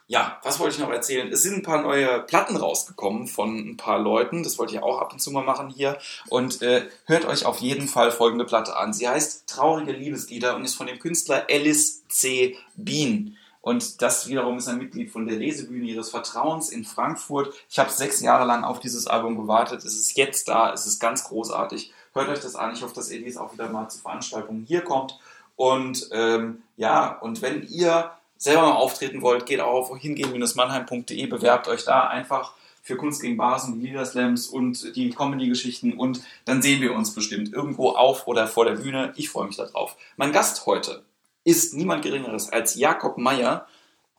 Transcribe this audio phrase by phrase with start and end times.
[0.06, 1.32] ja, was wollte ich noch erzählen?
[1.32, 4.42] Es sind ein paar neue Platten rausgekommen von ein paar Leuten.
[4.42, 5.98] Das wollte ich auch ab und zu mal machen hier.
[6.28, 8.92] Und äh, hört euch auf jeden Fall folgende Platte an.
[8.92, 12.56] Sie heißt Traurige Liebeslieder und ist von dem Künstler Alice C.
[12.76, 13.36] Bean.
[13.64, 17.54] Und das wiederum ist ein Mitglied von der Lesebühne ihres Vertrauens in Frankfurt.
[17.70, 19.78] Ich habe sechs Jahre lang auf dieses Album gewartet.
[19.86, 20.74] Es ist jetzt da.
[20.74, 21.90] Es ist ganz großartig.
[22.12, 22.74] Hört euch das an.
[22.74, 25.18] Ich hoffe, dass Elis auch wieder mal zu Veranstaltungen hier kommt.
[25.56, 31.66] Und ähm, ja, und wenn ihr selber mal auftreten wollt, geht auch auf hingehen-mannheim.de, bewerbt
[31.66, 32.52] euch da einfach
[32.82, 37.14] für Kunst gegen Bars und die Liederslams und die Comedy-Geschichten und dann sehen wir uns
[37.14, 39.14] bestimmt irgendwo auf oder vor der Bühne.
[39.16, 39.96] Ich freue mich darauf.
[40.18, 41.02] Mein Gast heute
[41.44, 43.66] ist niemand Geringeres als Jakob Meyer,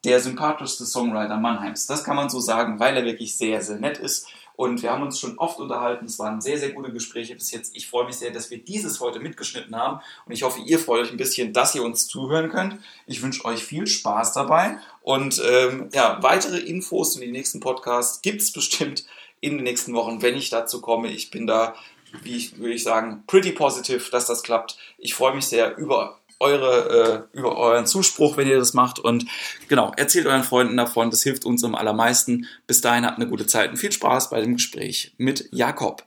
[0.04, 1.88] der sympathischste Songwriter Mannheims.
[1.88, 5.04] Das kann man so sagen, weil er wirklich sehr, sehr nett ist und wir haben
[5.04, 6.06] uns schon oft unterhalten.
[6.06, 7.76] Es waren sehr, sehr gute Gespräche bis jetzt.
[7.76, 10.00] Ich freue mich sehr, dass wir dieses heute mitgeschnitten haben.
[10.26, 12.80] Und ich hoffe, ihr freut euch ein bisschen, dass ihr uns zuhören könnt.
[13.06, 14.78] Ich wünsche euch viel Spaß dabei.
[15.02, 19.06] Und ähm, ja, weitere Infos zu den nächsten Podcasts gibt es bestimmt
[19.42, 21.10] in den nächsten Wochen, wenn ich dazu komme.
[21.10, 21.76] Ich bin da,
[22.24, 24.78] wie ich, würde ich sagen, pretty positive, dass das klappt.
[24.98, 29.00] Ich freue mich sehr über eure, äh, über euren Zuspruch, wenn ihr das macht.
[29.00, 29.26] Und
[29.68, 31.10] genau, erzählt euren Freunden davon.
[31.10, 32.48] Das hilft uns am allermeisten.
[32.68, 36.04] Bis dahin habt eine gute Zeit und viel Spaß bei dem Gespräch mit Jakob.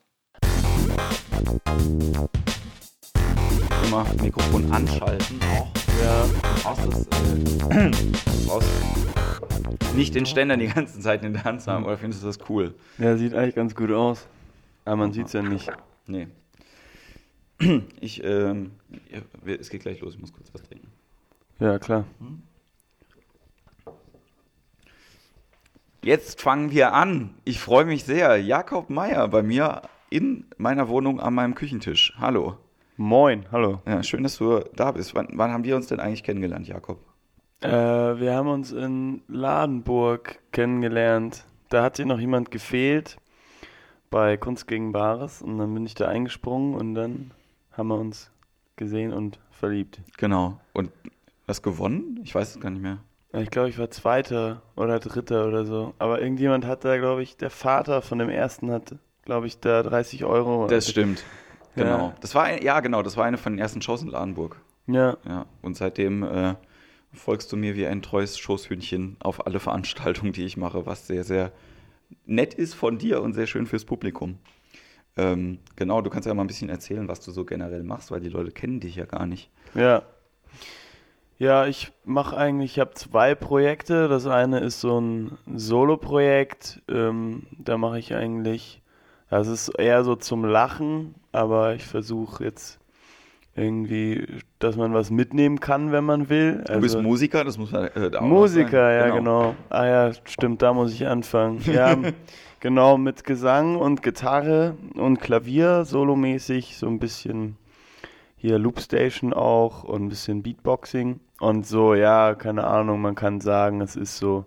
[3.87, 5.41] Immer Mikrofon anschalten.
[5.56, 5.69] Auch.
[6.03, 6.27] Ja.
[6.77, 7.06] Das,
[7.71, 7.91] äh,
[8.47, 8.69] brauchst
[9.94, 12.38] nicht den Ständer die ganze Zeit in der Hand zu haben, oder findest du das
[12.49, 12.75] cool?
[12.99, 14.27] Ja, sieht eigentlich ganz gut aus.
[14.84, 15.71] Aber man sieht es ja nicht.
[16.06, 16.28] Nee.
[18.00, 18.72] Ich, ähm,
[19.44, 20.88] es geht gleich los, ich muss kurz was trinken.
[21.58, 22.04] Ja, klar.
[26.02, 27.34] Jetzt fangen wir an.
[27.44, 28.36] Ich freue mich sehr.
[28.36, 32.14] Jakob Meyer bei mir in meiner Wohnung an meinem Küchentisch.
[32.19, 32.56] Hallo.
[32.96, 33.82] Moin, hallo.
[33.86, 35.14] Ja, schön, dass du da bist.
[35.14, 36.98] Wann, wann haben wir uns denn eigentlich kennengelernt, Jakob?
[37.60, 41.44] Äh, wir haben uns in Ladenburg kennengelernt.
[41.69, 43.19] Da hat sich noch jemand gefehlt
[44.10, 47.32] bei Kunst gegen Bares und dann bin ich da eingesprungen und dann
[47.78, 48.31] haben wir uns
[48.77, 50.00] gesehen und verliebt.
[50.19, 50.61] Genau.
[50.72, 50.91] Und
[51.47, 52.21] was gewonnen?
[52.22, 52.99] Ich weiß es gar nicht mehr.
[53.33, 55.94] Ich glaube, ich war Zweiter oder Dritter oder so.
[55.99, 59.82] Aber irgendjemand hat da, glaube ich, der Vater von dem Ersten hat, glaube ich, da
[59.82, 60.67] 30 Euro.
[60.67, 61.25] Das stimmt.
[61.75, 62.08] Genau.
[62.08, 62.14] Ja.
[62.20, 64.56] Das war ein, ja genau, das war eine von den ersten Shows in Ladenburg.
[64.87, 65.17] Ja.
[65.26, 65.47] Ja.
[65.62, 66.55] Und seitdem äh,
[67.12, 71.25] folgst du mir wie ein treues Schoßhühnchen auf alle Veranstaltungen, die ich mache, was sehr,
[71.25, 71.52] sehr
[72.25, 74.38] nett ist von dir und sehr schön fürs Publikum.
[75.19, 78.20] Ähm, genau, du kannst ja mal ein bisschen erzählen, was du so generell machst, weil
[78.20, 79.50] die Leute kennen dich ja gar nicht.
[79.75, 80.03] Ja.
[81.38, 84.09] Ja, ich mache eigentlich, ich habe zwei Projekte.
[84.09, 86.82] Das eine ist so ein Solo-Projekt.
[86.88, 88.81] Ähm, da mache ich eigentlich,
[89.29, 92.79] das ist eher so zum Lachen, aber ich versuche jetzt
[93.55, 94.26] irgendwie,
[94.61, 96.59] dass man was mitnehmen kann, wenn man will.
[96.61, 99.50] Also, du bist also Musiker, das muss man äh, Musiker, ja genau.
[99.50, 99.55] genau.
[99.69, 101.61] Ah ja, stimmt, da muss ich anfangen.
[101.67, 101.97] Ja,
[102.60, 107.56] Genau, mit Gesang und Gitarre und Klavier, solomäßig, so ein bisschen
[108.37, 111.20] hier Loopstation auch und ein bisschen Beatboxing.
[111.38, 114.44] Und so, ja, keine Ahnung, man kann sagen, es ist so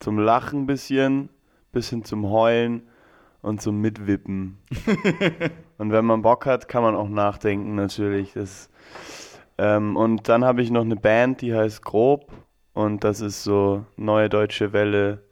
[0.00, 1.28] zum Lachen ein bisschen,
[1.70, 2.82] bisschen zum Heulen
[3.42, 4.58] und zum Mitwippen.
[5.78, 8.32] und wenn man Bock hat, kann man auch nachdenken, natürlich.
[8.32, 8.70] Das,
[9.56, 12.32] ähm, und dann habe ich noch eine Band, die heißt Grob.
[12.72, 15.22] Und das ist so neue deutsche Welle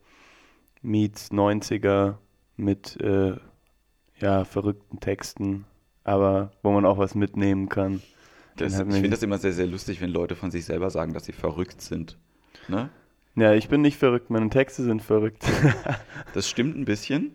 [0.84, 2.16] meets 90er
[2.56, 3.34] mit äh,
[4.20, 5.64] ja, verrückten Texten,
[6.04, 8.02] aber wo man auch was mitnehmen kann.
[8.56, 11.24] Das, ich finde das immer sehr, sehr lustig, wenn Leute von sich selber sagen, dass
[11.24, 12.16] sie verrückt sind.
[12.68, 12.88] Ne?
[13.34, 15.44] Ja, ich bin nicht verrückt, meine Texte sind verrückt.
[16.34, 17.32] das stimmt ein bisschen.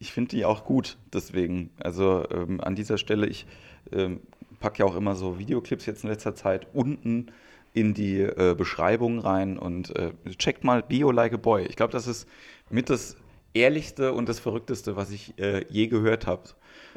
[0.00, 1.70] Ich finde die auch gut, deswegen.
[1.78, 3.46] Also ähm, an dieser Stelle, ich
[3.92, 4.20] ähm,
[4.58, 7.30] packe ja auch immer so Videoclips jetzt in letzter Zeit unten
[7.72, 11.66] in die äh, Beschreibung rein und äh, checkt mal Bio Like a Boy.
[11.66, 12.26] Ich glaube, das ist
[12.70, 13.16] mit das
[13.54, 16.42] ehrlichste und das verrückteste, was ich äh, je gehört habe.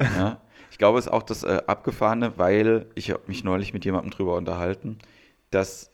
[0.00, 0.40] Ja?
[0.70, 4.10] ich glaube, es ist auch das äh, Abgefahrene, weil ich habe mich neulich mit jemandem
[4.10, 4.98] drüber unterhalten,
[5.50, 5.90] dass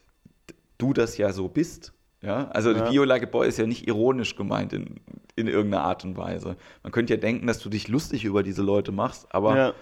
[0.78, 1.92] du das ja so bist.
[2.22, 2.88] Ja, also ja.
[2.88, 5.00] Bio Like a Boy ist ja nicht ironisch gemeint in,
[5.36, 6.56] in irgendeiner Art und Weise.
[6.82, 9.74] Man könnte ja denken, dass du dich lustig über diese Leute machst, aber ja.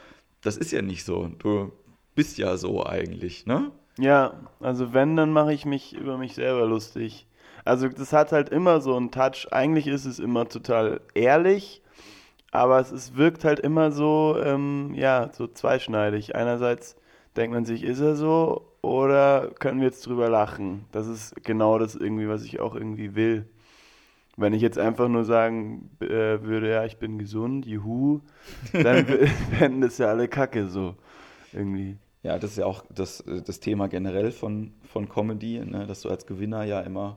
[0.43, 1.31] das ist ja nicht so.
[1.39, 1.73] Du
[2.15, 3.71] bist ja so eigentlich, ne?
[3.99, 7.27] Ja, also wenn, dann mache ich mich über mich selber lustig.
[7.67, 9.49] Also das hat halt immer so einen Touch.
[9.51, 11.83] Eigentlich ist es immer total ehrlich,
[12.53, 16.37] aber es ist, wirkt halt immer so, ähm, ja, so zweischneidig.
[16.37, 16.97] Einerseits
[17.37, 20.85] denkt man sich, ist er so oder können wir jetzt drüber lachen?
[20.93, 23.47] Das ist genau das irgendwie, was ich auch irgendwie will.
[24.37, 28.21] Wenn ich jetzt einfach nur sagen äh, würde, ja, ich bin gesund, juhu,
[28.73, 29.07] dann
[29.59, 30.95] fänden das ja alle Kacke so
[31.53, 31.97] irgendwie.
[32.23, 36.11] Ja, das ist ja auch das, das Thema generell von, von Comedy, ne, dass du
[36.11, 37.17] als Gewinner ja immer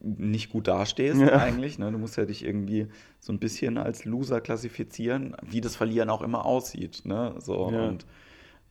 [0.00, 1.38] nicht gut dastehst ja.
[1.38, 1.78] eigentlich.
[1.78, 1.90] Ne?
[1.90, 2.88] Du musst ja dich irgendwie
[3.20, 7.02] so ein bisschen als Loser klassifizieren, wie das Verlieren auch immer aussieht.
[7.04, 7.34] Ne?
[7.38, 7.88] So, ja.
[7.88, 8.06] Und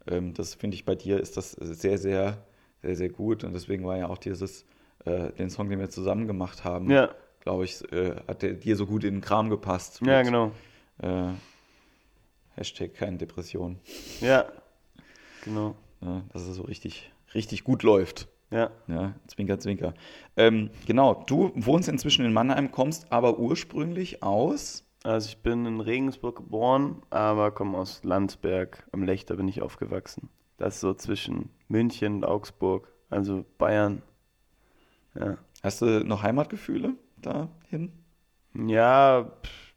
[0.07, 2.38] ähm, das finde ich bei dir ist das sehr, sehr,
[2.81, 3.44] sehr, sehr gut.
[3.44, 4.65] Und deswegen war ja auch dieses,
[5.06, 7.09] äh, den Song, den wir zusammen gemacht haben, ja.
[7.41, 10.01] glaube ich, äh, hat der dir so gut in den Kram gepasst.
[10.06, 10.51] Ja, mit, genau.
[11.01, 11.33] Äh,
[12.56, 13.79] Hashtag keine Depression.
[14.21, 14.45] Ja,
[15.44, 15.75] genau.
[16.01, 18.27] Ja, dass es so richtig, richtig gut läuft.
[18.51, 18.71] Ja.
[18.88, 19.94] Ja, Zwinker, Zwinker.
[20.38, 24.83] Ähm, genau, du wohnst inzwischen in Mannheim, kommst aber ursprünglich aus.
[25.03, 28.88] Also ich bin in Regensburg geboren, aber komme aus Landsberg.
[28.92, 30.30] Am Lechter bin ich aufgewachsen.
[30.57, 34.01] Das ist so zwischen München und Augsburg, also Bayern.
[35.13, 35.38] Ja.
[35.62, 37.91] Hast du noch Heimatgefühle dahin?
[38.53, 39.74] Ja, pff,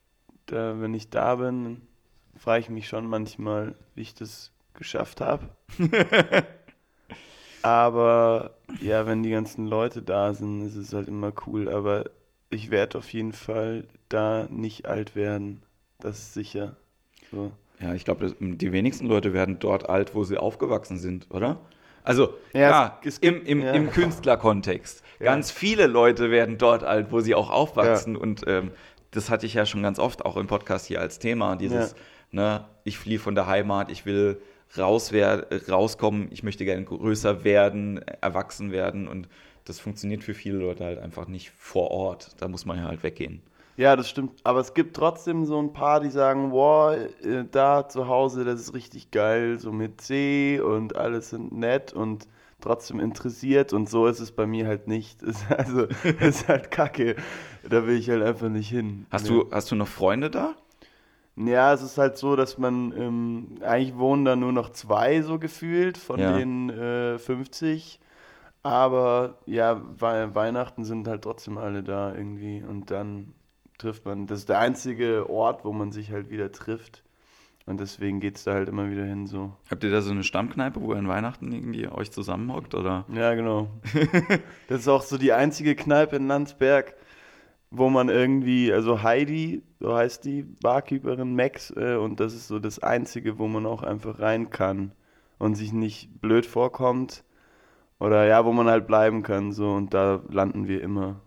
[0.46, 1.82] da, wenn ich da bin,
[2.36, 5.48] frage ich mich schon manchmal, wie ich das geschafft habe.
[7.62, 11.68] Aber ja, wenn die ganzen Leute da sind, ist es halt immer cool.
[11.68, 12.04] Aber
[12.50, 15.62] ich werde auf jeden Fall da nicht alt werden.
[15.98, 16.76] Das ist sicher.
[17.30, 17.52] So.
[17.80, 21.60] Ja, ich glaube, die wenigsten Leute werden dort alt, wo sie aufgewachsen sind, oder?
[22.02, 23.72] Also, ja, ja es, es im, im, ja.
[23.72, 25.02] im Künstlerkontext.
[25.20, 25.26] Ja.
[25.26, 28.16] Ganz viele Leute werden dort alt, wo sie auch aufwachsen.
[28.16, 28.70] Und ähm,
[29.10, 31.56] das hatte ich ja schon ganz oft auch im Podcast hier als Thema.
[31.56, 31.94] Dieses,
[32.30, 34.40] ne, ich fliehe von der Heimat, ich will
[34.76, 35.12] raus
[35.68, 39.28] rauskommen, ich möchte gerne größer werden, erwachsen werden und
[39.64, 42.36] das funktioniert für viele Leute halt einfach nicht vor Ort.
[42.38, 43.42] Da muss man ja halt weggehen.
[43.76, 44.40] Ja, das stimmt.
[44.42, 48.60] Aber es gibt trotzdem so ein paar, die sagen, boah, äh, da zu Hause, das
[48.60, 52.26] ist richtig geil, so mit See und alles sind nett und
[52.60, 55.20] trotzdem interessiert und so ist es bei mir halt nicht.
[55.48, 55.86] Also,
[56.20, 57.14] ist halt kacke.
[57.68, 59.06] Da will ich halt einfach nicht hin.
[59.10, 60.56] Hast, du, hast du noch Freunde da?
[61.38, 65.38] Ja, es ist halt so, dass man ähm, eigentlich wohnen da nur noch zwei so
[65.38, 66.36] gefühlt von ja.
[66.36, 68.00] den äh, 50.
[68.64, 73.34] Aber ja, We Weihnachten sind halt trotzdem alle da irgendwie und dann
[73.78, 74.26] trifft man.
[74.26, 77.04] Das ist der einzige Ort, wo man sich halt wieder trifft.
[77.66, 79.52] Und deswegen geht es da halt immer wieder hin so.
[79.70, 83.04] Habt ihr da so eine Stammkneipe, wo ihr an Weihnachten irgendwie euch zusammenhockt, oder?
[83.12, 83.68] Ja, genau.
[84.68, 86.94] das ist auch so die einzige Kneipe in Landsberg,
[87.70, 92.58] wo man irgendwie, also Heidi, so heißt die Barkeeperin Max, äh, und das ist so
[92.58, 94.92] das Einzige, wo man auch einfach rein kann
[95.38, 97.24] und sich nicht blöd vorkommt.
[98.00, 101.20] Oder ja, wo man halt bleiben kann, so, und da landen wir immer.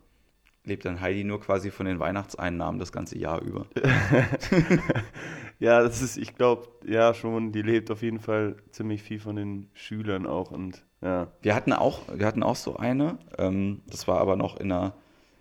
[0.64, 3.66] Lebt dann Heidi nur quasi von den Weihnachtseinnahmen das ganze Jahr über?
[5.60, 9.36] ja, das ist, ich glaube, ja schon, die lebt auf jeden Fall ziemlich viel von
[9.36, 11.32] den Schülern auch und ja.
[11.42, 14.94] Wir hatten auch, wir hatten auch so eine, ähm, das war aber noch in einer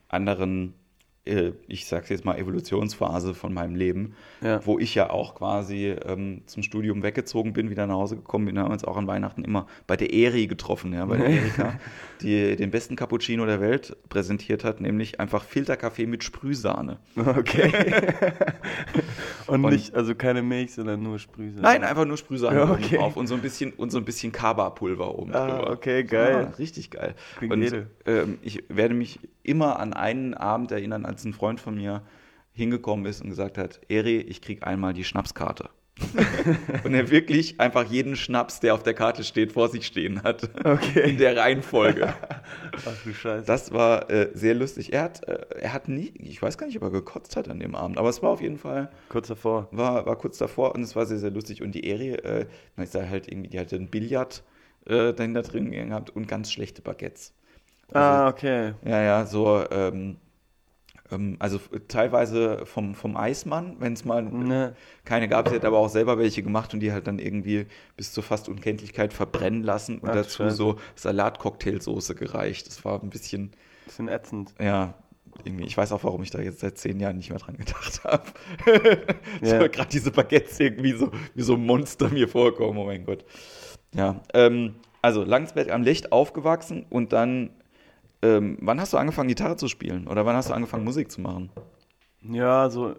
[0.09, 0.75] anderen
[1.24, 4.64] ich sag's jetzt mal, Evolutionsphase von meinem Leben, Ja.
[4.66, 8.58] wo ich ja auch quasi ähm, zum Studium weggezogen bin, wieder nach Hause gekommen bin,
[8.58, 11.74] haben wir uns auch an Weihnachten immer bei der Eri getroffen, ja, bei der Erika,
[12.22, 16.98] die den besten Cappuccino der Welt präsentiert hat, nämlich einfach Filterkaffee mit Sprühsahne.
[17.16, 17.70] Okay.
[19.46, 21.62] und, Und- nicht, also keine Milch, sondern nur Sprühsahne.
[21.62, 22.96] Nein, einfach nur Sprühsahne Ja, okay.
[22.96, 25.70] drauf und so ein bisschen und so ein bisschen Kaba-Pulver oben Ah, drüber.
[25.70, 26.48] okay, geil.
[26.50, 27.14] Ja, richtig geil.
[27.38, 31.74] Klingt und ähm, ich werde mich immer an einen Abend erinnern, als ein Freund von
[31.74, 32.02] mir
[32.52, 35.70] hingekommen ist und gesagt hat, Eri, ich krieg einmal die Schnapskarte.
[36.84, 40.48] und er wirklich einfach jeden Schnaps, der auf der Karte steht, vor sich stehen hat.
[40.64, 41.10] Okay.
[41.10, 42.14] In der Reihenfolge.
[42.86, 43.44] Ach du Scheiße.
[43.44, 44.92] Das war äh, sehr lustig.
[44.94, 47.60] Er hat, äh, er hat nie, ich weiß gar nicht, ob er gekotzt hat an
[47.60, 49.68] dem Abend, aber es war auf jeden Fall Kurz davor.
[49.72, 51.60] war, war kurz davor und es war sehr, sehr lustig.
[51.60, 54.42] Und die Eri, äh, ist da halt irgendwie, die hatte ein Billard
[54.86, 57.34] äh, dahinter drin gehabt und ganz schlechte Baguettes.
[57.92, 58.72] Ah, okay.
[58.84, 60.16] Ja, ja, so, ähm,
[61.38, 64.74] also f- teilweise vom, vom Eismann, wenn es mal Ne.
[65.04, 65.48] keine gab.
[65.48, 68.48] Sie hat aber auch selber welche gemacht und die halt dann irgendwie bis zur fast
[68.48, 70.56] Unkenntlichkeit verbrennen lassen und Ach, dazu Scheiße.
[70.56, 72.66] so Salat-Cocktailsoße gereicht.
[72.66, 73.50] Das war ein bisschen,
[73.86, 74.54] Bisschen ätzend.
[74.60, 74.94] ja,
[75.44, 78.04] irgendwie, ich weiß auch, warum ich da jetzt seit zehn Jahren nicht mehr dran gedacht
[78.04, 78.24] habe.
[79.42, 79.66] so, Ja.
[79.68, 83.24] Gerade diese Baguettes irgendwie so wie so ein Monster mir vorkommen, oh mein Gott.
[83.94, 87.50] Ja, ähm, also Landsberg am Licht aufgewachsen und dann,
[88.22, 90.06] ähm, wann hast du angefangen, Gitarre zu spielen?
[90.08, 91.50] Oder wann hast du angefangen, Musik zu machen?
[92.22, 92.94] Ja, so,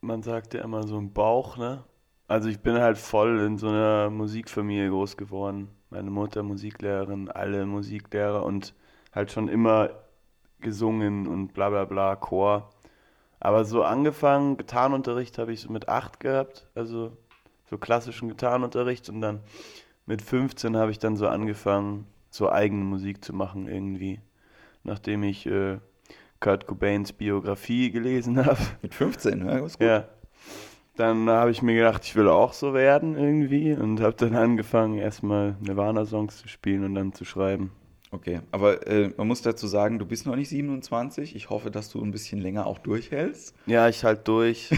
[0.00, 1.84] man sagt ja immer so ein Bauch, ne?
[2.28, 5.68] Also ich bin halt voll in so einer Musikfamilie groß geworden.
[5.90, 8.74] Meine Mutter Musiklehrerin, alle Musiklehrer und
[9.12, 9.90] halt schon immer
[10.60, 12.70] gesungen und bla bla bla, Chor.
[13.40, 17.16] Aber so angefangen, Gitarrenunterricht habe ich so mit acht gehabt, also
[17.68, 19.40] so klassischen Gitarrenunterricht und dann
[20.06, 24.20] mit 15 habe ich dann so angefangen, so eigene Musik zu machen irgendwie.
[24.84, 25.78] Nachdem ich äh,
[26.40, 28.60] Kurt Cobains Biografie gelesen habe.
[28.82, 29.88] Mit 15, ja, ist gut.
[29.88, 30.08] Ja.
[30.96, 34.98] Dann habe ich mir gedacht, ich will auch so werden irgendwie und habe dann angefangen,
[34.98, 37.72] erstmal Nirvana-Songs zu spielen und dann zu schreiben.
[38.12, 41.34] Okay, aber äh, man muss dazu sagen, du bist noch nicht 27.
[41.34, 43.54] Ich hoffe, dass du ein bisschen länger auch durchhältst.
[43.64, 44.70] Ja, ich halt durch.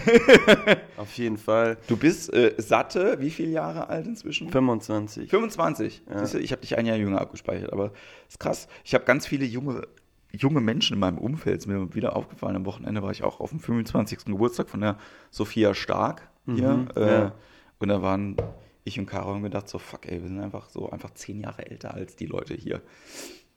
[0.97, 1.77] Auf jeden Fall.
[1.89, 4.51] Du bist äh, satte, wie viele Jahre alt inzwischen?
[4.51, 5.29] 25.
[5.29, 6.03] 25.
[6.09, 6.25] Ja.
[6.25, 7.91] Du, ich habe dich ein Jahr jünger abgespeichert, aber
[8.29, 8.69] ist krass.
[8.85, 9.83] Ich habe ganz viele junge,
[10.31, 11.59] junge Menschen in meinem Umfeld.
[11.59, 12.55] Ist mir wieder aufgefallen.
[12.55, 14.27] Am Wochenende war ich auch auf dem 25.
[14.27, 14.97] Geburtstag von der
[15.33, 16.73] Sophia Stark hier.
[16.73, 17.33] Mhm, äh, ja.
[17.81, 18.37] Und da waren
[18.85, 21.67] ich und Caro haben gedacht, so fuck, ey, wir sind einfach so einfach zehn Jahre
[21.71, 22.83] älter als die Leute hier.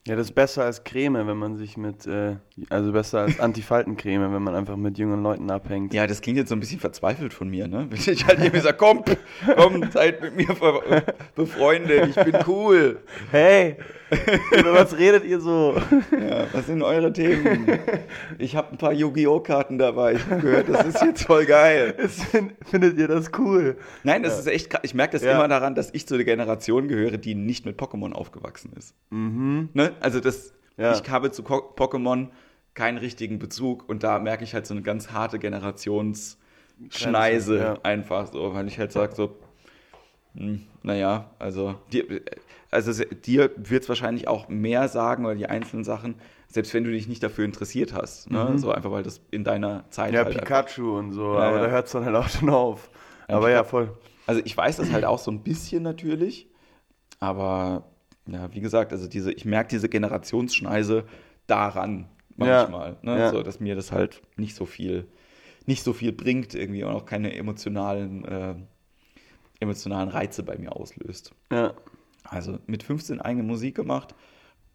[0.07, 2.38] Ja, das ist besser als Creme, wenn man sich mit, äh,
[2.69, 5.93] also besser als Antifaltencreme, wenn man einfach mit jungen Leuten abhängt.
[5.93, 7.88] Ja, das klingt jetzt so ein bisschen verzweifelt von mir, ne?
[7.89, 9.03] Wenn ich halt irgendwie sage, komm,
[9.57, 10.48] komm, seid mit mir
[11.36, 13.01] befreundet, ich bin cool.
[13.31, 13.75] Hey,
[14.58, 15.76] über was redet ihr so?
[16.12, 17.68] Ja, was sind eure Themen?
[18.38, 19.42] Ich habe ein paar Yu-Gi-Oh!
[19.42, 20.14] Karten dabei.
[20.14, 21.94] Ich habe gehört, das ist jetzt voll geil.
[22.66, 23.78] Findet ihr das cool?
[24.04, 24.74] Nein, das ist echt.
[24.84, 25.36] Ich merke das Ja.
[25.36, 28.96] immer daran, dass ich zu der Generation gehöre, die nicht mit Pokémon aufgewachsen ist.
[29.10, 29.70] Mhm.
[29.74, 29.92] Ne?
[30.00, 30.94] Also das, Ja.
[30.94, 32.28] ich habe zu Pokémon
[32.74, 37.78] keinen richtigen Bezug und da merke ich halt so eine ganz harte Generationsschneise ja.
[37.84, 39.36] einfach so, weil ich halt sage so,
[40.36, 42.06] hm, naja, also dir,
[42.71, 46.15] also dir wird es wahrscheinlich auch mehr sagen oder die einzelnen Sachen,
[46.47, 48.29] selbst wenn du dich nicht dafür interessiert hast.
[48.29, 48.43] Ne?
[48.51, 48.57] Mhm.
[48.57, 51.57] So einfach, weil das in deiner Zeit Ja, halt einfach- Pikachu und so, Ja, aber
[51.57, 51.63] ja.
[51.65, 52.89] da hört es dann halt auch schon auf.
[53.29, 53.97] Ja, aber ja, voll.
[54.25, 56.47] Also ich weiß das halt auch so ein bisschen natürlich,
[57.19, 57.83] aber
[58.25, 61.05] ja, wie gesagt, also diese, ich merke diese Generationsschneise
[61.47, 63.29] daran manchmal, ne?
[63.31, 65.07] so, dass mir das halt nicht so viel,
[65.65, 68.55] nicht so viel bringt irgendwie und auch keine emotionalen, äh,
[69.59, 71.33] emotionalen Reize bei mir auslöst.
[71.51, 71.74] Ja.
[72.29, 74.15] Also mit 15 eigene Musik gemacht,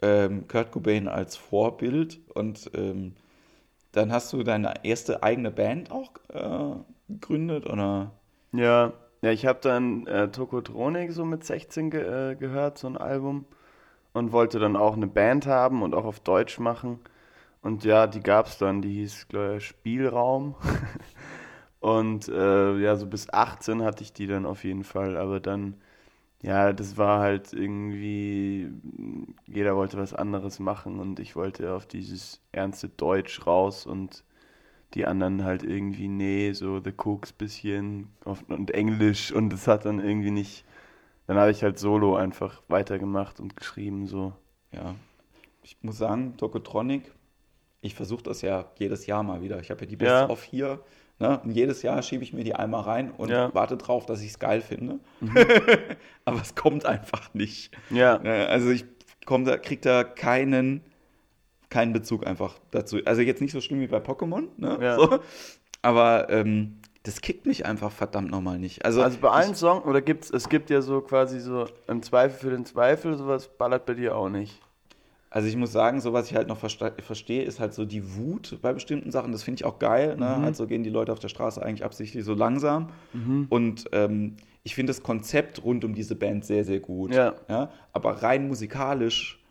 [0.00, 3.14] ähm, Kurt Cobain als Vorbild und ähm,
[3.92, 6.76] dann hast du deine erste eigene Band auch äh,
[7.08, 8.12] gegründet oder?
[8.52, 8.92] Ja,
[9.22, 13.46] ja, ich habe dann äh, Tokotronik so mit 16 ge äh, gehört, so ein Album.
[14.14, 17.00] Und wollte dann auch eine Band haben und auch auf Deutsch machen.
[17.62, 20.56] Und ja, die gab's dann, die hieß, glaube ich, Spielraum.
[21.80, 25.16] und äh, ja, so bis 18 hatte ich die dann auf jeden Fall.
[25.16, 25.76] Aber dann,
[26.42, 28.68] ja, das war halt irgendwie,
[29.46, 34.24] jeder wollte was anderes machen und ich wollte auf dieses ernste Deutsch raus und
[34.94, 40.00] die anderen halt irgendwie, nee, so The Cooks bisschen und Englisch und das hat dann
[40.00, 40.64] irgendwie nicht.
[41.26, 44.34] Dann habe ich halt solo einfach weitergemacht und geschrieben, so.
[44.72, 44.94] Ja,
[45.62, 47.12] ich muss sagen, Tokotronic,
[47.80, 49.60] ich versuche das ja jedes Jahr mal wieder.
[49.60, 50.30] Ich habe ja die Best Ja.
[50.30, 50.80] of hier.
[51.22, 51.38] Ne?
[51.44, 53.46] Und jedes Jahr schiebe ich mir die einmal rein und Ja.
[53.48, 53.54] Mhm.
[53.54, 54.98] warte drauf, dass ich es geil finde.
[56.24, 57.70] Aber es kommt einfach nicht.
[57.90, 58.84] Ja, Ne, Also ich
[59.24, 60.82] komm da, krieg da keinen,
[61.70, 62.98] keinen Bezug einfach dazu.
[63.04, 64.78] Also jetzt nicht so schlimm wie bei Pokémon, ne?
[64.80, 64.96] Ja.
[64.96, 65.20] So.
[65.80, 68.84] aber ähm, das kickt mich einfach verdammt nochmal nicht.
[68.84, 72.36] Also, Also bei allen Songs, oder gibt's, es gibt ja so quasi so im Zweifel
[72.38, 74.60] für den Zweifel, sowas ballert bei dir auch nicht.
[75.32, 78.16] Also ich muss sagen, so was ich halt noch verste verstehe, ist halt so die
[78.16, 79.32] Wut bei bestimmten Sachen.
[79.32, 80.16] Das finde ich auch geil.
[80.18, 80.36] Ne?
[80.38, 80.44] Mhm.
[80.44, 82.90] Also gehen die Leute auf der Straße eigentlich absichtlich so langsam.
[83.48, 87.14] Und ähm, ich finde das Konzept rund um diese Band sehr, sehr gut.
[87.14, 87.34] Ja.
[87.94, 89.42] Aber rein musikalisch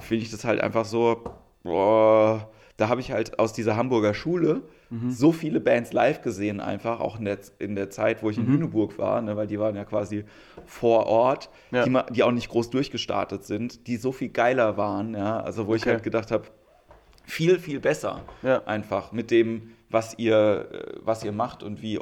[0.00, 1.22] finde ich das halt einfach so,
[1.62, 5.10] boah, da habe ich halt aus dieser Hamburger Schule Mhm.
[5.10, 8.44] so viele Bands live gesehen, einfach auch in der, in der Zeit, wo ich in
[8.44, 8.52] Mhm.
[8.52, 10.24] Lüneburg war, ne, weil die waren ja quasi
[10.66, 11.84] vor Ort, Ja.
[11.86, 15.74] die, die auch nicht groß durchgestartet sind, die so viel geiler waren, ja, also wo
[15.74, 15.92] ich Okay.
[15.92, 16.44] halt gedacht habe,
[17.24, 18.64] viel, viel besser Ja.
[18.66, 21.98] einfach mit dem, was ihr, äh, was ihr macht und wie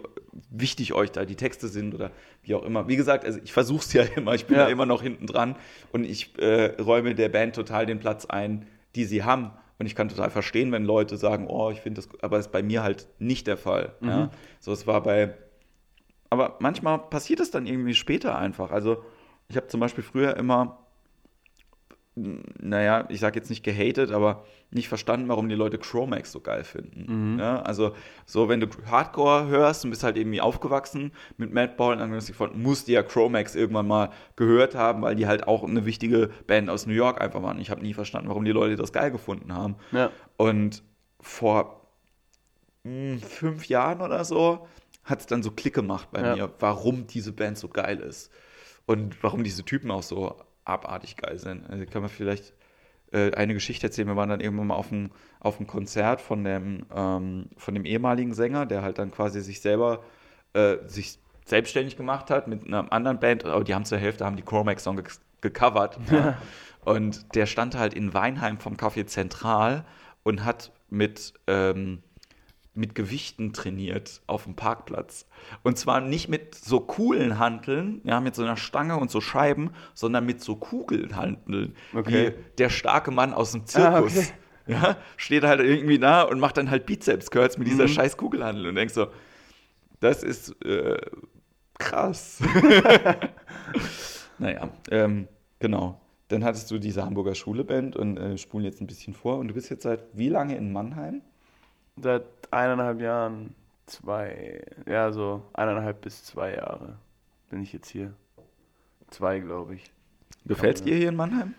[0.51, 2.11] wichtig euch da die Texte sind oder
[2.43, 2.89] wie auch immer.
[2.89, 4.65] Wie gesagt, also ich versuche es ja immer, ich bin Ja.
[4.65, 5.55] ja immer noch hinten dran
[5.93, 8.67] und ich äh, räume der Band total den Platz ein,
[8.97, 9.53] die sie haben.
[9.81, 12.53] Und ich kann total verstehen, wenn Leute sagen, oh, ich finde das, aber das ist
[12.53, 13.95] bei mir halt nicht der Fall.
[14.01, 14.09] Mhm.
[14.09, 14.31] Ja?
[14.59, 15.35] So, es war bei,
[16.29, 18.73] aber manchmal passiert es dann irgendwie später einfach.
[18.73, 19.03] Also
[19.49, 20.87] ich habe zum Beispiel früher immer
[22.17, 26.65] naja, ich sage jetzt nicht gehatet, aber nicht verstanden, warum die Leute Chromax so geil
[26.65, 27.39] finden.
[27.39, 27.95] Ja, also
[28.27, 32.33] so, wenn du Hardcore hörst und bist halt irgendwie aufgewachsen mit Madball, dann hast du
[32.33, 36.31] gefunden, musst du ja Chromax irgendwann mal gehört haben, weil die halt auch eine wichtige
[36.47, 37.61] Band aus New York einfach waren.
[37.61, 39.77] Ich habe nie verstanden, warum die Leute das geil gefunden haben.
[39.93, 40.11] Ja.
[40.37, 40.83] Und
[41.21, 41.87] vor
[42.85, 44.67] mh, fünf Jahren oder so
[45.05, 46.35] hat es dann so Klick gemacht bei Ja.
[46.37, 48.31] mir, warum diese Band so geil ist.
[48.87, 50.35] Und warum diese Typen auch so
[50.71, 51.69] abartig geil sind.
[51.69, 52.53] Also kann man vielleicht
[53.13, 54.09] äh, eine Geschichte erzählen.
[54.09, 55.11] Wir waren dann irgendwann mal auf einem,
[55.41, 59.61] auf einem Konzert von dem, ähm, von dem ehemaligen Sänger, der halt dann quasi sich
[59.61, 60.03] selber
[60.53, 64.37] äh, sich selbstständig gemacht hat mit einer anderen Band, aber die haben zur Hälfte haben
[64.37, 65.05] die Chromax-Song ge
[65.41, 65.99] gecovert.
[66.11, 66.37] ja.
[66.85, 69.85] Und der stand halt in Weinheim vom Café Zentral
[70.23, 72.03] und hat mit, ähm,
[72.75, 75.27] mit Gewichten trainiert auf dem Parkplatz.
[75.63, 79.71] Und zwar nicht mit so coolen Hanteln, ja, mit so einer Stange und so Scheiben,
[79.95, 81.75] sondern mit so Kugelhanteln.
[81.95, 82.29] Okay.
[82.37, 84.17] Wie der starke Mann aus dem Zirkus.
[84.17, 84.27] Ah, okay.
[84.67, 87.73] Ja, steht halt irgendwie da und macht dann halt Bizeps-Curls mit Mhm.
[87.73, 89.09] dieser scheiß Kugelhandel und denkst so,
[89.99, 90.97] das ist äh,
[91.77, 92.41] krass.
[94.39, 95.29] naja, ähm,
[95.59, 96.01] genau.
[96.29, 99.39] Dann hattest du diese Hamburger Schule-Band und äh, spulen jetzt ein bisschen vor.
[99.39, 101.23] Und du bist jetzt seit wie lange in Mannheim?
[102.01, 103.55] Seit eineinhalb Jahren,
[103.87, 106.97] zwei, ja, so eineinhalb bis zwei Jahre
[107.51, 108.15] bin ich jetzt hier.
[109.11, 109.93] Zwei, glaube ich.
[110.47, 111.55] Gefällt's dir hier in Mannheim?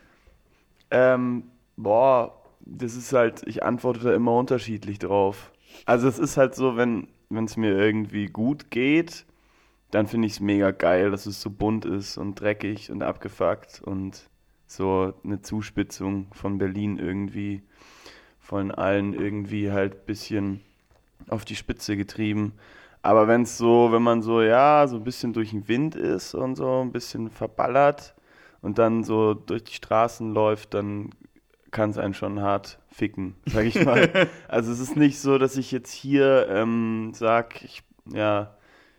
[0.90, 5.52] Ähm, boah, das ist halt, ich antworte da immer unterschiedlich drauf.
[5.86, 9.26] Also es ist halt so, wenn es mir irgendwie gut geht,
[9.92, 13.82] dann finde ich es mega geil, dass es so bunt ist und dreckig und abgefuckt
[13.82, 14.30] und
[14.68, 17.62] so eine Zuspitzung von Berlin irgendwie
[18.40, 20.62] von allen irgendwie halt ein bisschen
[21.32, 22.54] auf die Spitze getrieben.
[23.02, 26.36] Aber wenn es so, wenn man so, ja, so ein bisschen durch den Wind ist
[26.36, 28.14] und so ein bisschen verballert
[28.62, 31.10] und dann so durch die Straßen läuft, dann
[31.72, 34.10] kann es einen schon hart ficken, sag ich mal.
[34.48, 37.82] also es ist nicht so, dass ich jetzt hier ähm, sag, ich,
[38.14, 38.56] ja,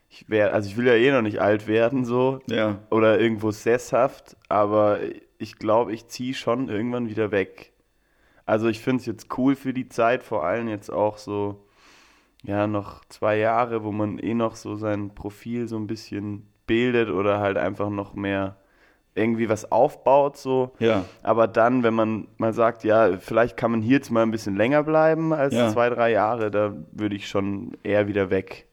[0.09, 2.79] ich werde, also ich will ja eh noch nicht alt werden so Ja.
[2.91, 4.99] oder irgendwo sesshaft, aber
[5.39, 7.73] ich glaube, ich ziehe schon irgendwann wieder weg.
[8.47, 11.65] Also ich finde es jetzt cool für die Zeit, vor allem jetzt auch so,
[12.43, 17.11] ja, noch zwei Jahre, wo man eh noch so sein Profil so ein bisschen bildet
[17.11, 18.57] oder halt einfach noch mehr
[19.15, 20.73] irgendwie was aufbaut, so.
[20.79, 21.05] Ja.
[21.23, 24.57] Aber dann, wenn man mal sagt, ja, vielleicht kann man hier jetzt mal ein bisschen
[24.57, 25.69] länger bleiben als Ja.
[25.71, 28.67] zwei, drei Jahre, da würde ich schon eher wieder weg.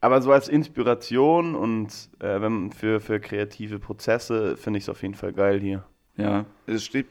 [0.00, 1.88] Aber so als Inspiration und
[2.20, 2.38] äh,
[2.76, 5.82] für, für kreative Prozesse finde ich es auf jeden Fall geil hier.
[6.16, 7.06] Ja, es steht,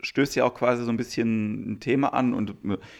[0.00, 2.54] stößt ja auch quasi so ein bisschen ein Thema an und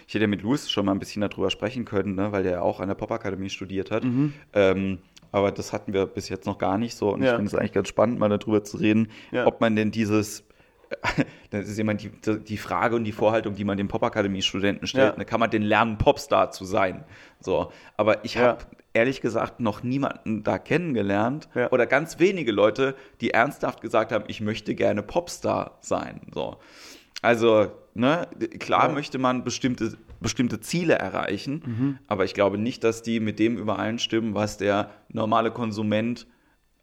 [0.07, 2.53] ich hätte ja mit Louis schon mal ein bisschen darüber sprechen können, ne, weil der
[2.53, 4.05] ja auch an der Popakademie studiert hat.
[4.53, 4.99] Ähm,
[5.31, 7.37] aber das hatten wir bis jetzt noch gar nicht so und ich Ja.
[7.37, 9.47] finde es eigentlich ganz spannend, mal darüber zu reden, Ja.
[9.47, 10.45] ob man denn dieses
[11.51, 12.11] das ist immer die,
[12.47, 15.13] die Frage und die Vorhaltung, die man den Popakademie-Studenten stellt.
[15.13, 15.19] Ja.
[15.19, 15.27] Ne?
[15.27, 17.05] Kann man denn lernen, Popstar zu sein?
[17.41, 17.71] So.
[17.99, 18.41] Aber ich Ja.
[18.43, 21.71] habe ehrlich gesagt noch niemanden da kennengelernt Ja.
[21.73, 26.23] oder ganz wenige Leute, die ernsthaft gesagt haben, ich möchte gerne Popstar sein.
[26.33, 26.57] So.
[27.23, 28.29] Also, ne,
[28.59, 28.95] klar Ja.
[28.95, 31.99] möchte man bestimmte, bestimmte Ziele erreichen, Mhm.
[32.07, 36.27] aber ich glaube nicht, dass die mit dem übereinstimmen, was der normale Konsument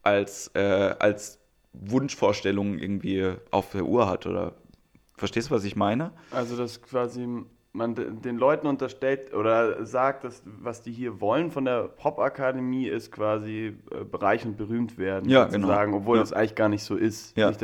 [0.04, 1.40] als, äh, als
[1.74, 4.26] Wunschvorstellung irgendwie auf der Uhr hat.
[4.26, 4.54] Oder
[5.18, 6.12] verstehst du, was ich meine?
[6.32, 7.28] Also, dass quasi
[7.74, 12.88] man de- den Leuten unterstellt oder sagt, dass was die hier wollen von der Popakademie
[12.88, 16.02] ist quasi äh, bereich und berühmt werden, Ja, sozusagen, genau.
[16.04, 16.24] obwohl Ja.
[16.24, 17.36] das eigentlich gar nicht so ist.
[17.38, 17.50] Ja.
[17.50, 17.62] Nicht,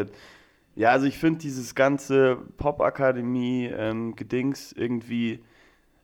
[0.76, 5.44] Ja, also ich finde dieses ganze Popakademie-Gedings irgendwie,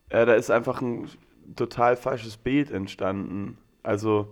[0.10, 1.08] äh, da ist einfach ein
[1.56, 3.58] total falsches Bild entstanden.
[3.84, 4.28] Also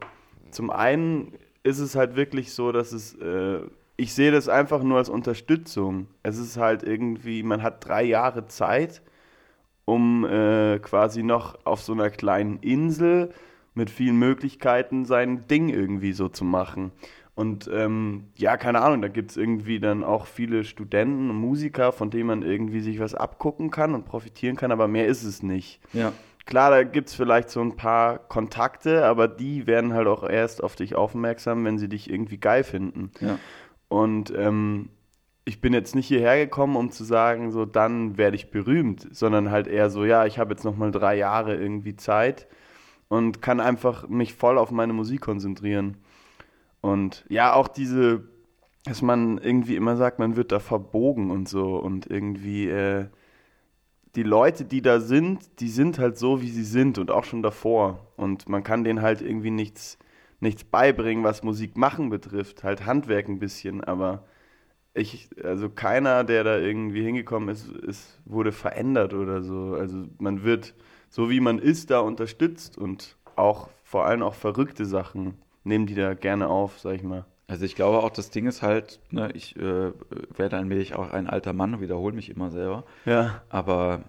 [0.51, 3.61] zum einen ist es halt wirklich so, dass es, äh,
[3.97, 6.07] ich sehe das einfach nur als Unterstützung.
[6.21, 9.01] Es ist halt irgendwie, man hat drei Jahre Zeit,
[9.85, 13.31] um äh, quasi noch auf so einer kleinen Insel
[13.73, 16.91] mit vielen Möglichkeiten sein Ding irgendwie so zu machen.
[17.35, 21.91] Und ähm, ja, keine Ahnung, da gibt es irgendwie dann auch viele Studenten und Musiker,
[21.91, 25.43] von denen man irgendwie sich was abgucken kann und profitieren kann, aber mehr ist es
[25.43, 25.81] nicht.
[25.91, 26.13] Ja.
[26.45, 30.63] Klar, da gibt es vielleicht so ein paar Kontakte, aber die werden halt auch erst
[30.63, 33.11] auf dich aufmerksam, wenn sie dich irgendwie geil finden.
[33.19, 33.37] Ja.
[33.89, 34.89] Und ähm,
[35.43, 39.51] ich bin jetzt nicht hierher gekommen, um zu sagen, so dann werde ich berühmt, sondern
[39.51, 42.47] halt eher so, ja, ich habe jetzt noch mal drei Jahre irgendwie Zeit
[43.09, 45.97] und kann einfach mich voll auf meine Musik konzentrieren.
[46.85, 48.25] Und ja, auch diese,
[48.83, 53.07] dass man irgendwie immer sagt, man wird da verbogen und so und irgendwie äh,
[54.15, 57.41] die Leute, die da sind, die sind halt so, wie sie sind und auch schon
[57.41, 58.13] davor.
[58.17, 59.97] Und man kann denen halt irgendwie nichts,
[60.39, 62.63] nichts beibringen, was Musik machen betrifft.
[62.63, 64.23] Halt Handwerk ein bisschen, aber
[64.93, 69.73] ich, also keiner, der da irgendwie hingekommen ist, ist, wurde verändert oder so.
[69.73, 70.75] Also man wird,
[71.09, 75.95] so wie man ist, da unterstützt und auch vor allem auch verrückte Sachen nehmen die
[75.95, 77.25] da gerne auf, sag ich mal.
[77.47, 79.91] Also ich glaube auch, das Ding ist halt, ne, ich äh,
[80.35, 82.85] werde ein wenig auch ein alter Mann und wiederhole mich immer selber.
[83.05, 83.43] Ja.
[83.49, 84.03] Aber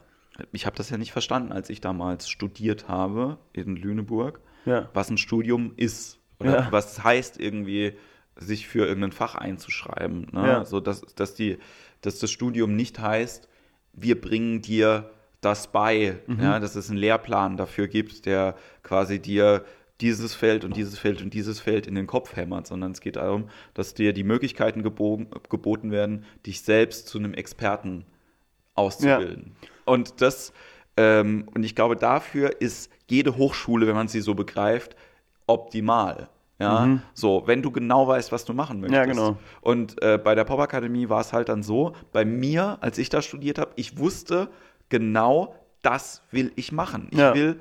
[0.52, 4.88] ich habe das ja nicht verstanden, als ich damals studiert habe in Lüneburg, Ja.
[4.94, 6.18] was ein Studium ist.
[6.38, 6.68] Oder Ja.
[6.70, 7.94] was heißt irgendwie,
[8.38, 10.28] sich für irgendein Fach einzuschreiben.
[10.32, 10.46] Ne?
[10.46, 10.64] Ja.
[10.64, 11.58] So, dass, dass, die,
[12.02, 13.48] dass das Studium nicht heißt,
[13.94, 16.40] wir bringen dir das bei, Mhm.
[16.42, 19.64] ja, dass es einen Lehrplan dafür gibt, der quasi dir
[20.00, 23.16] dieses Feld und dieses Feld und dieses Feld in den Kopf hämmert, sondern es geht
[23.16, 28.04] darum, dass dir die Möglichkeiten gebogen, geboten werden, dich selbst zu einem Experten
[28.74, 29.56] auszubilden.
[29.84, 30.52] Und das,
[30.96, 34.96] ähm, und ich glaube, dafür ist jede Hochschule, wenn man sie so begreift,
[35.46, 36.28] optimal.
[36.58, 38.96] Ja, so, wenn du genau weißt, was du machen möchtest.
[38.96, 39.36] Ja, genau.
[39.60, 43.20] Und äh, bei der Popakademie war es halt dann so, bei mir, als ich da
[43.20, 44.48] studiert habe, ich wusste
[44.88, 47.08] genau, das will ich machen.
[47.10, 47.34] Ich Ja.
[47.34, 47.60] will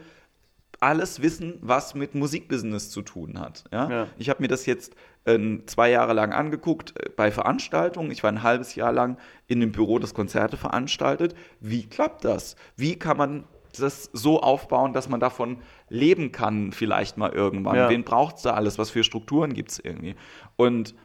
[0.79, 3.63] alles wissen, was mit Musikbusiness zu tun hat.
[3.71, 3.89] Ja?
[3.89, 4.07] Ja.
[4.17, 8.11] Ich habe mir das jetzt äh, zwei Jahre lang angeguckt äh, bei Veranstaltungen.
[8.11, 11.35] Ich war ein halbes Jahr lang in dem Büro, das Konzerte veranstaltet.
[11.59, 12.55] Wie klappt das?
[12.75, 13.43] Wie kann man
[13.77, 15.57] das so aufbauen, dass man davon
[15.89, 17.75] leben kann, vielleicht mal irgendwann?
[17.75, 17.89] Ja.
[17.89, 18.77] Wen braucht es da alles?
[18.77, 20.15] Was für Strukturen gibt es irgendwie?
[20.55, 20.95] Und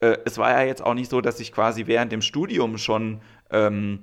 [0.00, 3.20] äh, es war ja jetzt auch nicht so, dass ich quasi während dem Studium schon
[3.50, 4.02] ähm,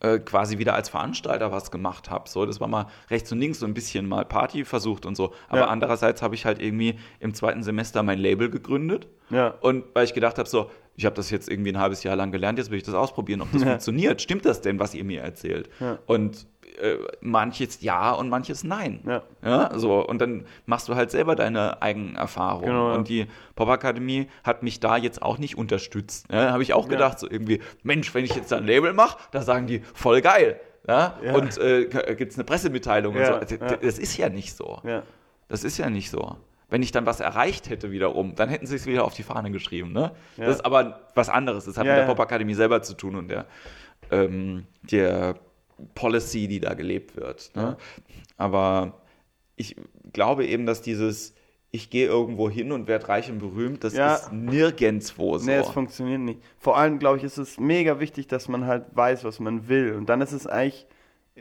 [0.00, 2.28] äh, quasi wieder als Veranstalter was gemacht habe.
[2.28, 5.32] So, das war mal rechts und links so ein bisschen mal Party versucht und so.
[5.48, 5.66] Aber Ja.
[5.68, 9.06] andererseits habe ich halt irgendwie im zweiten Semester mein Label gegründet.
[9.30, 9.54] Ja.
[9.60, 12.32] Und weil ich gedacht habe, so, ich habe das jetzt irgendwie ein halbes Jahr lang
[12.32, 13.68] gelernt, jetzt will ich das ausprobieren, ob das Ja.
[13.70, 14.20] funktioniert.
[14.20, 15.70] Stimmt das denn, was ihr mir erzählt?
[16.06, 16.46] Und
[16.78, 19.00] äh, manches ja und manches nein.
[19.06, 19.22] Ja.
[19.44, 22.66] Ja, so, und dann machst du halt selber deine eigenen Erfahrungen.
[22.66, 22.94] Genau, ja.
[22.96, 26.26] Und die Popakademie hat mich da jetzt auch nicht unterstützt.
[26.32, 29.18] Ja, Habe ich auch gedacht, so irgendwie, Mensch, wenn ich jetzt da ein Label mache,
[29.30, 30.60] da sagen die, voll geil.
[30.86, 31.14] Ja?
[31.34, 31.84] Und äh,
[32.16, 33.20] gibt es eine Pressemitteilung so.
[33.34, 33.76] Also, ja.
[33.76, 34.80] Das ist ja nicht so.
[35.48, 36.36] Das ist ja nicht so.
[36.70, 39.50] Wenn ich dann was erreicht hätte wiederum, dann hätten sie es wieder auf die Fahne
[39.50, 39.92] geschrieben.
[39.92, 40.12] Ne?
[40.36, 40.46] Ja.
[40.46, 41.64] Das ist aber was anderes.
[41.64, 42.06] Das hat Ja, mit der.
[42.06, 43.46] Popakademie selber zu tun und der,
[44.10, 45.36] ähm, der
[45.94, 47.50] Policy, die da gelebt wird.
[47.54, 47.76] Ne?
[48.36, 49.00] Aber
[49.56, 49.76] ich
[50.12, 51.34] glaube eben, dass dieses
[51.70, 54.14] ich gehe irgendwo hin und werde reich und berühmt, das Ja.
[54.14, 55.44] ist nirgendwo so.
[55.44, 56.40] Nee, es funktioniert nicht.
[56.58, 59.94] Vor allem, glaube ich, ist es mega wichtig, dass man halt weiß, was man will.
[59.94, 60.86] Und dann ist es eigentlich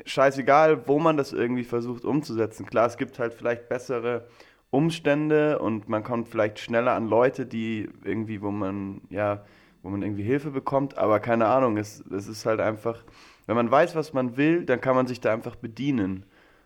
[0.04, 2.66] scheißegal, wo man das irgendwie versucht umzusetzen.
[2.66, 4.28] Klar, es gibt halt vielleicht bessere
[4.70, 9.46] Umstände und man kommt vielleicht schneller an Leute, die irgendwie, wo man, ja,
[9.82, 13.04] wo man irgendwie Hilfe bekommt, aber keine Ahnung, es, es ist halt einfach,
[13.48, 16.26] wenn man weiß, was man will, dann kann man sich da einfach bedienen.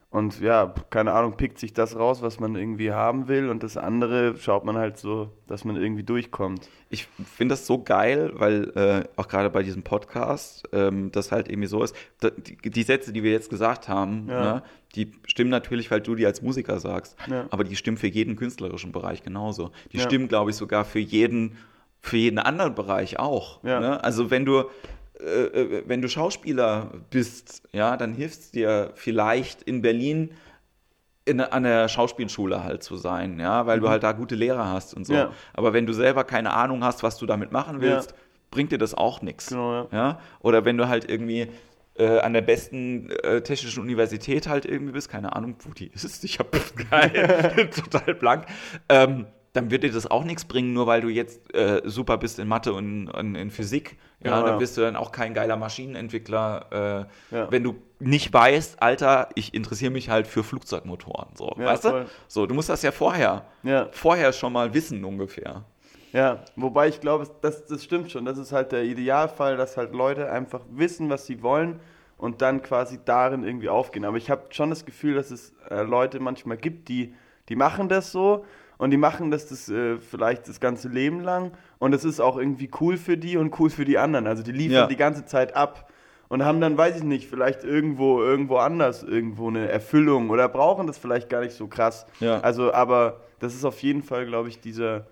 [0.09, 3.77] Und ja, keine Ahnung, pickt sich das raus, was man irgendwie haben will und das
[3.77, 6.67] andere schaut man halt so, dass man irgendwie durchkommt.
[6.89, 11.47] Ich finde das so geil, weil äh, auch gerade bei diesem Podcast ähm, das halt
[11.47, 11.95] irgendwie so ist.
[12.21, 14.41] Die, die Sätze, die wir jetzt gesagt haben, Ja.
[14.55, 14.63] ne,
[14.95, 17.45] die stimmen natürlich, weil du die als Musiker sagst, Ja.
[17.49, 19.71] aber die stimmen für jeden künstlerischen Bereich genauso.
[19.93, 20.03] Die Ja.
[20.03, 21.55] stimmen, glaube ich, sogar für jeden,
[22.01, 23.63] für jeden anderen Bereich auch.
[23.63, 24.03] Ne?
[24.03, 24.63] Also wenn du
[25.25, 30.31] äh, äh, wenn du Schauspieler bist, ja, dann hilft es dir vielleicht in Berlin
[31.25, 34.93] in, an der Schauspielschule halt zu sein, ja, weil du halt da gute Lehrer hast
[34.95, 35.13] und so.
[35.13, 35.19] Mhm.
[35.19, 35.31] Ja.
[35.53, 38.17] Aber wenn du selber keine Ahnung hast, was du damit machen willst, Ja.
[38.49, 39.47] bringt dir das auch nichts.
[39.49, 40.19] Genau, ja.
[40.39, 41.47] Oder wenn du halt irgendwie
[41.95, 46.23] äh, an der besten äh, technischen Universität halt irgendwie bist, keine Ahnung, wo die ist,
[46.23, 46.51] ich hab
[46.89, 48.45] geil, total blank.
[48.89, 52.39] Ähm, dann wird dir das auch nichts bringen, nur weil du jetzt äh, super bist
[52.39, 53.97] in Mathe und, und in Physik.
[54.23, 54.57] Ja, Ja, dann ja.
[54.57, 57.51] bist du dann auch kein geiler Maschinenentwickler, äh, Ja.
[57.51, 61.35] wenn du nicht weißt, Alter, ich interessiere mich halt für Flugzeugmotoren.
[61.35, 62.03] So, weißt voll.
[62.03, 62.09] du?
[62.27, 63.45] So, du musst das ja vorher,
[63.91, 65.63] vorher schon mal wissen ungefähr.
[66.13, 68.25] Ja, wobei ich glaube, das, das stimmt schon.
[68.25, 71.79] Das ist halt der Idealfall, dass halt Leute einfach wissen, was sie wollen
[72.17, 74.05] und dann quasi darin irgendwie aufgehen.
[74.05, 77.13] Aber ich habe schon das Gefühl, dass es äh, Leute manchmal gibt, die,
[77.49, 78.45] die machen das so
[78.81, 82.35] und die machen das, das äh, vielleicht das ganze Leben lang und es ist auch
[82.35, 84.25] irgendwie cool für die und cool für die anderen.
[84.25, 84.87] Also die liefern Ja.
[84.87, 85.91] die ganze Zeit ab
[86.29, 90.87] und haben dann, weiß ich nicht, vielleicht irgendwo, irgendwo anders irgendwo eine Erfüllung oder brauchen
[90.87, 92.07] das vielleicht gar nicht so krass.
[92.21, 92.39] Ja.
[92.39, 95.05] Also, aber das ist auf jeden Fall, glaube ich, dieser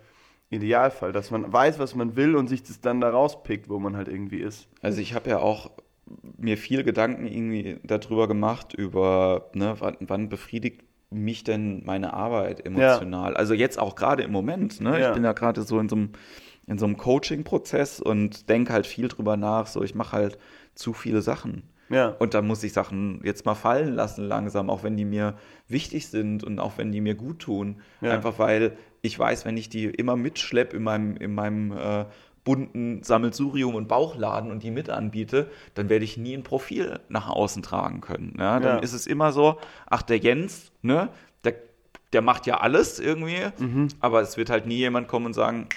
[0.49, 3.95] Idealfall, dass man weiß, was man will und sich das dann da rauspickt, wo man
[3.95, 4.67] halt irgendwie ist.
[4.81, 5.69] Also ich habe ja auch
[6.39, 12.65] mir viel Gedanken irgendwie darüber gemacht, über, ne, wann, wann befriedigt mich denn meine Arbeit
[12.65, 13.35] emotional?
[13.35, 14.99] Also jetzt auch gerade im Moment, ne?
[14.99, 15.09] Ja.
[15.09, 16.09] Ich bin ja gerade so in so einem,
[16.67, 20.37] in so einem Coaching-Prozess und denke halt viel drüber nach, so ich mache halt
[20.75, 21.63] zu viele Sachen.
[21.89, 22.09] Ja.
[22.19, 25.35] Und da muss ich Sachen jetzt mal fallen lassen langsam, auch wenn die mir
[25.67, 27.81] wichtig sind und auch wenn die mir gut tun.
[28.01, 28.11] Ja.
[28.11, 32.05] Einfach weil ich weiß, wenn ich die immer mitschlepp in meinem, in meinem äh,
[32.43, 37.29] bunten Sammelsurium und Bauchladen und die mit anbiete, dann werde ich nie ein Profil nach
[37.29, 38.35] außen tragen können.
[38.39, 38.59] Ja?
[38.59, 38.83] Dann Ja.
[38.83, 39.57] ist es immer so,
[39.89, 41.09] ach, der Jens, ne,
[41.43, 41.55] der,
[42.13, 43.89] der macht ja alles irgendwie, Mhm.
[43.99, 45.67] aber es wird halt nie jemand kommen und sagen,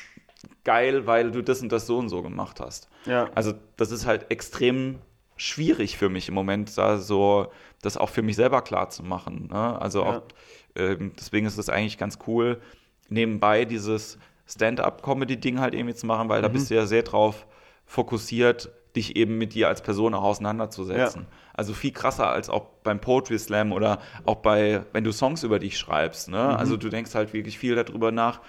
[0.65, 2.89] geil, weil du das und das so und so gemacht hast.
[3.07, 3.29] Ja.
[3.35, 4.99] Also das ist halt extrem
[5.37, 7.49] schwierig für mich im Moment, da so
[7.83, 9.49] das auch für mich selber klar zu machen.
[9.51, 9.81] Ne?
[9.81, 10.23] Also auch
[10.77, 12.61] ähm, deswegen ist es eigentlich ganz cool,
[13.09, 17.47] nebenbei dieses Stand-up-Comedy-Ding halt irgendwie zu machen, weil da bist du ja sehr drauf
[17.87, 21.27] fokussiert, dich eben mit dir als Person auch auseinanderzusetzen.
[21.55, 25.59] Also viel krasser als auch beim Poetry Slam oder auch bei, wenn du Songs über
[25.59, 26.29] dich schreibst.
[26.29, 26.57] Ne?
[26.57, 28.41] Also du denkst halt wirklich viel darüber nach.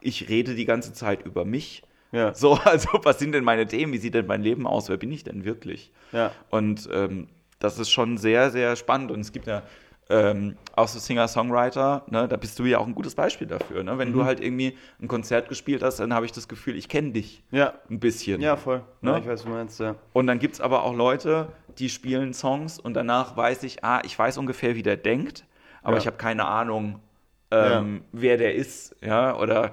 [0.00, 1.82] Ich rede die ganze Zeit über mich.
[2.12, 2.34] Ja.
[2.34, 3.92] So, also was sind denn meine Themen?
[3.92, 4.88] Wie sieht denn mein Leben aus?
[4.88, 5.92] Wer bin ich denn wirklich?
[6.12, 6.32] Ja.
[6.50, 9.10] Und ähm, das ist schon sehr, sehr spannend.
[9.10, 9.62] Und es gibt ja
[10.10, 13.82] ähm, auch so Singer-Songwriter, ne, da bist du ja auch ein gutes Beispiel dafür.
[13.82, 13.96] Ne?
[13.98, 14.12] Wenn Mhm.
[14.14, 17.42] du halt irgendwie ein Konzert gespielt hast, dann habe ich das Gefühl, ich kenne dich
[17.50, 17.74] Ja.
[17.88, 18.40] ein bisschen.
[18.40, 18.82] Ja, voll.
[19.00, 19.12] Ne?
[19.12, 19.94] Ja, ich weiß, was du meinst, ja.
[20.12, 24.02] Und dann gibt es aber auch Leute, die spielen Songs und danach weiß ich, ah,
[24.04, 25.44] ich weiß ungefähr, wie der denkt,
[25.82, 25.98] aber Ja.
[26.00, 27.00] ich habe keine Ahnung,
[27.52, 29.72] ähm, wer der ist, ja, oder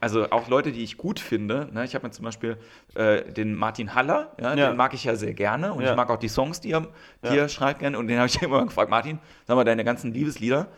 [0.00, 1.68] also auch Leute, die ich gut finde.
[1.72, 1.84] Ne?
[1.84, 2.56] Ich habe mir zum Beispiel
[2.94, 4.68] äh, den Martin Haller, ja, Ja.
[4.70, 5.90] den mag ich ja sehr gerne und Ja.
[5.90, 6.86] ich mag auch die Songs, die er,
[7.22, 7.98] die er schreibt gerne.
[7.98, 10.68] Und den habe ich immer gefragt, Martin, sag mal, deine ganzen Liebeslieder,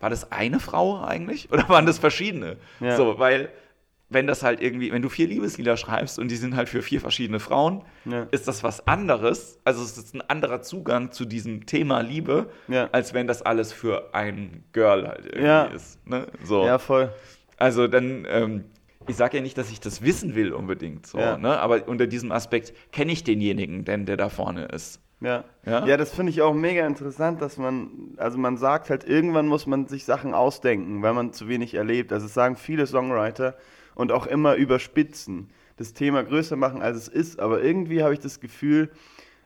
[0.00, 2.56] war das eine Frau eigentlich oder waren das verschiedene?
[2.96, 3.48] So, weil
[4.10, 7.00] wenn das halt irgendwie, wenn du vier Liebeslieder schreibst und die sind halt für vier
[7.00, 8.26] verschiedene Frauen, Ja.
[8.30, 9.58] ist das was anderes.
[9.64, 12.88] Also es ist ein anderer Zugang zu diesem Thema Liebe, Ja.
[12.92, 15.64] als wenn das alles für ein Girl halt irgendwie Ja.
[15.64, 16.06] ist.
[16.06, 16.26] Ne?
[16.44, 16.64] So.
[16.66, 17.10] Ja, voll.
[17.56, 18.64] Also dann, ähm,
[19.06, 21.36] ich sage ja nicht, dass ich das wissen will unbedingt, so, Ja.
[21.36, 21.58] ne?
[21.58, 25.00] aber unter diesem Aspekt kenne ich denjenigen, denn der da vorne ist.
[25.20, 25.44] Ja.
[25.64, 25.86] Ja?
[25.86, 29.66] ja, das finde ich auch mega interessant, dass man, also man sagt halt, irgendwann muss
[29.66, 32.12] man sich Sachen ausdenken, weil man zu wenig erlebt.
[32.12, 33.56] Also es sagen viele Songwriter
[33.94, 37.40] und auch immer überspitzen, das Thema größer machen, als es ist.
[37.40, 38.90] Aber irgendwie habe ich das Gefühl,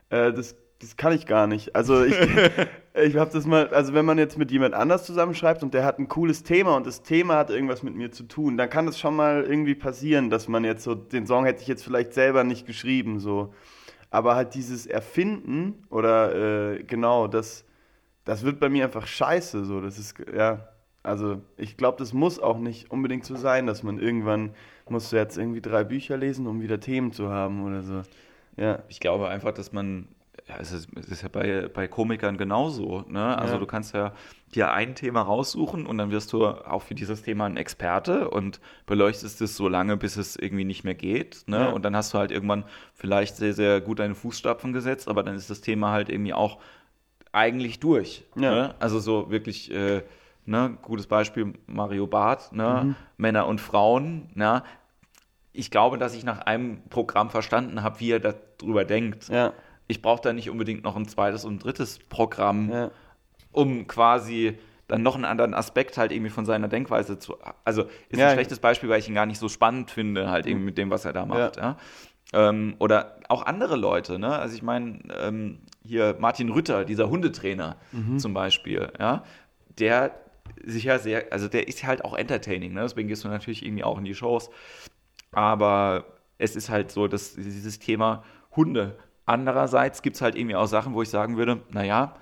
[0.09, 1.75] äh, das, das kann ich gar nicht.
[1.75, 2.15] Also ich,
[2.93, 5.99] ich habe das mal, also wenn man jetzt mit jemand anders zusammenschreibt und der hat
[5.99, 8.99] ein cooles Thema und das Thema hat irgendwas mit mir zu tun, dann kann das
[8.99, 12.43] schon mal irgendwie passieren, dass man jetzt so, den Song hätte ich jetzt vielleicht selber
[12.43, 13.53] nicht geschrieben, so.
[14.11, 17.65] Aber halt dieses Erfinden oder äh, genau, das,
[18.25, 19.65] das wird bei mir einfach scheiße.
[19.65, 20.69] So, das ist, ja,
[21.03, 24.51] also ich glaube, das muss auch nicht unbedingt so sein, dass man irgendwann
[24.89, 28.01] musst du jetzt irgendwie drei Bücher lesen, um wieder Themen zu haben oder so.
[28.57, 28.83] Ja.
[28.89, 30.07] Ich glaube einfach, dass man,
[30.49, 33.05] ja, es ist, es ist ja bei, bei Komikern genauso.
[33.07, 33.37] Ne?
[33.37, 33.59] Also Ja.
[33.59, 34.13] du kannst ja
[34.55, 38.59] dir ein Thema raussuchen und dann wirst du auch für dieses Thema ein Experte und
[38.87, 41.43] beleuchtest es so lange, bis es irgendwie nicht mehr geht.
[41.45, 41.57] Ne?
[41.59, 41.69] Ja.
[41.69, 45.35] Und dann hast du halt irgendwann vielleicht sehr, sehr gut deine Fußstapfen gesetzt, aber dann
[45.35, 46.57] ist das Thema halt irgendwie auch
[47.31, 48.25] eigentlich durch.
[48.35, 48.51] Ja.
[48.51, 48.75] Ne?
[48.79, 50.01] Also so wirklich, äh,
[50.45, 52.81] ne, gutes Beispiel Mario Barth, ne?
[52.85, 52.95] Mhm.
[53.17, 54.63] Männer und Frauen, ne?
[55.53, 59.29] Ich glaube, dass ich nach einem Programm verstanden habe, wie er darüber denkt.
[59.29, 59.53] Ja.
[59.89, 62.91] Ich brauche da nicht unbedingt noch ein zweites und ein drittes Programm, Ja.
[63.51, 67.35] um quasi dann noch einen anderen Aspekt halt irgendwie von seiner Denkweise zu.
[67.65, 68.27] Also ist Ja.
[68.29, 70.89] ein schlechtes Beispiel, weil ich ihn gar nicht so spannend finde, halt irgendwie mit dem,
[70.91, 71.57] was er da macht.
[71.57, 71.75] Ja.
[72.33, 74.37] Ähm, oder auch andere Leute, ne?
[74.37, 77.77] Also ich meine, ähm, hier Martin Rütter, dieser Hundetrainer
[78.17, 79.23] zum Beispiel, ja,
[79.79, 80.11] der
[80.63, 82.81] sich ja sehr, also der ist halt auch entertaining, ne?
[82.81, 84.51] Deswegen gehst du natürlich irgendwie auch in die Shows.
[85.31, 86.05] Aber
[86.37, 88.23] es ist halt so, dass dieses Thema
[88.55, 88.97] Hunde.
[89.29, 92.15] Andererseits gibt es halt irgendwie auch Sachen, wo ich sagen würde, naja,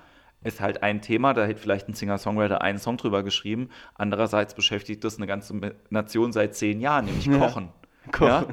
[0.44, 3.70] ist halt ein Thema, da hätte vielleicht ein Singer-Songwriter einen Song drüber geschrieben.
[3.94, 5.58] Andererseits beschäftigt das eine ganze
[5.90, 7.38] Nation seit zehn Jahren, nämlich Ja.
[7.38, 7.70] Kochen.
[8.12, 8.28] Kochen.
[8.28, 8.44] Ja?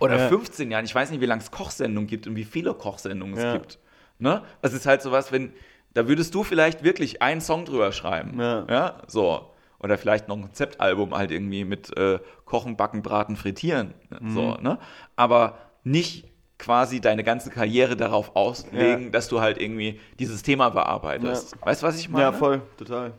[0.00, 0.28] Oder Ja.
[0.28, 0.86] 15 Jahren.
[0.86, 3.78] Ich weiß nicht, wie lange es Kochsendungen gibt und wie viele Kochsendungen es gibt.
[4.18, 4.42] Ne?
[4.62, 5.52] Es ist halt sowas, wenn,
[5.94, 8.40] da würdest du vielleicht wirklich einen Song drüber schreiben.
[8.40, 8.96] Ja.
[9.08, 9.50] so.
[9.78, 13.92] Oder vielleicht noch ein Konzeptalbum halt irgendwie mit äh, Kochen, Backen, Braten, Frittieren.
[14.20, 14.30] Mhm.
[14.30, 14.78] So, ne?
[15.16, 16.26] Aber nicht
[16.58, 19.10] quasi deine ganze Karriere darauf auslegen, Ja.
[19.10, 21.56] dass du halt irgendwie dieses Thema bearbeitest.
[21.64, 22.24] Weißt du, was ich meine?
[22.24, 23.12] Ja, voll, total.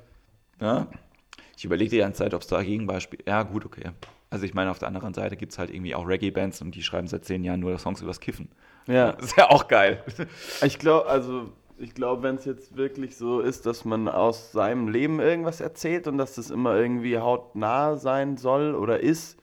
[0.59, 0.87] Ja?
[1.55, 3.19] Ich überlege die ganze Zeit, ob es da Gegenbeispiel.
[3.27, 3.91] Ja, gut, okay.
[4.29, 6.83] Also ich meine, auf der anderen Seite gibt es halt irgendwie auch Reggae-Bands und die
[6.83, 8.49] schreiben seit zehn Jahren nur Songs übers Kiffen.
[8.87, 9.13] Ja.
[9.13, 10.03] Das ist ja auch geil.
[10.63, 14.87] Ich glaube, also ich glaube, wenn es jetzt wirklich so ist, dass man aus seinem
[14.87, 19.37] Leben irgendwas erzählt und dass das immer irgendwie hautnah sein soll oder ist,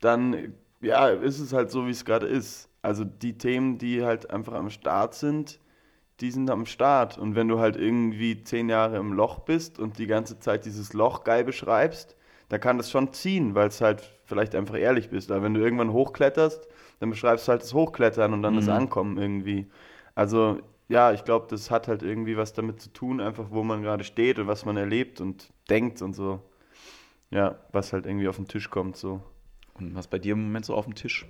[0.00, 2.68] dann ja, ist es halt so, wie es gerade ist.
[2.82, 5.60] Also die Themen, die halt einfach am Start sind,
[6.20, 7.18] die sind am Start.
[7.18, 10.92] Und wenn du halt irgendwie zehn Jahre im Loch bist und die ganze Zeit dieses
[10.92, 12.16] Loch geil beschreibst,
[12.48, 15.30] dann kann das schon ziehen, weil es halt vielleicht einfach ehrlich bist.
[15.30, 16.66] Aber wenn du irgendwann hochkletterst,
[16.98, 18.72] dann beschreibst du halt das Hochklettern und dann das Mhm.
[18.72, 19.66] Ankommen irgendwie.
[20.14, 23.82] Also ja, ich glaube, das hat halt irgendwie was damit zu tun, einfach wo man
[23.82, 26.40] gerade steht und was man erlebt und denkt und so.
[27.30, 29.22] Ja, was halt irgendwie auf den Tisch kommt so.
[29.74, 31.26] Und was bei dir im Moment so auf dem Tisch?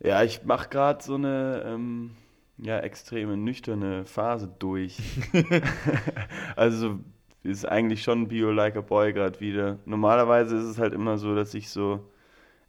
[0.00, 2.16] Ja, ich mache gerade so eine ähm,
[2.58, 4.98] ja, extreme nüchterne Phase durch.
[6.56, 7.00] also
[7.42, 9.78] ist eigentlich schon Bio Like a Boy gerade wieder.
[9.84, 12.10] Normalerweise ist es halt immer so, dass ich so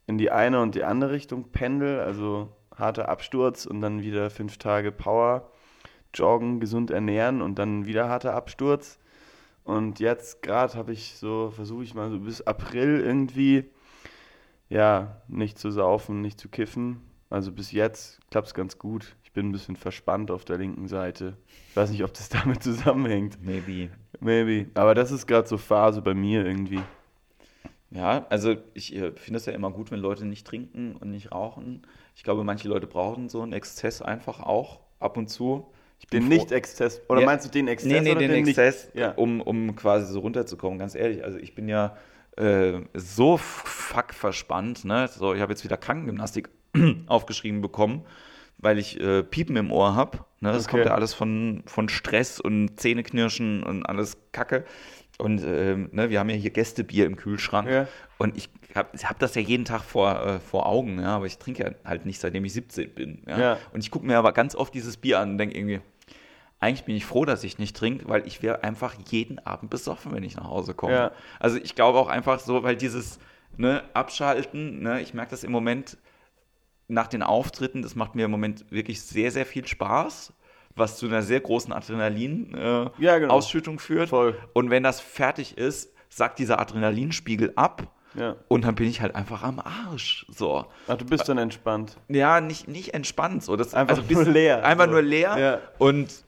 [0.07, 4.57] in die eine und die andere Richtung pendel, also harter Absturz und dann wieder fünf
[4.57, 5.51] Tage Power,
[6.13, 8.99] joggen, gesund ernähren und dann wieder harter Absturz.
[9.63, 13.65] Und jetzt gerade habe ich so, versuche ich mal so bis April irgendwie,
[14.69, 17.08] ja, nicht zu saufen, nicht zu kiffen.
[17.29, 19.15] Also bis jetzt klappt es ganz gut.
[19.23, 21.37] Ich bin ein bisschen verspannt auf der linken Seite.
[21.69, 23.37] Ich weiß nicht, ob das damit zusammenhängt.
[23.43, 23.89] Maybe.
[24.19, 24.69] Maybe.
[24.73, 26.81] Aber das ist gerade so Phase bei mir irgendwie.
[27.91, 31.31] Ja, also ich äh, finde es ja immer gut, wenn Leute nicht trinken und nicht
[31.31, 31.83] rauchen.
[32.15, 35.71] Ich glaube, manche Leute brauchen so einen Exzess einfach auch ab und zu.
[35.99, 37.01] Ich bin Den Nicht-Exzess.
[37.09, 37.25] Oder Ja.
[37.25, 37.91] meinst du den Exzess?
[37.91, 38.89] Nee, nee, oder den, den Exzess?
[38.93, 39.11] Ja.
[39.13, 41.23] um, um quasi so runterzukommen, ganz ehrlich.
[41.23, 41.97] Also ich bin ja
[42.37, 44.85] äh, so fuck verspannt.
[44.85, 45.07] Ne?
[45.07, 46.49] So, ich habe jetzt wieder Krankengymnastik
[47.07, 48.05] aufgeschrieben bekommen,
[48.57, 50.19] weil ich äh, Piepen im Ohr habe.
[50.39, 50.51] Ne?
[50.51, 50.71] Das Okay.
[50.71, 54.65] kommt ja alles von, von Stress und Zähneknirschen und alles Kacke.
[55.17, 57.69] Und ähm, ne, wir haben ja hier Gästebier im Kühlschrank.
[57.69, 57.87] Ja.
[58.17, 61.37] Und ich habe hab das ja jeden Tag vor, äh, vor Augen, ja, aber ich
[61.37, 63.23] trinke ja halt nicht, seitdem ich 17 bin.
[63.27, 63.57] Ja?
[63.73, 65.81] Und ich gucke mir aber ganz oft dieses Bier an und denke irgendwie,
[66.61, 70.13] eigentlich bin ich froh, dass ich nicht trinke, weil ich wäre einfach jeden Abend besoffen,
[70.13, 70.93] wenn ich nach Hause komme.
[70.93, 71.11] Ja.
[71.39, 73.19] Also ich glaube auch einfach so, weil dieses
[73.57, 75.97] ne, Abschalten, ne, ich merke das im Moment
[76.89, 80.33] nach den Auftritten, das macht mir im Moment wirklich sehr, sehr viel Spaß,
[80.75, 83.39] was zu einer sehr großen Adrenalin-Ausschüttung äh, Ja, genau.
[83.77, 84.09] Führt.
[84.09, 84.37] Voll.
[84.53, 88.35] Und wenn das fertig ist, sagt dieser Adrenalinspiegel ab Ja.
[88.47, 90.25] und dann bin ich halt einfach am Arsch.
[90.29, 90.65] So.
[90.87, 91.97] Ach, du bist dann entspannt.
[92.07, 93.43] Ja, nicht, nicht entspannt.
[93.43, 93.55] So.
[93.55, 94.65] Das, Einfach bis- nur leer.
[94.65, 94.91] Einfach So.
[94.91, 95.37] nur leer.
[95.37, 95.59] Ja.
[95.77, 96.23] Und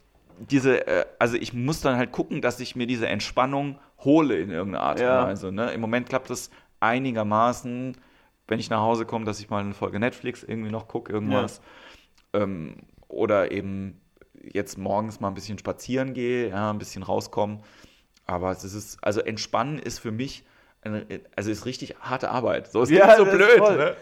[0.49, 4.49] diese, äh, also ich muss dann halt gucken, dass ich mir diese Entspannung hole in
[4.51, 5.21] irgendeiner Art Ja.
[5.23, 5.51] und Weise.
[5.51, 5.71] Ne?
[5.71, 7.97] Im Moment klappt es einigermaßen,
[8.51, 11.61] wenn ich nach Hause komme, dass ich mal eine Folge Netflix irgendwie noch gucke, irgendwas.
[12.33, 12.75] Ähm,
[13.07, 14.01] oder eben
[14.43, 17.63] jetzt morgens mal ein bisschen spazieren gehe, ja, ein bisschen rauskommen.
[18.25, 20.43] Aber es ist, also entspannen ist für mich,
[20.81, 22.69] eine, also ist richtig harte Arbeit.
[22.69, 23.95] So, es Ja, so ist blöd, ne?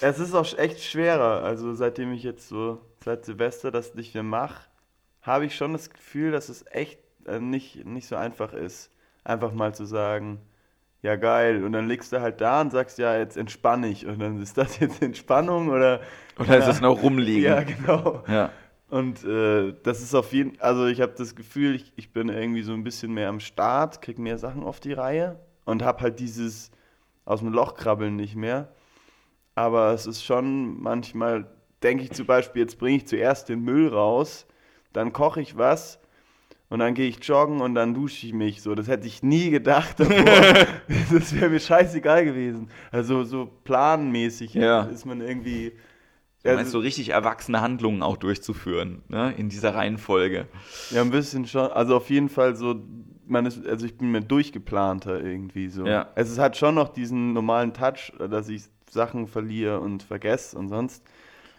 [0.00, 1.42] Es ist auch echt schwerer.
[1.42, 4.68] Also seitdem ich jetzt so seit Silvester das nicht mehr mache,
[5.22, 8.92] habe ich schon das Gefühl, dass es echt äh, nicht, nicht so einfach ist.
[9.24, 10.40] Einfach mal zu sagen,
[11.02, 11.64] ja geil.
[11.64, 14.06] Und dann liegst du halt da und sagst, ja, jetzt entspann ich.
[14.06, 16.00] Und dann ist das jetzt Entspannung oder.
[16.38, 17.44] Oder ist es noch rumliegen?
[17.44, 18.22] Ja, genau.
[18.28, 18.50] Ja.
[18.90, 22.62] Und äh, das ist auf jeden also ich habe das Gefühl, ich, ich bin irgendwie
[22.62, 26.20] so ein bisschen mehr am Start, krieg mehr Sachen auf die Reihe und habe halt
[26.20, 26.70] dieses
[27.26, 28.72] aus dem Loch krabbeln nicht mehr.
[29.54, 31.50] Aber es ist schon manchmal,
[31.82, 34.46] denke ich zum Beispiel, jetzt bringe ich zuerst den Müll raus,
[34.94, 35.97] dann koche ich was
[36.70, 38.62] und dann gehe ich joggen und dann dusche ich mich.
[38.62, 40.14] So, das hätte ich nie gedacht davor.
[41.12, 42.68] das wäre mir scheißegal gewesen.
[42.90, 44.82] Also so planmäßig Ja.
[44.82, 45.72] ist man irgendwie.
[46.44, 49.34] Du meinst so richtig erwachsene Handlungen auch durchzuführen, ne?
[49.36, 50.46] in dieser Reihenfolge.
[50.90, 51.70] Ja, ein bisschen schon.
[51.72, 52.76] Also auf jeden Fall so,
[53.26, 55.84] man ist, also ich bin mir durchgeplanter irgendwie so.
[55.84, 56.08] Ja.
[56.14, 60.68] Also es hat schon noch diesen normalen Touch, dass ich Sachen verliere und vergesse und
[60.68, 61.02] sonst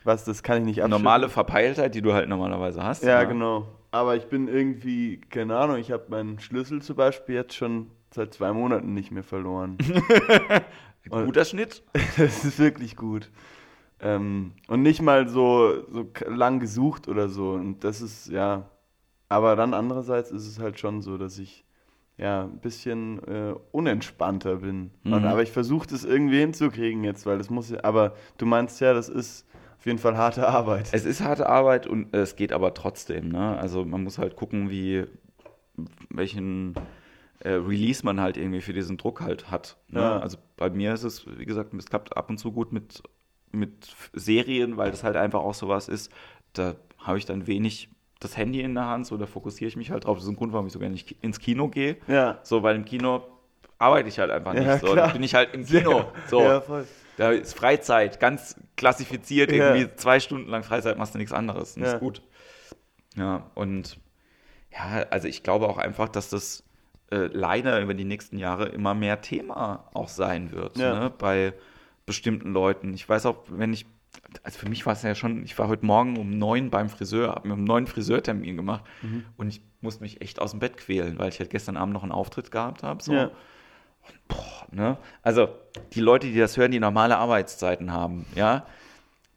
[0.06, 1.04] was, das kann ich nicht abschütteln.
[1.04, 3.04] Normale Verpeiltheit, die du halt normalerweise hast.
[3.04, 3.68] Ja, genau.
[3.92, 8.34] Aber ich bin irgendwie, keine Ahnung, ich habe meinen Schlüssel zum Beispiel jetzt schon seit
[8.34, 9.78] zwei Monaten nicht mehr verloren.
[11.10, 11.84] Guter Schnitt.
[12.18, 13.32] das ist wirklich gut.
[14.02, 17.52] Ähm, und nicht mal so, so lang gesucht oder so.
[17.52, 18.70] Und das ist, ja,
[19.28, 21.66] aber dann andererseits ist es halt schon so, dass ich
[22.18, 24.92] ja ein bisschen äh, unentspannter bin.
[25.04, 25.14] Mhm.
[25.14, 28.80] Und, aber ich versuche das irgendwie hinzukriegen jetzt, weil das muss ja, aber du meinst
[28.82, 29.48] ja, das ist
[29.80, 30.90] auf jeden Fall harte Arbeit.
[30.92, 33.30] Es ist harte Arbeit und es geht aber trotzdem.
[33.30, 33.58] Ne?
[33.58, 35.06] Also man muss halt gucken, wie
[36.10, 36.76] welchen
[37.40, 39.78] äh, Release man halt irgendwie für diesen Druck halt hat.
[39.88, 40.02] Ne?
[40.02, 40.20] Ja.
[40.20, 43.02] Also bei mir ist es, wie gesagt, es klappt ab und zu gut mit,
[43.54, 46.12] mit Serien, weil das halt einfach auch sowas ist.
[46.52, 49.92] Da habe ich dann wenig das Handy in der Hand, so da fokussiere ich mich
[49.92, 50.18] halt drauf.
[50.18, 51.96] Das ist ein Grund, warum ich sogar nicht ins Kino gehe.
[52.10, 52.40] Ja.
[52.44, 53.24] So, weil im Kino
[53.78, 54.66] arbeite ich halt einfach nicht.
[54.66, 56.12] Ja, so, bin ich halt im Kino.
[56.28, 56.42] So.
[56.42, 56.86] Ja, voll.
[57.20, 59.76] Da ist Freizeit, ganz klassifiziert, Ja.
[59.76, 61.76] irgendwie zwei Stunden lang Freizeit machst du nichts anderes.
[61.76, 61.94] Und Ja.
[61.94, 62.22] ist gut.
[63.18, 64.00] Ja, und
[64.72, 66.64] ja, also ich glaube auch einfach, dass das
[67.12, 70.94] äh, leider über die nächsten Jahre immer mehr Thema auch sein wird, Ja.
[70.98, 71.54] ne, bei
[72.06, 72.94] bestimmten Leuten.
[72.94, 73.86] Ich weiß auch, wenn ich,
[74.44, 77.30] also für mich war es ja schon, ich war heute Morgen um neun beim Friseur,
[77.32, 79.26] habe mir einen neuen Friseurtermin gemacht Mhm.
[79.38, 82.04] und ich musste mich echt aus dem Bett quälen, weil ich halt gestern Abend noch
[82.04, 83.02] einen Auftritt gehabt habe.
[83.04, 83.12] So.
[83.14, 83.32] Ja.
[84.28, 84.98] Boah, ne?
[85.24, 85.50] Also
[85.94, 88.66] die Leute, die das hören, die normale Arbeitszeiten haben, ja,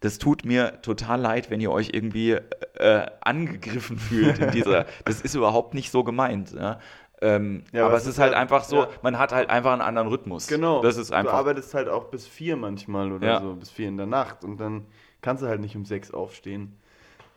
[0.01, 2.33] das tut mir total leid, wenn ihr euch irgendwie
[2.75, 4.87] äh, angegriffen fühlt in dieser.
[5.05, 6.53] das ist überhaupt nicht so gemeint.
[6.53, 6.81] Ja?
[7.21, 8.89] Ähm, Ja, aber es ist halt halt- einfach so, ja.
[9.03, 10.49] man hat halt einfach einen anderen Rhythmus.
[10.49, 10.83] Genau.
[10.83, 11.35] Das ist Du einfach.
[11.35, 14.87] arbeitest halt auch bis vier manchmal oder so, bis vier in der Nacht und dann
[15.21, 16.77] kannst du halt nicht um sechs aufstehen.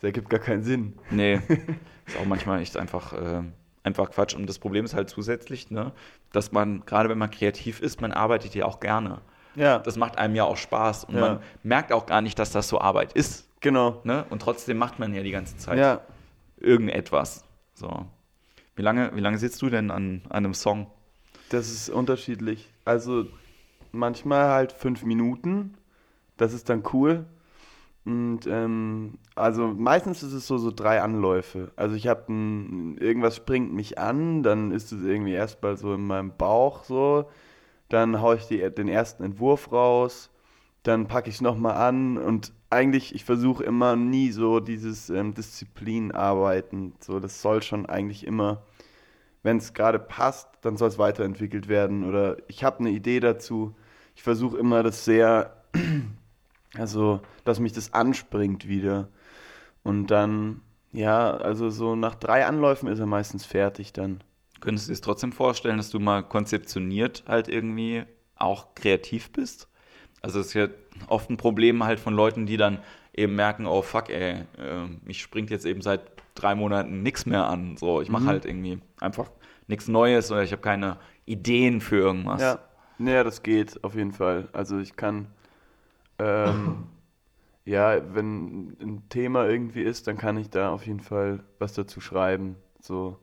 [0.02, 0.98] Das ergibt gar keinen Sinn.
[1.12, 1.36] Nee,
[2.08, 3.44] ist auch manchmal echt einfach, äh,
[3.86, 4.36] einfach Quatsch.
[4.36, 5.92] Und das Problem ist halt zusätzlich, ne,
[6.34, 9.22] dass man, gerade wenn man kreativ ist, man arbeitet ja auch gerne.
[9.56, 11.22] Ja, Das macht einem ja auch Spaß und Ja.
[11.22, 13.48] man merkt auch gar nicht, dass das so Arbeit ist.
[13.62, 14.02] genau.
[14.04, 14.26] Ne?
[14.30, 16.02] Und trotzdem macht man ja die ganze Zeit Ja,
[16.58, 17.44] irgendetwas.
[17.74, 18.06] So.
[18.76, 20.88] Wie lange, wie lange sitzt du denn an, an einem Song?
[21.50, 22.70] das ist unterschiedlich.
[22.86, 23.28] Also
[23.92, 25.76] manchmal halt fünf Minuten.
[26.38, 27.26] Das ist dann cool.
[28.06, 31.72] Und ähm, also meistens ist es so, so drei Anläufe.
[31.76, 32.32] Also ich habe
[33.00, 37.30] irgendwas springt mich an, dann ist es irgendwie erstmal so in meinem Bauch so,
[37.90, 40.30] dann haue ich die, den ersten Entwurf raus,
[40.84, 45.34] dann packe ich es nochmal an und eigentlich, ich versuche immer nie so dieses ähm,
[45.34, 46.94] Disziplinarbeiten.
[47.00, 48.64] So, das soll schon eigentlich immer,
[49.44, 52.04] wenn es gerade passt, dann soll es weiterentwickelt werden.
[52.04, 53.76] Oder ich habe eine Idee dazu.
[54.16, 55.64] Ich versuche immer das sehr,
[56.78, 59.10] also, dass mich das anspringt wieder.
[59.84, 60.62] Und dann,
[60.92, 64.24] ja, also so nach drei Anläufen ist er meistens fertig dann.
[64.62, 68.04] Könntest du dir trotzdem vorstellen, dass du mal konzeptioniert halt irgendwie
[68.36, 69.68] auch kreativ bist?
[70.22, 70.68] Also es ist ja
[71.08, 72.80] oft ein Problem halt von Leuten, die dann
[73.14, 76.02] eben merken, oh fuck, ey, äh, mich springt jetzt eben seit
[76.34, 77.78] drei Monaten nichts mehr an.
[77.78, 78.28] So, ich mache Mhm.
[78.28, 79.30] halt irgendwie einfach
[79.68, 82.42] nichts Neues oder ich habe keine Ideen für irgendwas.
[82.42, 82.60] Ja,
[82.98, 84.48] naja, das geht auf jeden Fall.
[84.54, 85.28] Also ich kann,
[86.20, 86.86] ähm,
[87.66, 92.00] ja, wenn ein Thema irgendwie ist, dann kann ich da auf jeden Fall was dazu
[92.00, 92.56] schreiben.
[92.80, 93.18] So.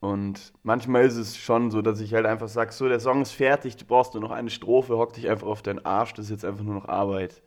[0.00, 3.32] Und manchmal ist es schon so, dass ich halt einfach sage, so, der Song ist
[3.32, 6.30] fertig, du brauchst nur noch eine Strophe, hock dich einfach auf deinen Arsch, das ist
[6.30, 7.42] jetzt einfach nur noch Arbeit.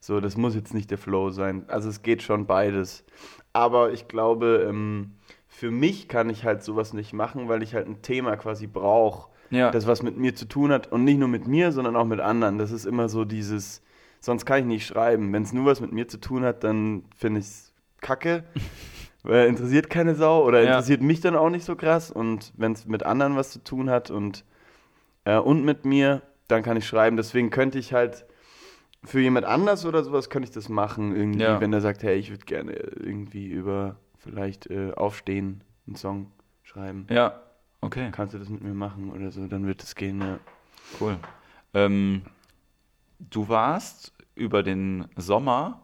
[0.00, 1.64] So, das muss jetzt nicht der Flow sein.
[1.68, 3.04] Also es geht schon beides.
[3.52, 5.12] Aber ich glaube, ähm,
[5.48, 9.30] für mich kann ich halt sowas nicht machen, weil ich halt ein Thema quasi brauche
[9.50, 9.70] Ja.
[9.70, 12.20] das was mit mir zu tun hat und nicht nur mit mir, sondern auch mit
[12.20, 12.58] anderen.
[12.58, 13.82] Das ist immer so dieses,
[14.24, 15.32] sonst kann ich nicht schreiben.
[15.32, 18.44] Wenn es nur was mit mir zu tun hat, dann finde ich es kacke,
[19.22, 20.70] weil interessiert keine Sau oder Ja.
[20.72, 22.10] interessiert mich dann auch nicht so krass.
[22.10, 24.44] Und wenn es mit anderen was zu tun hat und,
[25.24, 27.16] äh, und mit mir, dann kann ich schreiben.
[27.16, 28.26] Deswegen könnte ich halt
[29.04, 31.60] für jemand anders oder sowas könnte ich das machen, irgendwie, Ja.
[31.60, 36.30] wenn er sagt, hey, ich würde gerne irgendwie über vielleicht äh, aufstehen, einen Song
[36.62, 37.06] schreiben.
[37.10, 37.38] ja,
[37.82, 38.08] okay.
[38.12, 40.38] Kannst du das mit mir machen oder so, dann wird es gehen, ja.
[40.98, 41.18] Cool.
[41.74, 42.22] Ähm,
[43.18, 45.80] du warst über den Sommer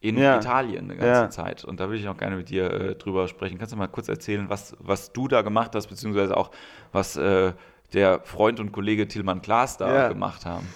[0.00, 0.36] in Ja.
[0.36, 1.30] Italien eine ganze Ja.
[1.30, 3.56] Zeit und da würde ich auch gerne mit dir äh, drüber sprechen.
[3.58, 6.50] Kannst du mal kurz erzählen, was, was du da gemacht hast, beziehungsweise auch,
[6.92, 7.52] was äh,
[7.94, 10.08] der Freund und Kollege Tilman Klaas da Ja.
[10.08, 10.66] gemacht haben?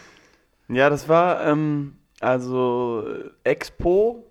[0.69, 4.25] Ja, das war ähm, also äh, Expo,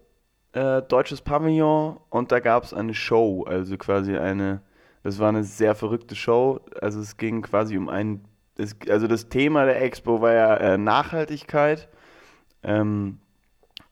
[0.53, 4.61] äh, deutsches Pavillon und da gab es eine Show, also quasi eine,
[5.03, 6.59] das war eine sehr verrückte Show.
[6.81, 8.23] Also es ging quasi um ein,
[8.57, 11.87] es, also das Thema der Expo war ja äh, Nachhaltigkeit.
[12.63, 13.19] Ähm,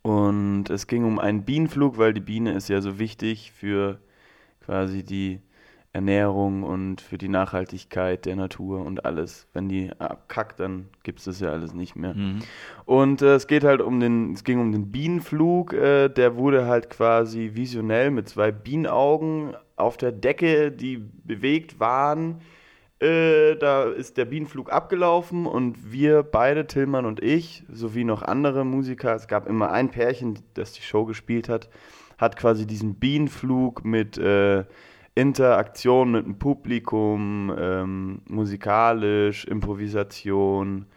[0.01, 3.99] und es ging um einen Bienenflug, weil die Biene ist ja so wichtig für
[4.61, 5.41] quasi die
[5.95, 9.47] Ernährung und für die Nachhaltigkeit der Natur und alles.
[9.53, 12.13] Wenn die abkackt, dann gibt es das ja alles nicht mehr.
[12.13, 12.39] Mhm.
[12.83, 16.65] Und äh, es geht halt um den, es ging um den Bienenflug, äh, der wurde
[16.65, 22.41] halt quasi visionell mit zwei Bienenaugen auf der Decke, die bewegt waren.
[23.05, 28.65] Äh, da ist der Bienenflug abgelaufen und wir beide, Tillmann und ich, sowie noch andere
[28.65, 31.69] Musiker, es gab immer ein Pärchen, das die Show gespielt hat,
[32.17, 34.63] hat quasi diesen Bienenflug mit äh,
[35.13, 40.87] Interaktion mit dem Publikum, ähm, musikalisch, Improvisation,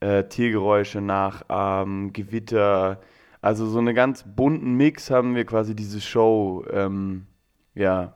[0.00, 3.02] äh, Tiergeräusche nachahmen, Gewitter.
[3.42, 7.26] Also so einen ganz bunten Mix haben wir quasi diese Show ähm,
[7.74, 8.14] ja,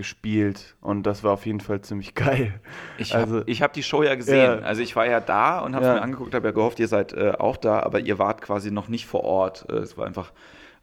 [0.00, 2.54] gespielt und das war auf jeden Fall ziemlich geil.
[2.98, 4.60] Ich Also- habe hab die Show ja gesehen.
[4.60, 4.66] Ja.
[4.66, 5.94] Also ich war ja da und habe es Ja.
[5.94, 8.88] mir angeguckt, habe ja gehofft, ihr seid äh, auch da, aber ihr wart quasi noch
[8.88, 9.66] nicht vor Ort.
[9.68, 10.32] Äh, es war einfach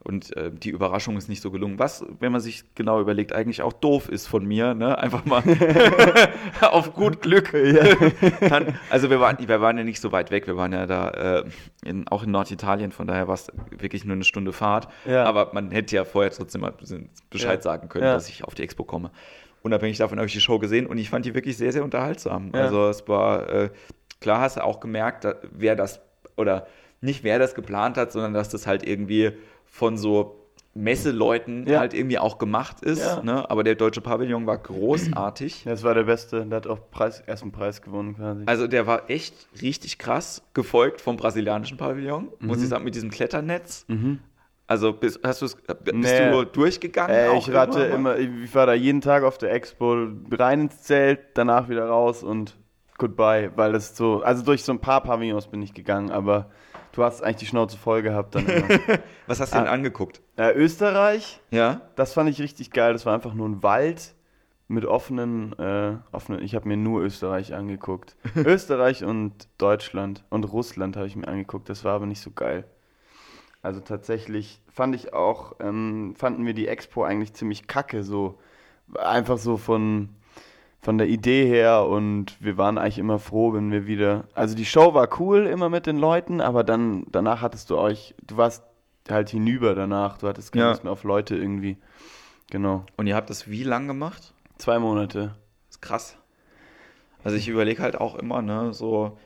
[0.04, 1.78] und äh, die Überraschung ist nicht so gelungen.
[1.78, 4.96] Was, wenn man sich genau überlegt, eigentlich auch doof ist von mir, ne?
[4.96, 5.42] Einfach mal
[6.60, 7.52] auf gut Glück.
[8.48, 10.46] Dann, also wir waren, wir waren ja nicht so weit weg.
[10.46, 11.44] Wir waren ja da äh,
[11.84, 14.88] in, auch in Norditalien, von daher war es wirklich nur eine Stunde Fahrt.
[15.04, 15.24] Ja.
[15.24, 16.72] Aber man hätte ja vorher trotzdem mal
[17.30, 17.62] Bescheid Ja.
[17.62, 18.14] sagen können, Ja.
[18.14, 19.10] dass ich auf die Expo komme.
[19.62, 22.50] Unabhängig davon habe ich die Show gesehen und ich fand die wirklich sehr, sehr unterhaltsam.
[22.52, 23.70] Also es war, äh,
[24.20, 26.00] klar hast du auch gemerkt, wer das,
[26.36, 26.66] oder
[27.00, 29.32] nicht wer das geplant hat, sondern dass das halt irgendwie
[29.70, 30.34] von so
[30.74, 31.80] Messeleuten Ja.
[31.80, 33.00] halt irgendwie auch gemacht ist.
[33.00, 33.22] Ja.
[33.22, 33.50] Ne?
[33.50, 35.62] Aber der deutsche Pavillon war großartig.
[35.64, 38.44] Das war der Beste, der hat auch Preis, ersten Preis gewonnen quasi.
[38.46, 42.62] Also der war echt richtig krass, gefolgt vom brasilianischen Pavillon, muss Mhm.
[42.62, 43.86] ich sagen, mit diesem Kletternetz.
[44.66, 45.56] Also bist, hast bist
[45.94, 46.30] Nee.
[46.30, 47.16] du durchgegangen?
[47.16, 47.94] Äh, ich irgendwann mal?
[47.96, 52.22] immer, ich war da jeden Tag auf der Expo, rein ins Zelt, danach wieder raus
[52.22, 52.56] und
[52.98, 56.50] goodbye, weil das so, also durch so ein paar Pavillons bin ich gegangen, aber
[56.98, 58.68] du hast eigentlich die Schnauze voll gehabt dann immer.
[59.26, 59.72] Was hast du denn Ah.
[59.72, 60.20] angeguckt?
[60.36, 61.80] äh, Österreich, Ja?
[61.96, 64.14] das fand ich richtig geil, das war einfach nur ein Wald
[64.66, 68.16] mit offenen, äh, offenen ich habe mir nur Österreich angeguckt.
[68.36, 72.64] Österreich und Deutschland und Russland habe ich mir angeguckt, das war aber nicht so geil.
[73.62, 78.38] Also tatsächlich fand ich auch, ähm, fanden wir die Expo eigentlich ziemlich kacke, so
[78.98, 80.10] einfach so von,
[80.80, 84.64] von der Idee her und wir waren eigentlich immer froh, wenn wir wieder, also die
[84.64, 88.62] Show war cool immer mit den Leuten, aber dann, danach hattest du euch, du warst
[89.10, 90.70] halt hinüber danach, du hattest keine Ja.
[90.70, 91.78] Lust mehr auf Leute irgendwie.
[92.50, 92.84] Genau.
[92.96, 94.32] Und ihr habt das wie lang gemacht?
[94.56, 95.34] Zwei Monate.
[95.68, 96.16] Das ist krass.
[97.24, 99.18] Also ich überlege halt auch immer, ne, so,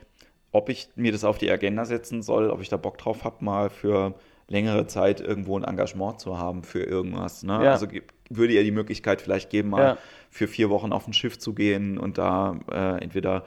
[0.51, 3.43] ob ich mir das auf die Agenda setzen soll, ob ich da Bock drauf habe,
[3.45, 4.15] mal für
[4.47, 7.43] längere Zeit irgendwo ein Engagement zu haben für irgendwas.
[7.43, 7.63] Ne?
[7.63, 7.71] Ja.
[7.71, 8.03] Also ge-
[8.37, 9.97] würde ihr die Möglichkeit vielleicht geben, mal Ja.
[10.29, 13.45] für vier Wochen auf ein Schiff zu gehen und da äh, entweder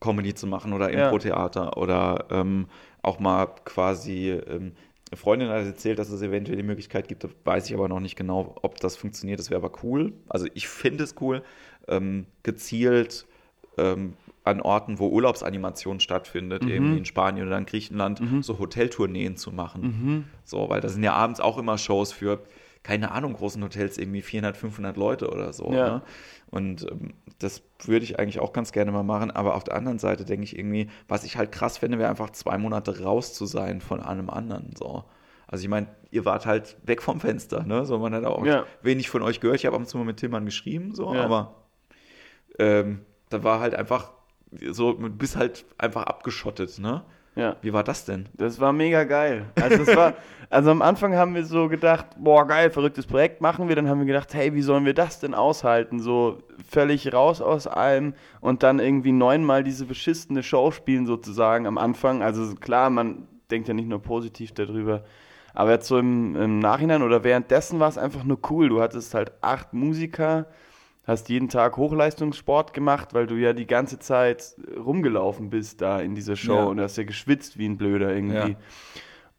[0.00, 1.04] Comedy zu machen oder Ja.
[1.06, 2.66] Impro-Theater oder ähm,
[3.02, 4.72] auch mal quasi ähm,
[5.10, 8.14] eine Freundin hat erzählt, dass es eventuell die Möglichkeit gibt, weiß ich aber noch nicht
[8.16, 9.38] genau, ob das funktioniert.
[9.38, 10.12] Das wäre aber cool.
[10.28, 11.42] Also ich finde es cool,
[11.88, 13.26] ähm, gezielt
[13.78, 14.12] ähm,
[14.44, 16.68] an Orten, wo Urlaubsanimation stattfindet, Mhm.
[16.70, 19.82] irgendwie in Spanien oder in Griechenland, so Hoteltourneen zu machen.
[19.82, 20.24] Mhm.
[20.44, 22.40] So, weil da sind ja abends auch immer Shows für,
[22.82, 25.72] keine Ahnung, großen Hotels, irgendwie 400, 500 Leute oder so.
[25.72, 25.88] Ja.
[25.96, 26.02] Ne?
[26.50, 29.30] Und ähm, das würde ich eigentlich auch ganz gerne mal machen.
[29.30, 32.30] Aber auf der anderen Seite denke ich irgendwie, was ich halt krass fände, wäre einfach
[32.30, 34.74] zwei Monate raus zu sein von allem anderen.
[34.76, 35.04] So.
[35.46, 37.84] Also ich meine, ihr wart halt weg vom Fenster, ne?
[37.86, 38.64] So, man hat auch Ja.
[38.82, 39.58] wenig von euch gehört.
[39.58, 41.24] Ich habe ab und zu mal mit Tillmann geschrieben, so, Ja.
[41.24, 41.54] aber
[42.58, 43.00] ähm,
[43.30, 44.12] da war halt einfach
[44.70, 47.04] so, du bist halt einfach abgeschottet, ne?
[47.38, 47.54] Ja.
[47.62, 48.26] Wie war das denn?
[48.34, 49.44] Das war mega geil.
[49.54, 50.14] Also, das war,
[50.50, 53.76] also am Anfang haben wir so gedacht, boah, geil, verrücktes Projekt machen wir.
[53.76, 56.00] Dann haben wir gedacht, hey, wie sollen wir das denn aushalten?
[56.00, 61.78] So völlig raus aus allem und dann irgendwie neunmal diese beschissene Show spielen sozusagen am
[61.78, 62.24] Anfang.
[62.24, 65.04] Also klar, man denkt ja nicht nur positiv darüber.
[65.54, 68.68] Aber jetzt so im, im Nachhinein oder währenddessen war es einfach nur cool.
[68.68, 70.46] Du hattest halt acht Musiker,
[71.08, 76.14] hast jeden Tag Hochleistungssport gemacht, weil du ja die ganze Zeit rumgelaufen bist da in
[76.14, 76.64] dieser Show Ja.
[76.64, 78.52] und hast ja geschwitzt wie ein Blöder irgendwie.
[78.52, 78.56] Ja.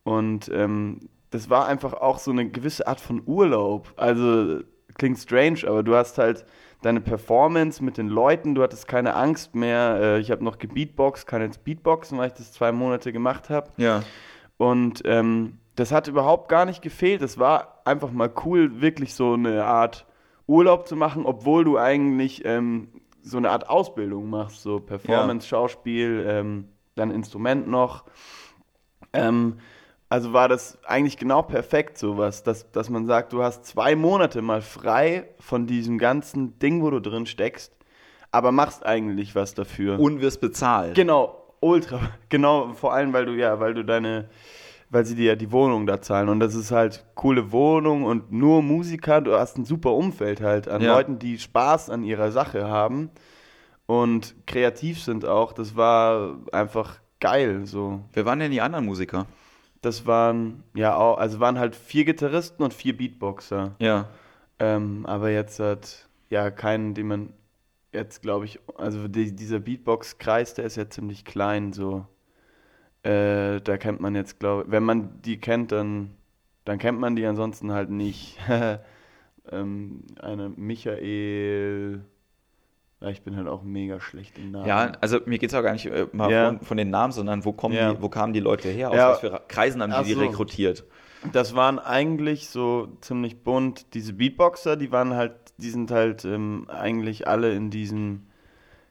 [0.04, 3.94] Und ähm, das war einfach auch so eine gewisse Art von Urlaub.
[3.98, 4.62] Also
[4.98, 6.44] klingt strange, aber du hast halt
[6.82, 10.00] deine Performance mit den Leuten, du hattest keine Angst mehr.
[10.02, 13.70] Äh, ich habe noch gebeatboxt, kann jetzt Beatboxen, weil ich das zwei Monate gemacht habe.
[13.78, 14.02] Ja.
[14.58, 17.22] Und ähm, das hat überhaupt gar nicht gefehlt.
[17.22, 20.06] Es war einfach mal cool, wirklich so eine Art
[20.50, 22.90] Urlaub zu machen, obwohl du eigentlich ähm,
[23.22, 28.06] so eine Art Ausbildung machst, so Performance, Schauspiel, ähm, dann Instrument noch.
[29.14, 29.60] Ähm,
[30.10, 34.42] also war das eigentlich genau perfekt sowas, dass, dass man sagt, du hast zwei Monate
[34.42, 37.72] mal frei von diesem ganzen Ding, wo du drin steckst,
[38.32, 40.00] aber machst eigentlich was dafür.
[40.00, 40.96] Und wirst bezahlt.
[40.96, 42.02] Genau, ultra.
[42.30, 44.30] Genau, vor allem, weil du ja, weil du deine,
[44.90, 46.30] weil sie dir ja die Wohnung da zahlen.
[46.30, 49.22] Und das ist halt coole Wohnung und nur Musiker.
[49.22, 50.94] Du hast ein super Umfeld halt an Ja.
[50.94, 53.10] Leuten, die Spaß an ihrer Sache haben
[53.86, 55.52] und kreativ sind auch.
[55.54, 57.66] Das war einfach geil.
[57.66, 59.26] So, Wer waren denn die anderen Musiker?
[59.82, 63.76] das waren ja auch, also waren halt vier Gitarristen und vier Beatboxer.
[63.80, 64.10] Ja.
[64.60, 67.34] Ähm, aber jetzt hat ja keinen, den man
[67.94, 72.06] jetzt glaube ich, also die, dieser Beatbox-Kreis, der ist ja ziemlich klein, so.
[73.04, 76.12] Äh, da kennt man jetzt, glaube ich, wenn man die kennt, dann,
[76.66, 78.38] dann kennt man die, ansonsten halt nicht.
[79.52, 82.02] ähm, eine Michael.
[83.02, 84.68] Ich bin halt auch mega schlecht im Namen.
[84.68, 86.48] Ja, also mir geht es auch gar nicht äh, mal Ja.
[86.48, 87.94] von, von den Namen, sondern wo, kommen Ja.
[87.94, 88.90] die, wo kamen die Leute her?
[88.92, 89.10] Aus Ja.
[89.12, 90.20] was für Kreisen haben die Ach die so.
[90.20, 90.84] rekrutiert?
[91.32, 93.94] Das waren eigentlich so ziemlich bunt.
[93.94, 98.28] Diese Beatboxer, die waren halt, die sind halt ähm, eigentlich alle in diesem,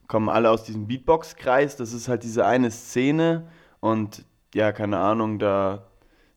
[0.06, 1.76] kommen alle aus diesem Beatbox-Kreis.
[1.76, 3.46] Das ist halt diese eine Szene
[3.80, 4.24] und
[4.54, 5.88] ja, keine Ahnung, da,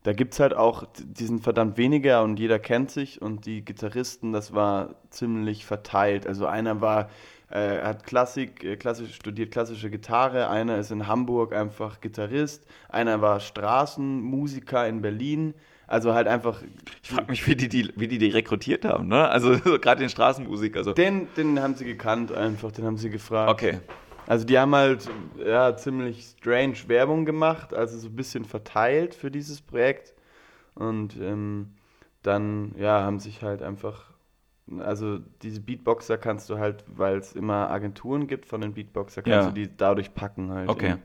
[0.03, 3.63] da gibt es halt auch, die sind verdammt weniger und jeder kennt sich und die
[3.63, 6.27] Gitarristen, das war ziemlich verteilt.
[6.27, 7.09] Also einer war,
[7.49, 13.21] äh, hat Klassik, äh, klassisch, studiert klassische Gitarre, einer ist in Hamburg einfach Gitarrist, einer
[13.21, 15.53] war Straßenmusiker in Berlin.
[15.87, 16.61] Also halt einfach,
[17.03, 19.27] Ich frage mich, wie die, die, wie die die rekrutiert haben, ne?
[19.27, 20.77] Also so gerade den Straßenmusik.
[20.77, 20.93] Also.
[20.93, 23.51] den, den haben sie gekannt einfach, den haben sie gefragt.
[23.51, 23.79] Okay.
[24.27, 25.09] Also die haben halt
[25.43, 30.13] ja ziemlich strange Werbung gemacht, also so ein bisschen verteilt für dieses Projekt.
[30.75, 31.71] Und ähm,
[32.23, 34.05] dann ja haben sich halt einfach,
[34.79, 39.47] also diese Beatboxer kannst du halt, weil es immer Agenturen gibt von den Beatboxer, kannst
[39.47, 39.47] Ja.
[39.47, 40.69] du die dadurch packen halt.
[40.69, 40.95] Okay.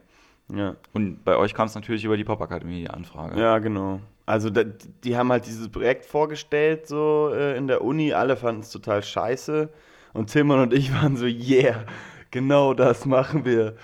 [0.55, 0.77] Ja.
[0.93, 3.41] Und bei euch kam es natürlich über die Popakademie, die Anfrage.
[3.41, 4.01] Ja, genau.
[4.27, 8.61] Also da, die haben halt dieses Projekt vorgestellt so äh, in der Uni, alle fanden
[8.61, 9.69] es total scheiße
[10.13, 11.85] und Timon und ich waren so, yeah,
[12.37, 13.77] genau das machen wir.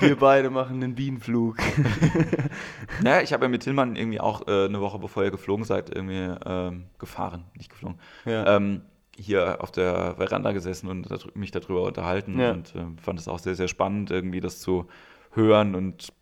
[0.00, 1.56] wir beide machen den Bienenflug.
[3.02, 5.94] Naja, ich habe ja mit Tillmann irgendwie auch äh, eine Woche bevor ihr geflogen seid,
[5.94, 8.56] irgendwie ähm, gefahren, nicht geflogen, Ja.
[8.56, 8.82] ähm,
[9.16, 12.52] hier auf der Veranda gesessen und mich darüber unterhalten Ja.
[12.52, 14.86] und äh, fand es auch sehr, sehr spannend, irgendwie das zu
[15.32, 16.12] hören und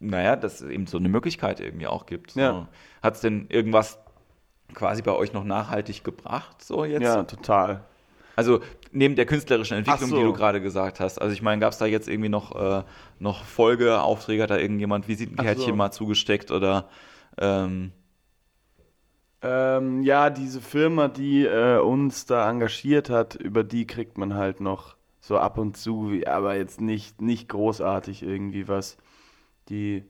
[0.00, 2.32] naja, dass es eben so eine Möglichkeit irgendwie auch gibt.
[2.32, 2.40] So.
[2.40, 2.68] Ja.
[3.02, 3.98] Hat es denn irgendwas
[4.74, 7.02] quasi bei euch noch nachhaltig gebracht, so jetzt?
[7.02, 7.82] ja, total.
[8.36, 8.60] Also
[8.94, 10.16] neben der künstlerischen Entwicklung, so.
[10.16, 11.20] die du gerade gesagt hast.
[11.20, 12.84] Also ich meine, gab es da jetzt irgendwie noch, äh,
[13.18, 15.76] noch Folgeaufträge, hat da irgendjemand Visitenkärtchen so.
[15.76, 16.88] mal zugesteckt oder
[17.38, 17.92] ähm,
[19.42, 24.60] Ähm, ja, diese Firma, die äh, uns da engagiert hat, über die kriegt man halt
[24.60, 28.96] noch so ab und zu, aber jetzt nicht, nicht großartig irgendwie was.
[29.68, 30.04] Die,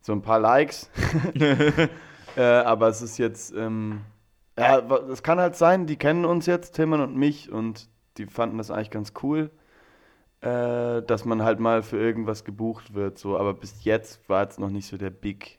[0.00, 0.90] so ein paar Likes.
[2.36, 4.02] äh, aber es ist jetzt, ähm,
[4.58, 7.88] ja, das kann halt sein, die kennen uns jetzt, Timon und mich, und
[8.18, 9.50] die fanden das eigentlich ganz cool,
[10.40, 14.58] äh, dass man halt mal für irgendwas gebucht wird, so, aber bis jetzt war jetzt
[14.60, 15.58] noch nicht so der Big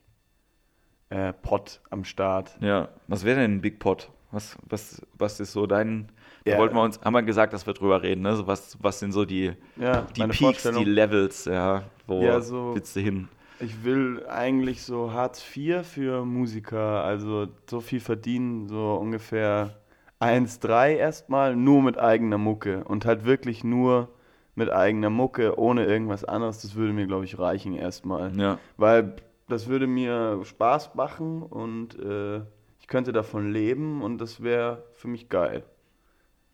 [1.10, 2.58] äh, Pot am Start.
[2.62, 4.12] ja, was wäre denn ein Big Pot?
[4.32, 6.12] Was, was, was ist so dein.
[6.46, 6.58] Da Ja.
[6.60, 8.36] wollten wir uns, haben wir gesagt, dass wir drüber reden, ne?
[8.36, 12.76] So was, was sind so die, Ja, die Peaks, die Levels, ja, wo Ja, so-
[12.76, 13.28] willst du hin?
[13.60, 19.76] Ich will eigentlich so Hartz IV für Musiker, also so viel verdienen, so ungefähr
[20.20, 24.10] 1,3 erstmal, nur mit eigener Mucke und halt wirklich nur
[24.56, 28.38] mit eigener Mucke, ohne irgendwas anderes, das würde mir, glaube ich, reichen erstmal.
[28.38, 28.60] Ja.
[28.78, 29.16] Weil
[29.48, 32.42] das würde mir Spaß machen und äh,
[32.80, 35.64] ich könnte davon leben und das wäre für mich geil.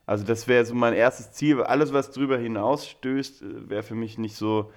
[0.06, 1.62] Also das wäre so mein erstes Ziel.
[1.64, 4.72] Alles, was drüber hinausstößt, äh, wäre für mich nicht so,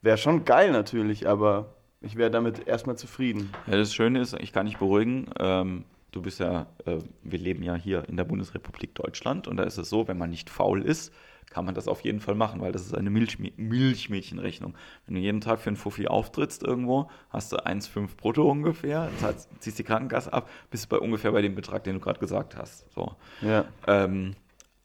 [0.00, 3.52] wäre schon geil natürlich, aber ich wäre damit erstmal zufrieden.
[3.66, 5.26] Ja, das Schöne ist, ich kann dich beruhigen.
[5.38, 9.64] Ähm, du bist ja, äh, wir leben ja hier in der Bundesrepublik Deutschland und da
[9.64, 11.12] ist es so, wenn man nicht faul ist,
[11.50, 14.74] kann man das auf jeden Fall machen, weil das ist eine Milchmä Milchmädchenrechnung.
[15.06, 19.50] Wenn du jeden Tag für einen Fuffi auftrittst irgendwo, hast du 1,5 brutto ungefähr, zahlst,
[19.60, 22.90] ziehst die Krankenkasse ab, bist bei ungefähr bei dem Betrag, den du gerade gesagt hast.
[22.94, 23.16] So.
[23.42, 23.66] Ja.
[23.86, 24.34] Ähm,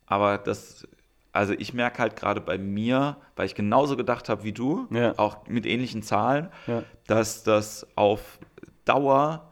[0.06, 0.86] aber das,
[1.32, 5.18] also ich merke halt gerade bei mir, weil ich genauso gedacht habe wie du, Ja.
[5.18, 6.82] auch mit ähnlichen Zahlen, Ja.
[7.06, 8.38] dass das auf
[8.84, 9.47] Dauer,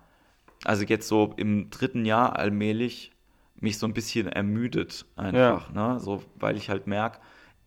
[0.67, 3.13] also jetzt so im dritten Jahr allmählich,
[3.59, 5.99] mich so ein bisschen ermüdet einfach, ne?
[5.99, 7.21] So, weil ich halt merke,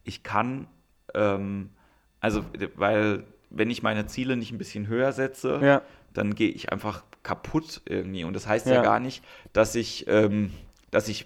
[0.03, 0.67] ich kann,
[1.15, 1.71] ähm,
[2.19, 2.43] also
[2.75, 5.81] weil wenn ich meine Ziele nicht ein bisschen höher setze, Ja.
[6.13, 8.23] dann gehe ich einfach kaputt irgendwie.
[8.23, 8.81] Und das heißt ja, Ja.
[8.83, 9.23] gar nicht,
[9.53, 10.51] dass ich, ähm,
[10.91, 11.25] dass ich,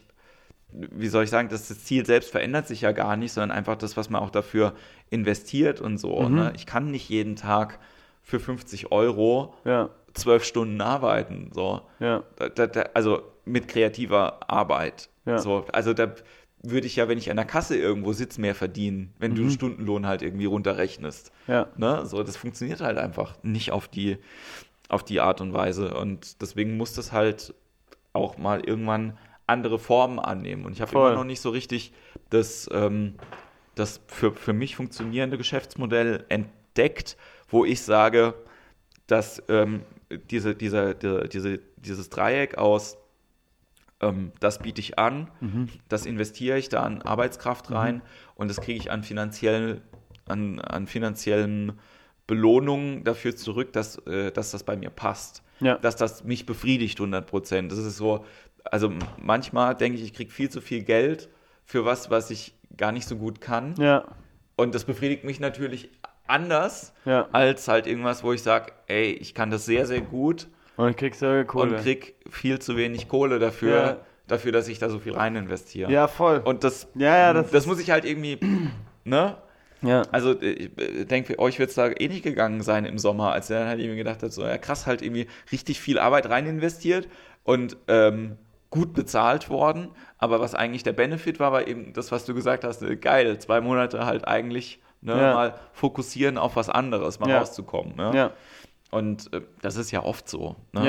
[0.71, 3.75] wie soll ich sagen, dass das Ziel selbst verändert sich ja gar nicht, sondern einfach
[3.75, 4.73] das, was man auch dafür
[5.09, 6.21] investiert und so.
[6.21, 6.35] Mhm.
[6.35, 6.53] Ne?
[6.55, 7.79] Ich kann nicht jeden Tag
[8.21, 9.89] für 50 Euro Ja.
[10.13, 11.49] Zwölf Stunden arbeiten.
[11.53, 11.81] So.
[11.99, 12.23] Ja.
[12.35, 15.09] Da, da, da, also mit kreativer Arbeit.
[15.25, 15.37] Ja.
[15.39, 15.65] So.
[15.71, 16.13] Also da
[16.61, 19.35] würde ich ja, wenn ich an der Kasse irgendwo sitze, mehr verdienen, wenn Mhm.
[19.35, 21.31] du den Stundenlohn halt irgendwie runterrechnest.
[21.47, 21.67] Ja.
[21.75, 22.05] Ne?
[22.05, 24.17] So, das funktioniert halt einfach nicht auf die,
[24.87, 25.93] auf die Art und Weise.
[25.93, 27.53] Und deswegen muss das halt
[28.13, 30.65] auch mal irgendwann andere Formen annehmen.
[30.65, 31.91] Und ich habe immer noch nicht so richtig
[32.29, 33.15] das, ähm,
[33.75, 37.17] das für, für mich funktionierende Geschäftsmodell entdeckt,
[37.49, 38.35] wo ich sage,
[39.07, 39.81] dass ähm,
[40.19, 42.97] diese, dieser, diese, dieses Dreieck aus
[44.01, 45.29] ähm, das biete ich an,
[45.89, 48.01] das investiere ich da an Arbeitskraft rein
[48.35, 49.81] und das kriege ich an finanziellen,
[50.27, 51.73] an, an finanziellen
[52.27, 55.43] Belohnungen dafür zurück, dass, äh, dass das bei mir passt.
[55.59, 55.77] Ja.
[55.77, 57.71] Dass das mich befriedigt 100 Prozent.
[57.71, 58.25] Das ist so
[58.65, 61.29] also manchmal denke ich, ich kriege viel zu viel Geld
[61.65, 63.75] für was, was ich gar nicht so gut kann.
[63.77, 64.05] Ja.
[64.55, 65.89] Und das befriedigt mich natürlich
[66.27, 67.27] anders Ja.
[67.31, 70.47] als halt irgendwas, wo ich sage, ey, ich kann das sehr, sehr gut
[70.77, 71.75] Und dann kriegst du Kohle.
[71.75, 73.97] und krieg viel zu wenig Kohle dafür, Ja.
[74.27, 75.91] dafür, dass ich da so viel rein investiere.
[75.91, 76.41] ja, voll.
[76.43, 78.39] Und das, Ja, ja, das das muss ich halt irgendwie,
[79.03, 79.37] ne?
[79.81, 80.03] ja.
[80.11, 80.71] Also ich
[81.07, 83.67] denke, für euch wird es da eh nicht gegangen sein im Sommer, als er dann
[83.67, 87.07] halt irgendwie gedacht hat, so ja krass, halt irgendwie richtig viel Arbeit rein investiert
[87.43, 88.37] und ähm,
[88.69, 89.89] gut bezahlt worden.
[90.17, 93.37] Aber was eigentlich der Benefit war, war eben das, was du gesagt hast, äh, geil,
[93.39, 95.33] zwei Monate halt eigentlich ne, Ja.
[95.33, 97.39] mal fokussieren auf was anderes, mal Ja.
[97.39, 97.95] rauszukommen.
[97.95, 98.11] Ne?
[98.15, 98.31] ja.
[98.91, 100.85] Und äh, das ist ja oft so, ne?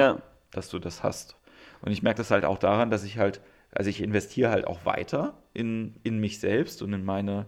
[0.50, 1.36] Dass du das hast.
[1.80, 3.40] Und ich merke das halt auch daran, dass ich halt,
[3.72, 7.46] also ich investiere halt auch weiter in, in mich selbst und in meine,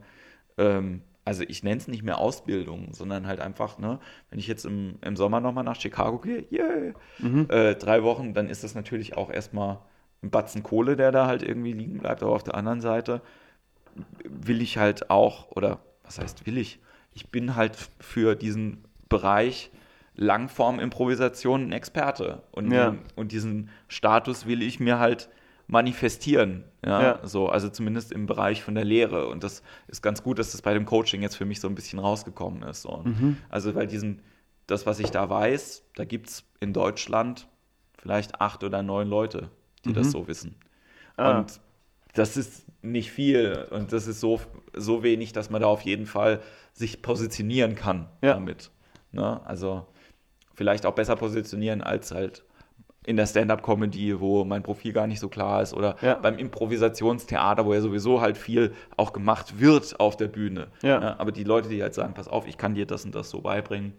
[0.58, 3.98] ähm, also ich nenne es nicht mehr Ausbildung, sondern halt einfach, ne,
[4.30, 6.94] wenn ich jetzt im, im Sommer nochmal nach Chicago gehe, yeah,
[7.48, 9.78] äh, drei Wochen, dann ist das natürlich auch erstmal
[10.22, 12.22] ein Batzen Kohle, der da halt irgendwie liegen bleibt.
[12.22, 13.20] Aber auf der anderen Seite
[14.24, 16.78] will ich halt auch, oder was heißt will ich?
[17.12, 19.70] Ich bin halt für diesen Bereich
[20.16, 22.42] Langform-Improvisation ein Experte.
[22.52, 22.94] Und, Ja.
[23.16, 25.28] und diesen Status will ich mir halt
[25.66, 26.64] manifestieren.
[26.84, 27.02] Ja?
[27.02, 27.20] Ja.
[27.26, 29.28] So, also zumindest im Bereich von der Lehre.
[29.28, 31.74] Und das ist ganz gut, dass das bei dem Coaching jetzt für mich so ein
[31.74, 32.82] bisschen rausgekommen ist.
[32.82, 33.02] So.
[33.04, 33.38] Mhm.
[33.48, 34.22] Also, weil diesen,
[34.66, 37.48] das, was ich da weiß, da gibt es in Deutschland
[37.98, 39.50] vielleicht acht oder neun Leute,
[39.84, 40.50] die das so wissen.
[41.16, 41.24] Mhm.
[41.24, 41.38] Ah.
[41.38, 41.60] Und
[42.16, 44.40] das ist nicht viel und das ist so,
[44.74, 46.40] so wenig, dass man da auf jeden Fall
[46.72, 48.34] sich positionieren kann Ja.
[48.34, 48.70] damit.
[49.12, 49.40] Ne?
[49.44, 49.86] Also
[50.54, 52.44] vielleicht auch besser positionieren als halt
[53.04, 56.14] in der Stand-up-Comedy, wo mein Profil gar nicht so klar ist oder Ja.
[56.14, 60.68] beim Improvisationstheater, wo ja sowieso halt viel auch gemacht wird auf der Bühne.
[60.82, 61.16] Ja.
[61.18, 63.40] aber die Leute, die halt sagen, pass auf, ich kann dir das und das so
[63.42, 63.92] beibringen,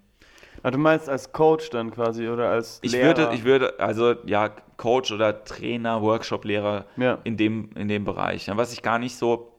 [0.67, 3.17] Ah, du meinst als Coach dann quasi oder als ich Lehrer?
[3.17, 7.19] würde, ich würde, also ja, Coach oder Trainer, Workshop-Lehrer Ja.
[7.23, 8.49] in, dem, in dem Bereich.
[8.53, 9.57] Was ich gar nicht so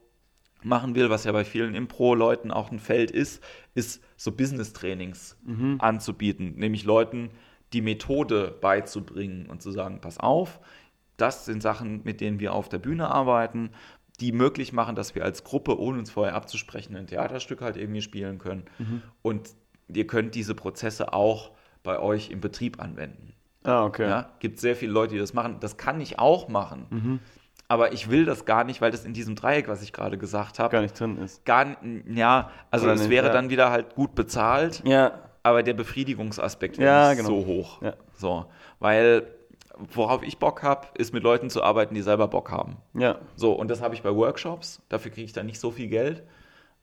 [0.62, 3.42] machen will, was ja bei vielen Impro-Leuten auch ein Feld ist,
[3.74, 5.76] ist so Business-Trainings Mhm.
[5.80, 6.56] anzubieten.
[6.56, 7.30] Nämlich Leuten
[7.72, 10.60] die Methode beizubringen und zu sagen, pass auf,
[11.16, 13.70] das sind Sachen, mit denen wir auf der Bühne arbeiten,
[14.20, 18.02] die möglich machen, dass wir als Gruppe, ohne uns vorher abzusprechen, ein Theaterstück halt irgendwie
[18.02, 18.64] spielen können.
[18.78, 19.02] Mhm.
[19.22, 19.48] Und
[19.92, 21.50] ihr könnt diese Prozesse auch
[21.82, 23.34] bei euch im Betrieb anwenden.
[23.64, 24.08] Ah, okay.
[24.08, 25.56] Ja, gibt sehr viele Leute, die das machen.
[25.60, 26.86] Das kann ich auch machen.
[26.90, 27.18] Mhm.
[27.70, 30.58] Aber ich will das gar nicht, weil das in diesem Dreieck, was ich gerade gesagt
[30.58, 31.44] habe, Gar nicht drin ist.
[31.44, 31.76] gar
[32.06, 33.32] ja, also Oder es nicht, wäre ja.
[33.32, 35.18] dann wieder halt gut bezahlt, Ja.
[35.42, 37.40] aber der Befriedigungsaspekt wäre Ja, nicht genau.
[37.40, 37.82] so hoch.
[37.82, 37.92] Ja.
[38.14, 38.46] So,
[38.78, 39.26] weil
[39.92, 42.76] worauf ich Bock habe, ist mit Leuten zu arbeiten, die selber Bock haben.
[42.94, 43.18] Ja.
[43.36, 44.80] So, und das habe ich bei Workshops.
[44.88, 46.22] Dafür kriege ich dann nicht so viel Geld.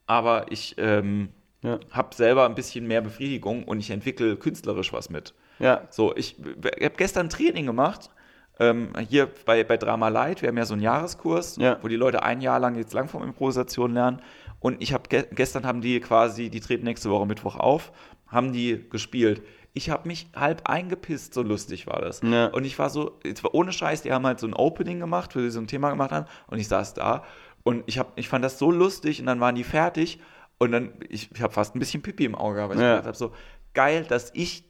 [0.05, 1.29] Aber ich ähm,
[1.65, 1.79] Ja.
[1.91, 5.33] habe selber ein bisschen mehr Befriedigung und ich entwickle künstlerisch was mit.
[5.59, 5.81] Ja.
[5.89, 6.37] So, ich,
[6.77, 8.09] ich habe gestern ein Training gemacht.
[8.57, 11.77] Ähm, hier bei, bei Drama Light, wir haben ja so einen Jahreskurs, Ja.
[11.81, 14.21] wo die Leute ein Jahr lang jetzt Langform-Improvisation lernen.
[14.59, 17.91] Und ich habe ge gestern haben die quasi, die treten nächste Woche Mittwoch auf,
[18.27, 19.41] haben die gespielt.
[19.73, 22.21] Ich habe mich halb eingepisst, so lustig war das.
[22.21, 22.47] Ja.
[22.47, 25.35] Und ich war so, jetzt war ohne Scheiß, die haben halt so ein Opening gemacht,
[25.35, 26.25] wo sie so ein Thema gemacht haben.
[26.47, 27.23] Und ich saß da
[27.63, 30.19] und ich, hab, ich fand das so lustig und dann waren die fertig.
[30.57, 32.91] Und dann, ich, ich habe fast ein bisschen Pipi im Auge, weil ich Ja.
[32.95, 33.33] gedacht habe, so
[33.73, 34.64] geil, dass ich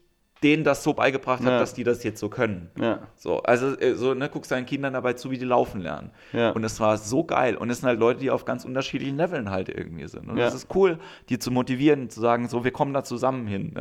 [0.45, 1.59] denen das so beigebracht habe, Ja.
[1.59, 2.69] dass die das jetzt so können.
[2.79, 2.99] Ja.
[3.17, 6.11] So, also äh, so, ne, guckst deinen Kindern dabei zu, wie die laufen lernen.
[6.31, 6.51] Ja.
[6.51, 7.57] Und es war so geil.
[7.57, 10.29] Und es sind halt Leute, die auf ganz unterschiedlichen Leveln halt irgendwie sind.
[10.29, 13.73] Und es ist cool, die zu motivieren, zu sagen, so, wir kommen da zusammen hin.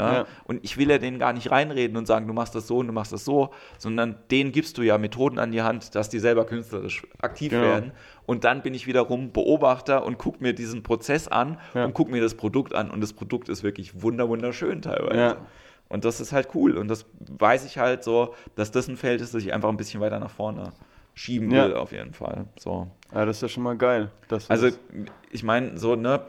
[0.44, 2.86] Und ich will ja denen gar nicht reinreden und sagen, du machst das so und
[2.88, 6.18] du machst das so, sondern denen gibst du ja Methoden an die Hand, dass die
[6.18, 7.62] selber künstlerisch aktiv Genau.
[7.64, 7.92] werden.
[8.26, 12.22] Und dann bin ich wiederum Beobachter und gucke mir diesen Prozess an und gucke mir
[12.22, 12.90] das Produkt an.
[12.90, 15.36] Und das Produkt ist wirklich wunder wunderschön teilweise.
[15.88, 15.94] Ja.
[15.94, 16.76] Und das ist halt cool.
[16.76, 17.06] Und das
[17.38, 20.18] weiß ich halt so, dass das ein Feld ist, das ich einfach ein bisschen weiter
[20.18, 20.72] nach vorne
[21.14, 21.66] schieben Ja.
[21.66, 22.46] will, auf jeden Fall.
[22.58, 22.88] So.
[23.12, 24.10] Ja, das ist ja schon mal geil.
[24.48, 24.68] Also,
[25.30, 26.20] ich meine, so, ne,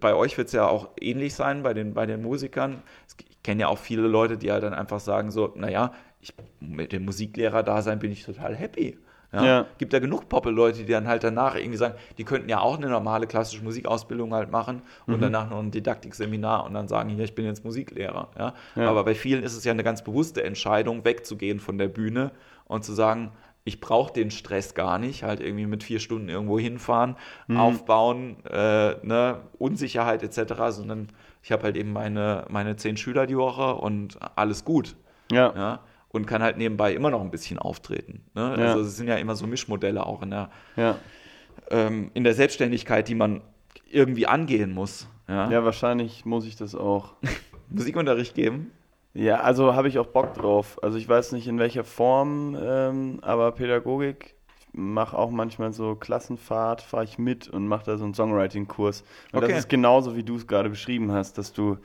[0.00, 2.82] bei euch wird es ja auch ähnlich sein, bei den, bei den Musikern.
[3.06, 6.90] Ich kenne ja auch viele Leute, die halt dann einfach sagen, so, naja, ich, mit
[6.90, 8.98] dem Musiklehrer-Dasein bin ich total happy.
[9.32, 9.44] Ja?
[9.44, 9.66] Ja.
[9.78, 12.88] Gibt ja genug Poppe-Leute, die dann halt danach irgendwie sagen, die könnten ja auch eine
[12.88, 17.34] normale klassische Musikausbildung halt machen und danach noch ein Didaktikseminar und dann sagen, hier, ich
[17.34, 18.28] bin jetzt Musiklehrer.
[18.38, 18.54] Ja?
[18.74, 18.90] Ja.
[18.90, 22.30] Aber bei vielen ist es ja eine ganz bewusste Entscheidung, wegzugehen von der Bühne
[22.64, 23.32] und zu sagen,
[23.64, 27.16] ich brauche den Stress gar nicht, halt irgendwie mit vier Stunden irgendwo hinfahren,
[27.52, 31.08] aufbauen, äh, ne, Unsicherheit etc., sondern
[31.42, 34.94] ich habe halt eben meine, meine zehn Schüler die Woche und alles gut.
[35.32, 35.52] ja.
[35.56, 35.80] Ja?
[36.10, 38.22] Und kann halt nebenbei immer noch ein bisschen auftreten.
[38.34, 38.56] Ne?
[38.58, 38.66] Ja.
[38.72, 40.96] Also es sind ja immer so Mischmodelle auch in der, Ja.
[41.70, 43.42] ähm, in der Selbstständigkeit, die man
[43.90, 45.08] irgendwie angehen muss.
[45.28, 45.50] Ja?
[45.50, 47.14] ja, wahrscheinlich muss ich das auch.
[47.70, 48.70] Musikunterricht geben.
[49.12, 50.78] Ja, also habe ich auch Bock drauf.
[50.82, 54.34] Also ich weiß nicht in welcher Form, ähm, aber Pädagogik
[54.72, 59.04] mache auch manchmal so Klassenfahrt, fahre ich mit und mache da so einen Songwriting-Kurs.
[59.32, 59.48] Und Okay.
[59.48, 61.78] das ist genauso, wie du es gerade beschrieben hast, dass du,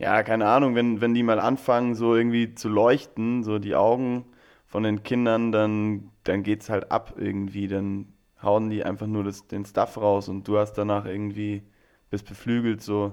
[0.00, 4.24] ja, keine Ahnung, wenn, wenn die mal anfangen, so irgendwie zu leuchten, so die Augen
[4.66, 7.68] von den Kindern, dann, dann geht's halt ab irgendwie.
[7.68, 8.06] Dann
[8.42, 11.62] hauen die einfach nur das, den Stuff raus und du hast danach irgendwie,
[12.08, 13.12] bist beflügelt so.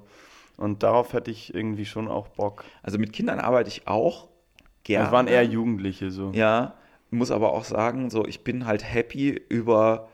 [0.56, 2.64] Und darauf hätte ich irgendwie schon auch Bock.
[2.82, 4.30] Also mit Kindern arbeite ich auch
[4.86, 5.06] gerne.
[5.06, 6.32] Das waren eher Jugendliche so.
[6.32, 6.76] Ja,
[7.12, 10.08] muss aber auch sagen, so ich bin halt happy über,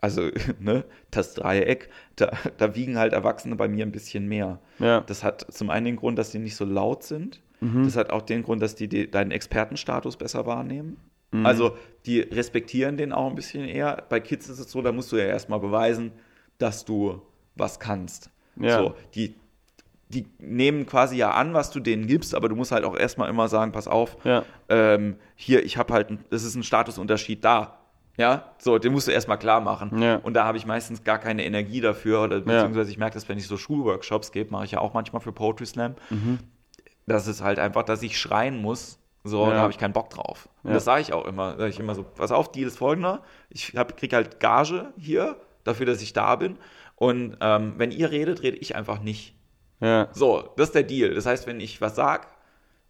[0.00, 0.30] also
[0.60, 4.58] ne, das Dreieck, da, da wiegen halt Erwachsene bei mir ein bisschen mehr.
[4.78, 5.00] Ja.
[5.02, 7.40] Das hat zum einen den Grund, dass die nicht so laut sind.
[7.60, 7.84] Mhm.
[7.84, 10.98] Das hat auch den Grund, dass die, die deinen Expertenstatus besser wahrnehmen.
[11.32, 11.46] Mhm.
[11.46, 14.04] Also die respektieren den auch ein bisschen eher.
[14.08, 16.12] Bei Kids ist es so, da musst du ja erstmal beweisen,
[16.58, 17.22] dass du
[17.54, 18.30] was kannst.
[18.60, 18.78] Ja.
[18.78, 19.34] So, die,
[20.08, 23.28] die nehmen quasi ja an, was du denen gibst, aber du musst halt auch erstmal
[23.28, 24.44] immer sagen, pass auf, Ja.
[24.68, 27.78] ähm, hier, ich habe halt, das ist ein Statusunterschied da.
[28.18, 30.00] Ja, so, den musst du erstmal klar machen.
[30.02, 30.16] Ja.
[30.16, 32.22] Und da habe ich meistens gar keine Energie dafür.
[32.22, 35.20] Oder beziehungsweise ich merke das, wenn ich so Schulworkshops gebe, mache ich ja auch manchmal
[35.20, 35.94] für Poetry Slam.
[37.06, 38.98] Das ist halt einfach, dass ich schreien muss.
[39.22, 39.54] So, Ja.
[39.54, 40.48] da habe ich keinen Bock drauf.
[40.62, 40.74] Und Ja.
[40.74, 41.56] das sage ich auch immer.
[41.58, 43.22] Sag ich immer so, pass auf, Deal ist folgender.
[43.50, 46.56] Ich kriege halt Gage hier dafür, dass ich da bin.
[46.94, 49.34] Und ähm, wenn ihr redet, rede ich einfach nicht.
[49.80, 50.08] Ja.
[50.12, 51.12] So, das ist der Deal.
[51.14, 52.28] Das heißt, wenn ich was sag,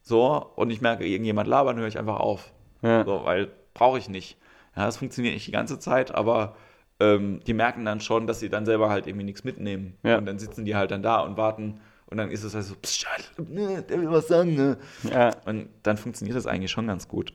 [0.03, 2.53] so, und ich merke, irgendjemand labern, höre ich einfach auf.
[2.83, 3.05] Ja.
[3.05, 4.37] So, weil brauche ich nicht.
[4.77, 6.57] Ja, das funktioniert nicht die ganze Zeit, aber
[7.01, 9.97] ähm, die merken dann schon, dass sie dann selber halt irgendwie nichts mitnehmen.
[10.03, 10.18] Ja.
[10.18, 12.74] Und dann sitzen die halt dann da und warten und dann ist es halt so,
[12.85, 14.79] Scheiße, ne, der will was sagen, ne?
[15.11, 15.33] Ja.
[15.45, 17.33] Und dann funktioniert das eigentlich schon ganz gut.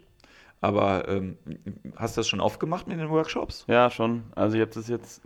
[0.61, 1.37] Aber ähm,
[1.95, 3.65] hast du das schon oft gemacht mit den Workshops?
[3.67, 4.23] Ja, schon.
[4.35, 5.23] Also ich habe das jetzt,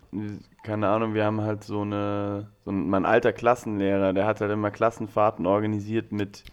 [0.64, 4.52] keine Ahnung, wir haben halt so eine, so ein, mein alter Klassenlehrer, der hat halt
[4.52, 6.46] immer Klassenfahrten organisiert mit,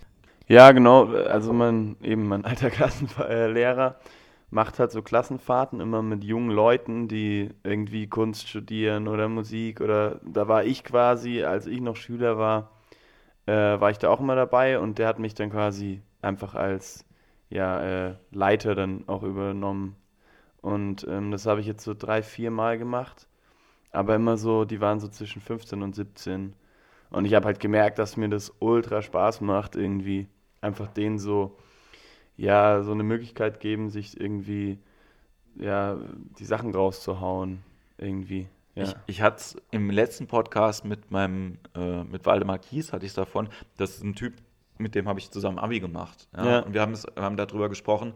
[0.48, 3.96] ja genau, also mein, eben mein alter Klassenlehrer
[4.53, 10.20] macht halt so Klassenfahrten immer mit jungen Leuten, die irgendwie Kunst studieren oder Musik oder
[10.24, 12.70] da war ich quasi, als ich noch Schüler war,
[13.46, 17.07] äh, war ich da auch immer dabei und der hat mich dann quasi einfach als
[17.48, 19.96] ja, äh, Leiter dann auch übernommen.
[20.61, 23.26] Und ähm, das habe ich jetzt so drei, vier Mal gemacht.
[23.90, 26.55] Aber immer so, die waren so zwischen 15 und 17.
[27.11, 30.28] Und ich habe halt gemerkt, dass mir das ultra Spaß macht, irgendwie
[30.61, 31.57] einfach denen so,
[32.37, 34.78] ja, so eine Möglichkeit geben, sich irgendwie,
[35.57, 35.99] ja,
[36.39, 37.62] die Sachen rauszuhauen,
[37.99, 38.49] irgendwie.
[38.74, 38.85] Ja.
[38.85, 43.11] Ich, ich hatte es im letzten Podcast mit meinem, äh, mit Waldemar Kies, hatte ich
[43.11, 44.35] es davon, das ist ein Typ,
[44.78, 46.28] mit dem habe ich zusammen Abi gemacht.
[46.37, 46.47] Ja?
[46.47, 46.59] Ja.
[46.61, 48.14] Und wir haben, es, haben darüber gesprochen,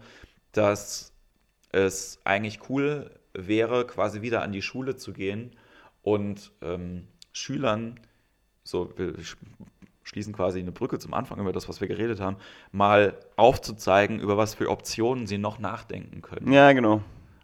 [0.53, 1.12] dass
[1.73, 5.55] es eigentlich cool wäre, quasi wieder an die Schule zu gehen
[6.03, 8.01] und ähm, Schülern,
[8.64, 8.93] so
[10.07, 12.36] schließen quasi eine Brücke zum Anfang über das, was wir geredet haben,
[12.70, 16.52] mal aufzuzeigen, über was für Optionen sie noch nachdenken können.
[16.52, 17.02] ja, genau.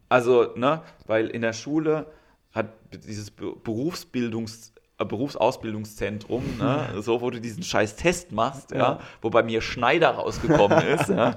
[0.09, 2.07] Also, ne, weil in der Schule
[2.53, 2.69] hat
[3.07, 9.01] dieses Be- Berufsbildungs äh, Berufsausbildungszentrum, ne, so wo du diesen scheiß Test machst, ja, Ja.
[9.23, 11.35] wo bei mir Schneider rausgekommen ist, ja,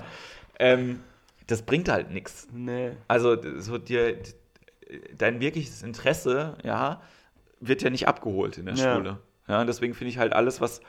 [0.59, 0.99] ähm,
[1.47, 2.47] das bringt halt nichts.
[2.53, 2.91] Nee.
[3.07, 4.17] Also so dir
[5.17, 7.01] dein wirkliches Interesse, ja,
[7.59, 8.95] wird ja nicht abgeholt in der Ja.
[8.95, 9.17] Schule.
[9.47, 10.81] Ja, deswegen finde ich halt alles, was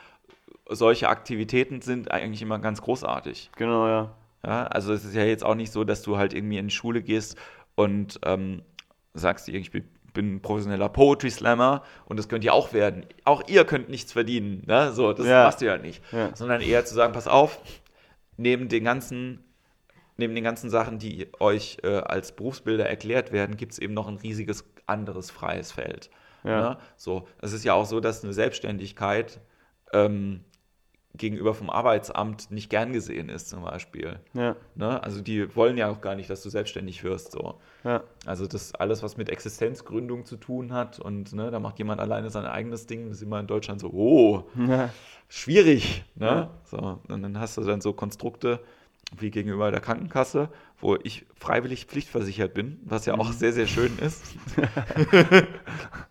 [0.69, 3.51] solche Aktivitäten sind, eigentlich immer ganz großartig.
[3.55, 4.11] Genau, ja.
[4.45, 6.73] Ja, also es ist ja jetzt auch nicht so, dass du halt irgendwie in die
[6.73, 7.37] Schule gehst
[7.75, 8.61] und ähm,
[9.13, 9.71] sagst, ich
[10.13, 13.05] bin, professioneller Poetry Slammer und das könnt ihr auch werden.
[13.23, 14.63] Auch ihr könnt nichts verdienen.
[14.65, 14.91] Ne?
[14.93, 15.43] So, das Ja.
[15.43, 16.01] machst du ja nicht.
[16.11, 16.35] Ja.
[16.35, 17.59] Sondern eher zu sagen, pass auf,
[18.35, 19.43] neben den ganzen,
[20.17, 24.07] neben den ganzen Sachen, die euch äh, als Berufsbilder erklärt werden, gibt es eben noch
[24.07, 26.09] ein riesiges anderes freies Feld.
[26.43, 26.61] Ja.
[26.69, 26.77] Ne?
[26.95, 29.39] So, es ist ja auch so, dass eine Selbstständigkeit
[29.93, 30.43] ähm,
[31.17, 34.19] gegenüber vom Arbeitsamt nicht gern gesehen ist, zum Beispiel.
[34.33, 35.01] Ja, Ne?
[35.03, 37.31] Also die wollen ja auch gar nicht, dass du selbstständig wirst.
[37.31, 37.55] So.
[37.83, 38.03] ja.
[38.25, 42.29] Also das alles, was mit Existenzgründung zu tun hat und ne, da macht jemand alleine
[42.29, 44.89] sein eigenes Ding, das ist immer in Deutschland so, oh, ja.
[45.29, 46.05] schwierig.
[46.15, 46.49] Ne?
[46.65, 48.59] So, und dann hast du dann so Konstrukte
[49.17, 50.49] wie gegenüber der Krankenkasse,
[50.79, 54.23] wo ich freiwillig pflichtversichert bin, was ja auch sehr, sehr schön ist.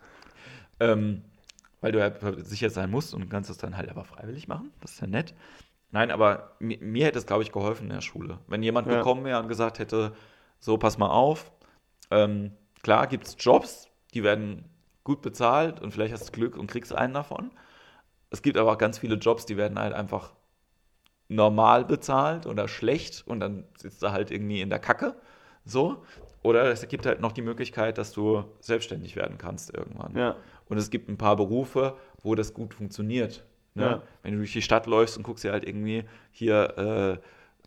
[0.81, 1.23] ähm,
[1.81, 4.73] weil du ja versichert sein musst und kannst es dann halt aber freiwillig machen.
[4.81, 5.35] Das ist ja nett.
[5.93, 8.39] Nein, aber mir, mir hätte es, glaube ich, geholfen in der Schule.
[8.49, 8.97] Wenn jemand Ja.
[8.99, 10.13] gekommen wäre und gesagt hätte,
[10.59, 11.53] so, pass mal auf,
[12.11, 12.53] ähm,
[12.83, 14.65] klar gibt es Jobs, die werden
[15.05, 17.51] gut bezahlt und vielleicht hast du Glück und kriegst einen davon.
[18.31, 20.33] Es gibt aber auch ganz viele Jobs, die werden halt einfach
[21.29, 25.15] normal bezahlt oder schlecht und dann sitzt du halt irgendwie in der Kacke.
[25.65, 26.05] So.
[26.43, 30.17] Oder es gibt halt noch die Möglichkeit, dass du selbstständig werden kannst irgendwann.
[30.17, 30.37] Ja.
[30.69, 33.45] Und es gibt ein paar Berufe, wo das gut funktioniert.
[33.75, 33.83] Ne?
[33.85, 34.03] Ja.
[34.23, 37.21] Wenn du durch die Stadt läufst und guckst dir halt irgendwie hier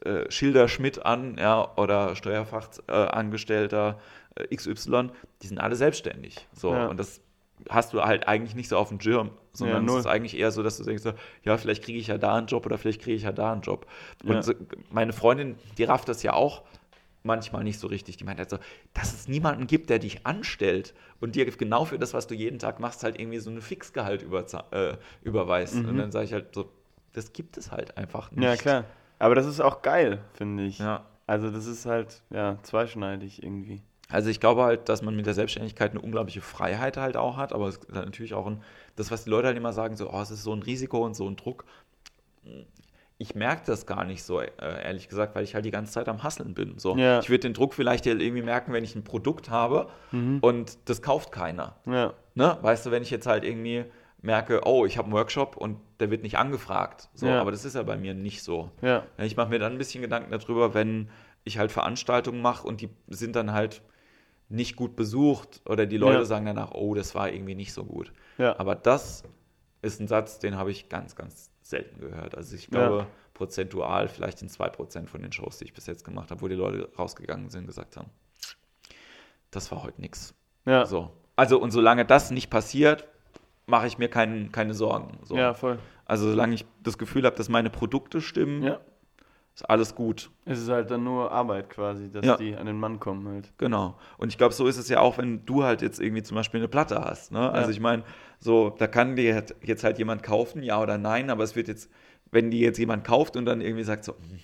[0.03, 3.99] äh, äh, Schilder Schmidt an, ja, oder Steuerfachangestellter
[4.35, 5.09] äh, XY,
[5.41, 6.47] die sind alle selbstständig.
[6.53, 6.87] So, Ja.
[6.87, 7.21] und das
[7.69, 9.99] hast du halt eigentlich nicht so auf dem Schirm, sondern null.
[9.99, 11.03] es ist eigentlich eher so, dass du denkst,
[11.43, 13.61] ja, vielleicht kriege ich ja da einen Job oder vielleicht kriege ich ja da einen
[13.61, 13.85] Job.
[14.23, 14.53] Und Ja.
[14.91, 16.63] meine Freundin, die rafft das ja auch
[17.23, 18.17] manchmal nicht so richtig.
[18.17, 18.57] Die meint halt so,
[18.93, 22.59] dass es niemanden gibt, der dich anstellt und dir genau für das, was du jeden
[22.59, 24.25] Tag machst, halt irgendwie so ein Fixgehalt
[24.71, 25.75] äh, überweist.
[25.75, 26.69] Und dann sage ich halt so,
[27.13, 28.37] das gibt es halt einfach nicht.
[28.37, 28.43] Mhm.
[28.43, 28.85] Ja, klar.
[29.19, 30.79] Aber das ist auch geil, finde ich.
[30.79, 31.05] Ja.
[31.27, 33.81] Also das ist halt, ja, zweischneidig irgendwie.
[34.09, 37.53] Also ich glaube halt, dass man mit der Selbstständigkeit eine unglaubliche Freiheit halt auch hat,
[37.53, 38.63] aber es ist halt natürlich auch ein,
[38.95, 41.15] das, was die Leute halt immer sagen, so, oh, es ist so ein Risiko und
[41.15, 41.65] so ein Druck.
[43.21, 46.07] Ich merke das gar nicht so, äh, ehrlich gesagt, weil ich halt die ganze Zeit
[46.07, 46.79] am Hasseln bin.
[46.79, 47.19] So, Ja.
[47.19, 49.89] Ich würde den Druck vielleicht irgendwie merken, wenn ich ein Produkt habe
[50.41, 51.75] und das kauft keiner.
[51.85, 52.57] Ja, Ne?
[52.61, 53.83] Weißt du, wenn ich jetzt halt irgendwie
[54.21, 57.09] merke, oh, ich habe einen Workshop und der wird nicht angefragt.
[57.13, 57.41] So, Ja.
[57.41, 58.71] aber das ist ja bei mir nicht so.
[59.17, 61.09] Ich mache mir dann ein bisschen Gedanken darüber, wenn
[61.43, 63.81] ich halt Veranstaltungen mache und die sind dann halt
[64.47, 68.11] nicht gut besucht oder die Leute sagen danach, oh, das war irgendwie nicht so gut.
[68.37, 68.57] ja.
[68.57, 69.23] Aber das
[69.81, 72.35] ist ein Satz, den habe ich ganz, ganz selten gehört.
[72.35, 72.69] Also ich Ja.
[72.87, 76.47] glaube, prozentual vielleicht in 2% von den Shows, die ich bis jetzt gemacht habe, wo
[76.47, 78.09] die Leute rausgegangen sind und gesagt haben,
[79.51, 80.33] das war heute nichts.
[80.65, 80.85] ja.
[80.85, 81.11] So.
[81.35, 83.07] Also und solange das nicht passiert,
[83.65, 85.19] mache ich mir kein, keine Sorgen.
[85.23, 85.37] So.
[85.37, 85.79] ja, voll.
[86.03, 88.81] Also solange ich das Gefühl habe, dass meine Produkte stimmen, Ja.
[89.61, 90.29] Ist alles gut.
[90.45, 92.37] Es ist halt dann nur Arbeit quasi, dass Ja.
[92.37, 93.51] die an den Mann kommen halt.
[93.57, 93.95] Genau.
[94.17, 96.59] Und ich glaube, so ist es ja auch, wenn du halt jetzt irgendwie zum Beispiel
[96.61, 97.31] eine Platte hast.
[97.31, 97.51] Ne?
[97.51, 97.73] Also Ja.
[97.73, 98.03] ich meine,
[98.39, 101.91] so, da kann dir jetzt- halt jemand kaufen, ja oder nein, aber es wird jetzt,
[102.31, 104.39] wenn die jetzt jemand kauft und dann irgendwie sagt so, hm,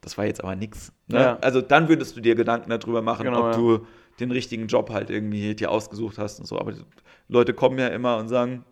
[0.00, 0.92] das war jetzt aber nix.
[1.06, 1.20] Ne?
[1.20, 1.38] Ja.
[1.40, 3.86] Also dann würdest du dir Gedanken darüber machen, Genau, ob du
[4.18, 6.58] den richtigen Job halt irgendwie dir ausgesucht hast und so.
[6.58, 6.72] Aber
[7.28, 8.64] Leute kommen ja immer und sagen,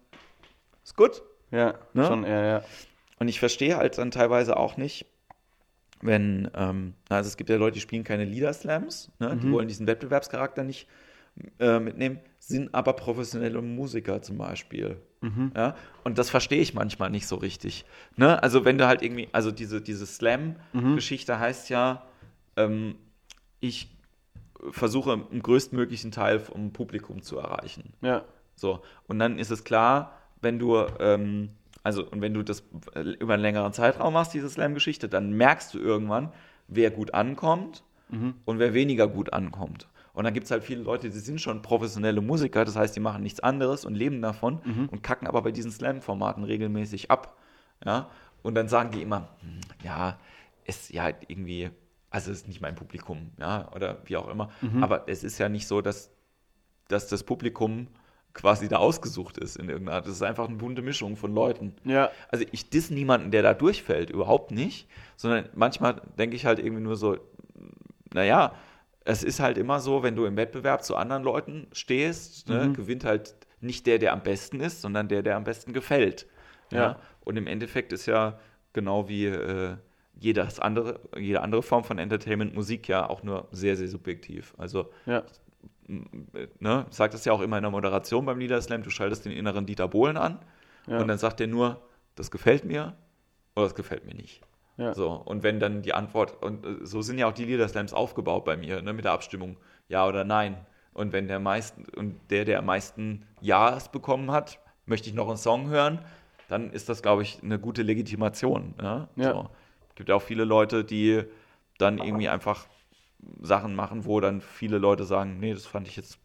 [0.82, 1.22] ist gut.
[1.52, 2.04] Ja, Ne?
[2.06, 2.62] schon eher, ja.
[3.20, 5.06] Und ich verstehe halt dann teilweise auch nicht,
[6.02, 9.36] wenn, ähm, also es gibt ja Leute, die spielen keine Leader-Slams, ne?
[9.36, 10.88] die wollen diesen Wettbewerbscharakter nicht
[11.58, 14.96] äh, mitnehmen, sind aber professionelle Musiker zum Beispiel.
[15.54, 15.76] Ja?
[16.02, 17.84] Und das verstehe ich manchmal nicht so richtig.
[18.16, 18.42] Ne?
[18.42, 22.04] Also wenn du halt irgendwie, also diese, diese Slam-Geschichte heißt ja,
[22.56, 22.94] ähm,
[23.60, 23.88] ich
[24.70, 27.92] versuche einen größtmöglichen Teil vom Publikum zu erreichen.
[28.02, 28.24] Ja,
[28.56, 31.50] So, und dann ist es klar, wenn du, ähm,
[31.82, 32.62] also, und wenn du das
[32.94, 36.32] äh, über einen längeren Zeitraum machst, diese Slam-Geschichte, dann merkst du irgendwann,
[36.68, 37.84] wer gut ankommt
[38.44, 39.88] und wer weniger gut ankommt.
[40.12, 43.00] Und dann gibt es halt viele Leute, die sind schon professionelle Musiker, das heißt, die
[43.00, 44.60] machen nichts anderes und leben davon
[44.90, 47.36] und kacken aber bei diesen Slam-Formaten regelmäßig ab.
[47.84, 48.10] Ja,
[48.42, 50.18] und dann sagen die immer, hm, ja,
[50.64, 51.70] ist ja irgendwie,
[52.10, 54.50] also ist nicht mein Publikum, ja, oder wie auch immer.
[54.82, 56.10] Aber es ist ja nicht so, dass
[56.88, 57.86] dass das Publikum
[58.34, 60.06] quasi da ausgesucht ist in irgendeiner Art.
[60.06, 61.74] Das ist einfach eine bunte Mischung von Leuten.
[61.84, 66.58] ja, Also ich diss niemanden, der da durchfällt, überhaupt nicht, sondern manchmal denke ich halt
[66.58, 67.18] irgendwie nur so,
[68.12, 68.54] naja,
[69.04, 72.74] es ist halt immer so, wenn du im Wettbewerb zu anderen Leuten stehst, ne, Mhm.
[72.74, 76.26] gewinnt halt nicht der, der am besten ist, sondern der, der am besten gefällt.
[76.70, 76.78] Ja.
[76.78, 76.96] Ja.
[77.24, 78.38] Und im Endeffekt ist ja
[78.72, 79.76] genau wie äh,
[80.18, 84.54] jedes andere, jede andere Form von Entertainment, Musik ja auch nur sehr, sehr subjektiv.
[84.58, 85.22] Also ja,
[86.60, 89.66] ne, sagt das ja auch immer in der Moderation beim Leader-Slam, du schaltest den inneren
[89.66, 90.38] Dieter Bohlen an
[90.86, 90.98] Ja.
[91.00, 91.80] und dann sagt er nur,
[92.14, 92.94] das gefällt mir
[93.56, 94.40] oder das gefällt mir nicht.
[94.76, 94.94] ja.
[94.94, 98.44] So, und wenn dann die Antwort, und äh, so sind ja auch die Leader-Slams aufgebaut
[98.44, 99.56] bei mir, ne, mit der Abstimmung,
[99.88, 100.56] ja oder nein.
[100.92, 105.28] Und wenn der meisten, und der, der am meisten Ja's bekommen hat, möchte ich noch
[105.28, 106.00] einen Song hören,
[106.48, 108.74] dann ist das, glaube ich, eine gute Legitimation.
[108.80, 109.08] Ne?
[109.16, 109.32] Ja.
[109.32, 109.48] So.
[109.88, 111.22] Es gibt ja auch viele Leute, die
[111.78, 112.66] dann irgendwie einfach
[113.40, 116.18] Sachen machen, wo dann viele Leute sagen, nee, das fand ich jetzt,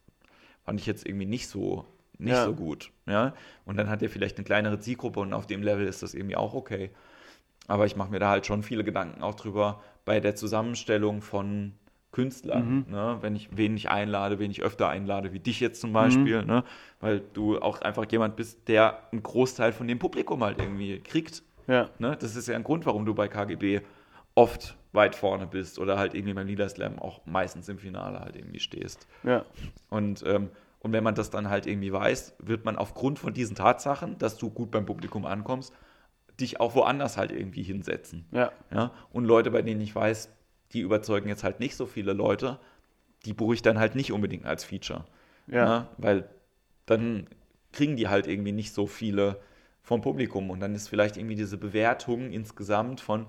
[0.64, 1.84] fand ich jetzt irgendwie nicht so,
[2.18, 2.44] nicht Ja.
[2.44, 2.90] so gut.
[3.06, 3.34] Ja?
[3.64, 6.36] Und dann hat er vielleicht eine kleinere Zielgruppe und auf dem Level ist das irgendwie
[6.36, 6.90] auch okay.
[7.68, 11.72] Aber ich mache mir da halt schon viele Gedanken auch drüber bei der Zusammenstellung von
[12.12, 13.18] Künstlern, ne?
[13.20, 16.64] wenn ich wen ich einlade, wen ich öfter einlade, wie dich jetzt zum Beispiel, ne?
[17.00, 21.42] weil du auch einfach jemand bist, der einen Großteil von dem Publikum halt irgendwie kriegt.
[21.66, 21.90] ja.
[21.98, 22.16] Ne?
[22.18, 23.82] Das ist ja ein Grund, warum du bei KGB
[24.34, 28.60] oft weit vorne bist oder halt irgendwie beim Leader-Slam auch meistens im Finale halt irgendwie
[28.60, 29.06] stehst.
[29.22, 29.44] ja.
[29.88, 33.56] Und, ähm, und wenn man das dann halt irgendwie weiß, wird man aufgrund von diesen
[33.56, 35.72] Tatsachen, dass du gut beim Publikum ankommst,
[36.40, 38.26] dich auch woanders halt irgendwie hinsetzen.
[38.30, 38.92] Ja, Ja?
[39.12, 40.30] Und Leute, bei denen ich weiß,
[40.72, 42.58] die überzeugen jetzt halt nicht so viele Leute,
[43.24, 45.04] die buche ich dann halt nicht unbedingt als Feature.
[45.46, 46.28] ja, Weil
[46.84, 47.26] dann
[47.72, 49.40] kriegen die halt irgendwie nicht so viele
[49.82, 50.50] vom Publikum.
[50.50, 53.26] Und dann ist vielleicht irgendwie diese Bewertung insgesamt von,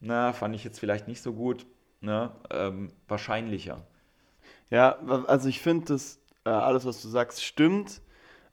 [0.00, 1.66] na, fand ich jetzt vielleicht nicht so gut,
[2.00, 3.82] ne, ähm, wahrscheinlicher.
[4.70, 8.00] Ja, also ich finde, dass äh, alles, was du sagst, stimmt.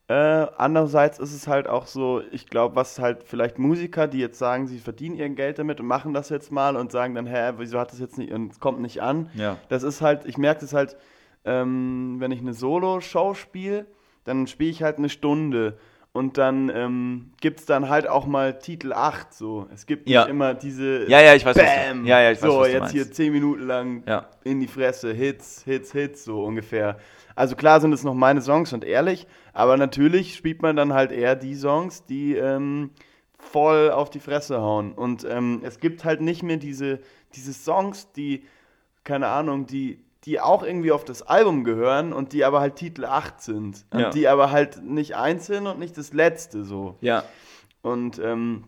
[0.09, 0.13] Äh,
[0.57, 4.67] andererseits ist es halt auch so, ich glaube, was halt vielleicht Musiker, die jetzt sagen,
[4.67, 7.77] sie verdienen ihr Geld damit und machen das jetzt mal und sagen dann, hä, wieso
[7.77, 9.29] hat das jetzt nicht und es kommt nicht an.
[9.33, 9.57] Ja.
[9.67, 10.95] Das ist halt, ich merke das halt,
[11.43, 13.85] ähm, wenn ich eine Solo-Show spiele,
[14.23, 15.77] dann spiele ich halt eine Stunde.
[16.17, 19.67] Und dann ähm, gibt es dann halt auch mal Titel 8 so.
[19.73, 20.21] Es gibt Ja.
[20.23, 22.05] nicht immer diese Ja, ja, ich weiß, was du- Bam!
[22.05, 22.93] ja, ja, ich weiß, so, jetzt meinst.
[22.93, 24.27] hier 10 Minuten lang Ja.
[24.43, 26.97] in die Fresse, Hits, Hits, Hits, so ungefähr.
[27.35, 31.11] Also klar sind es noch meine Songs und ehrlich, aber natürlich spielt man dann halt
[31.11, 32.89] eher die Songs, die ähm,
[33.37, 34.93] voll auf die Fresse hauen.
[34.93, 36.99] Und ähm, es gibt halt nicht mehr diese,
[37.35, 38.43] diese Songs, die,
[39.03, 43.05] keine Ahnung, die, die auch irgendwie auf das Album gehören und die aber halt Titel
[43.05, 43.85] 8 sind.
[43.91, 44.09] Und Ja.
[44.09, 46.97] die aber halt nicht einzeln und nicht das letzte so.
[47.01, 47.23] Ja.
[47.81, 48.65] Und, ähm,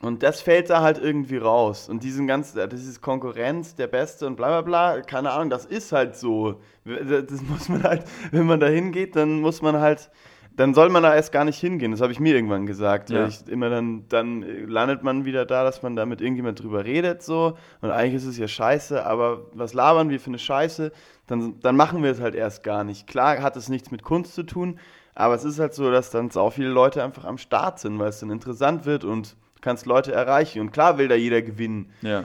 [0.00, 1.88] und das fällt da halt irgendwie raus.
[1.90, 5.66] Und diesen ganzen, äh, dieses Konkurrenz, der Beste und bla bla bla, keine Ahnung, das
[5.66, 6.60] ist halt so.
[6.84, 10.10] Das muss man halt, wenn man da hingeht, dann muss man halt,
[10.56, 11.90] dann soll man da erst gar nicht hingehen.
[11.90, 13.10] Das habe ich mir irgendwann gesagt.
[13.10, 13.26] Ja.
[13.26, 17.22] Ich immer dann, dann landet man wieder da, dass man da mit irgendjemand drüber redet
[17.22, 17.56] so.
[17.80, 20.92] Und eigentlich ist es ja scheiße, aber was labern wir für eine Scheiße?
[21.26, 23.06] Dann, dann machen wir es halt erst gar nicht.
[23.06, 24.78] Klar hat es nichts mit Kunst zu tun,
[25.14, 28.10] aber es ist halt so, dass dann auch viele Leute einfach am Start sind, weil
[28.10, 30.60] es dann interessant wird und du kannst Leute erreichen.
[30.60, 31.90] Und klar will da jeder gewinnen.
[32.02, 32.24] Ja.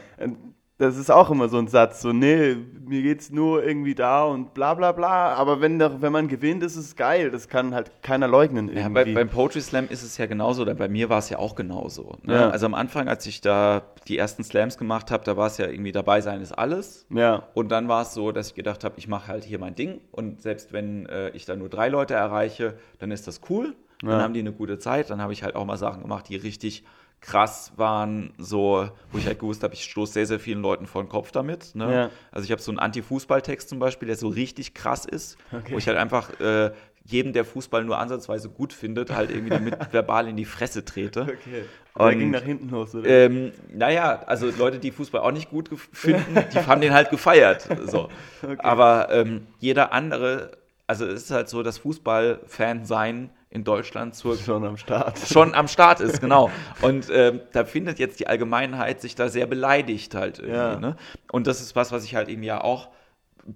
[0.80, 2.56] Das ist auch immer so ein Satz, so, nee,
[2.86, 5.34] mir geht's nur irgendwie da und bla bla bla.
[5.34, 7.32] Aber wenn, da, wenn man gewinnt, ist es geil.
[7.32, 8.94] Das kann halt keiner leugnen Ja, irgendwie.
[8.94, 11.56] bei, beim Poetry Slam ist es ja genauso, oder bei mir war es ja auch
[11.56, 12.16] genauso.
[12.24, 12.34] Ne?
[12.34, 12.50] Ja.
[12.50, 15.68] Also am Anfang, als ich da die ersten Slams gemacht habe, da war es ja
[15.68, 17.06] irgendwie dabei sein ist alles.
[17.10, 19.76] ja, Und dann war es so, dass ich gedacht habe, ich mache halt hier mein
[19.76, 23.76] Ding und selbst wenn äh, ich da nur drei Leute erreiche, dann ist das cool.
[24.02, 24.22] Dann Ja.
[24.22, 25.10] haben die eine gute Zeit.
[25.10, 26.86] Dann habe ich halt auch mal Sachen gemacht, die richtig
[27.22, 31.04] krass waren, so, wo ich halt gewusst habe, ich stoße sehr, sehr vielen Leuten vor
[31.04, 31.76] den Kopf damit.
[31.76, 31.94] Ne?
[31.94, 32.10] Ja.
[32.32, 35.74] Also ich habe so einen Anti-Fußball-Text zum Beispiel, der so richtig krass ist, Okay.
[35.74, 36.72] wo ich halt einfach äh,
[37.04, 41.22] jedem, der Fußball nur ansatzweise gut findet, halt irgendwie damit verbal in die Fresse trete.
[41.24, 41.64] okay.
[41.98, 43.08] Der Und- ging nach hinten los, oder?
[43.10, 47.68] Ähm, naja, also Leute, die Fußball auch nicht gut finden, die haben den halt gefeiert.
[47.88, 48.10] So.
[48.60, 50.52] Aber ähm, jeder andere,
[50.88, 55.18] also es ist halt so, dass Fußballfan sein in Deutschland zur, Schon am Start.
[55.20, 56.52] schon am Start ist, genau.
[56.82, 60.56] Und ähm, da findet jetzt die Allgemeinheit sich da sehr beleidigt halt irgendwie.
[60.56, 60.80] Ja.
[60.80, 60.96] Ne?
[61.32, 62.90] Und das ist was, was ich halt eben ja auch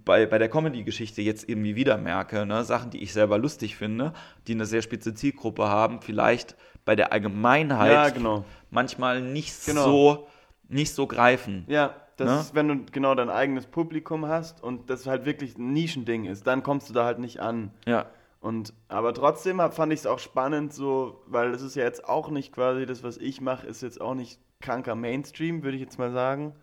[0.05, 2.45] bei, bei der Comedy-Geschichte jetzt irgendwie wieder merke.
[2.47, 2.63] Ne?
[2.63, 4.13] Sachen, die ich selber lustig finde,
[4.47, 8.45] die eine sehr spitze Zielgruppe haben, vielleicht bei der Allgemeinheit Ja, genau.
[8.71, 9.83] manchmal nicht Genau.
[9.83, 10.27] so
[10.69, 11.65] nicht so greifen.
[11.67, 12.39] Ja, das Ne?
[12.39, 16.47] ist, wenn du genau dein eigenes Publikum hast und das halt wirklich ein Nischending ist,
[16.47, 17.69] dann kommst du da halt nicht an.
[17.85, 18.05] Ja.
[18.43, 22.03] Und aber trotzdem hab, fand ich es auch spannend, so, weil das ist ja jetzt
[22.03, 25.81] auch nicht quasi das, was ich mache, ist jetzt auch nicht kranker Mainstream, würde ich
[25.81, 26.53] jetzt mal sagen.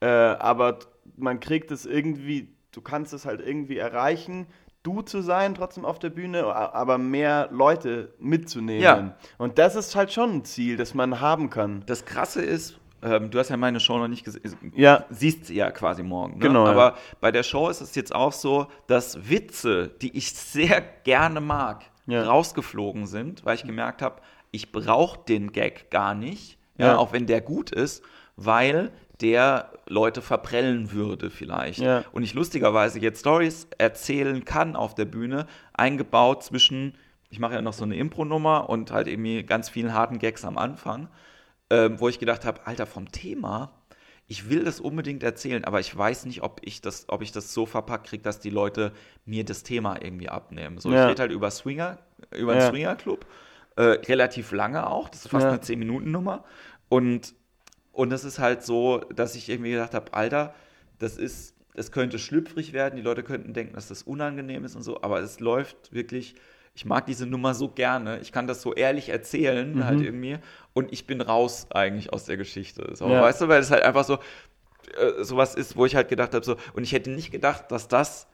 [0.00, 0.78] Äh, aber
[1.18, 4.46] man kriegt es irgendwie, du kannst es halt irgendwie erreichen,
[4.82, 8.82] du zu sein, trotzdem auf der Bühne, aber mehr Leute mitzunehmen.
[8.82, 9.14] Ja.
[9.36, 11.82] Und das ist halt schon ein Ziel, das man haben kann.
[11.84, 14.72] Das Krasse ist, ähm, du hast ja meine Show noch nicht gesehen.
[14.74, 15.04] Ja.
[15.10, 16.34] Siehst sie ja quasi morgen.
[16.38, 16.46] Ne?
[16.46, 16.72] Genau, ja.
[16.72, 21.40] Aber bei der Show ist es jetzt auch so, dass Witze, die ich sehr gerne
[21.40, 22.24] mag, Ja.
[22.24, 26.86] rausgeflogen sind, weil ich gemerkt habe, ich brauche den Gag gar nicht, ja.
[26.88, 26.96] Ja.
[26.98, 28.02] auch wenn der gut ist,
[28.36, 28.90] weil
[29.20, 31.78] der Leute verprellen würde vielleicht.
[31.78, 32.04] Ja.
[32.12, 36.94] Und ich lustigerweise jetzt Stories erzählen kann auf der Bühne, eingebaut zwischen,
[37.30, 40.58] ich mache ja noch so eine Impro-Nummer und halt irgendwie ganz vielen harten Gags am
[40.58, 41.08] Anfang,
[41.74, 43.72] ähm, wo ich gedacht habe, Alter, vom Thema,
[44.26, 47.52] ich will das unbedingt erzählen, aber ich weiß nicht, ob ich das, ob ich das
[47.52, 48.92] so verpackt kriege, dass die Leute
[49.24, 50.78] mir das Thema irgendwie abnehmen.
[50.78, 51.04] So, Ja.
[51.04, 51.98] ich rede halt über Swinger,
[52.34, 52.68] über einen Ja.
[52.70, 53.26] Swinger-Club,
[53.76, 55.50] äh, relativ lange auch, das ist fast Ja.
[55.50, 56.44] eine 10-Minuten-Nummer
[56.88, 57.34] und
[57.92, 60.52] und es ist halt so, dass ich irgendwie gedacht habe, Alter,
[60.98, 64.82] das ist, es könnte schlüpfrig werden, die Leute könnten denken, dass das unangenehm ist und
[64.82, 66.34] so, aber es läuft wirklich,
[66.74, 69.84] ich mag diese Nummer so gerne, ich kann das so ehrlich erzählen Mhm.
[69.84, 70.38] halt irgendwie
[70.72, 72.90] und ich bin raus eigentlich aus der Geschichte.
[72.94, 73.22] So, Ja.
[73.22, 74.14] Weißt du, weil es halt einfach so,
[74.98, 77.88] äh, sowas ist, wo ich halt gedacht habe, so, und ich hätte nicht gedacht, dass
[77.88, 78.26] das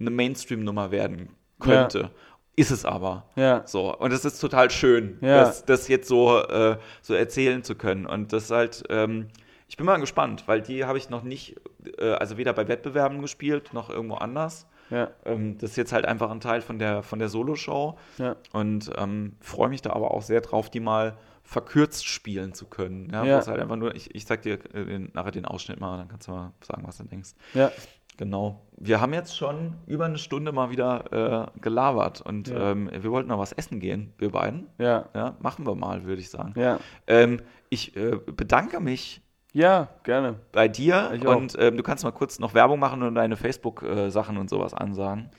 [0.00, 1.28] eine Mainstream-Nummer werden
[1.60, 2.10] könnte.
[2.56, 3.26] Ist es aber.
[3.36, 3.62] Ja.
[3.66, 5.40] So, und es ist total schön, Ja.
[5.44, 8.06] das, das jetzt so, äh, so erzählen zu können.
[8.06, 9.28] Und das ist halt, ähm,
[9.68, 11.56] ich bin mal gespannt, weil die habe ich noch nicht,
[11.98, 14.66] äh, also weder bei Wettbewerben gespielt, noch irgendwo anders.
[14.90, 17.96] Ja, Ähm, das ist jetzt halt einfach ein Teil von der, von der Solo-Show.
[18.18, 18.36] ja.
[18.52, 23.10] Und ähm, freue mich da aber auch sehr drauf, die mal verkürzt spielen zu können.
[23.12, 23.46] Ja, Ja.
[23.46, 26.28] Halt einfach nur, ich, ich sag dir äh, den, nachher den Ausschnitt mal, dann kannst
[26.28, 27.30] du mal sagen, was du denkst.
[27.54, 27.70] ja.
[28.16, 28.60] Genau.
[28.76, 32.70] Wir haben jetzt schon über eine Stunde mal wieder äh, gelabert und Ja.
[32.70, 34.68] ähm, wir wollten noch was essen gehen, wir beiden.
[34.78, 36.54] Ja, Ja, machen wir mal, würde ich sagen.
[36.56, 36.78] ja.
[37.08, 37.40] Ähm,
[37.70, 39.20] ich äh, bedanke mich
[39.54, 40.34] Ja, gerne.
[40.50, 44.36] bei dir Ich und ähm, du kannst mal kurz noch Werbung machen und deine Facebook-Sachen
[44.36, 45.30] und sowas ansagen.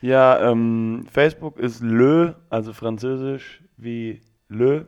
[0.00, 4.86] Ja, ähm, Facebook ist Le, also französisch wie Le.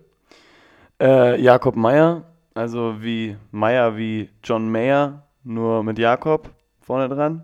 [1.01, 2.23] Äh, Jakob Meyer,
[2.55, 6.51] also wie Meyer wie John Mayer, nur mit Jakob
[6.81, 7.43] vorne dran.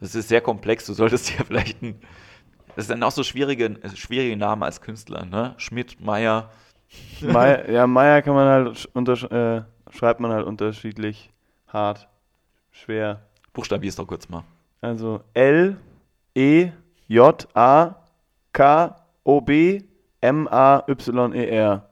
[0.00, 0.86] Das ist sehr komplex.
[0.86, 2.00] Du solltest dir vielleicht ein.
[2.74, 5.54] Das sind auch so schwierige, schwierige Namen als Künstler, ne?
[5.58, 6.50] Schmidt, Meyer.
[7.20, 9.62] Meyer, ja, Meyer kann man halt untersch äh,
[9.94, 11.30] schreibt man halt unterschiedlich
[11.68, 12.08] hart,
[12.70, 13.22] schwer.
[13.52, 14.44] Buchstabierst doch kurz mal.
[14.80, 15.76] Also L
[16.34, 16.70] E
[17.06, 17.96] J A
[18.52, 19.84] K O B
[20.20, 21.88] M A Y E R.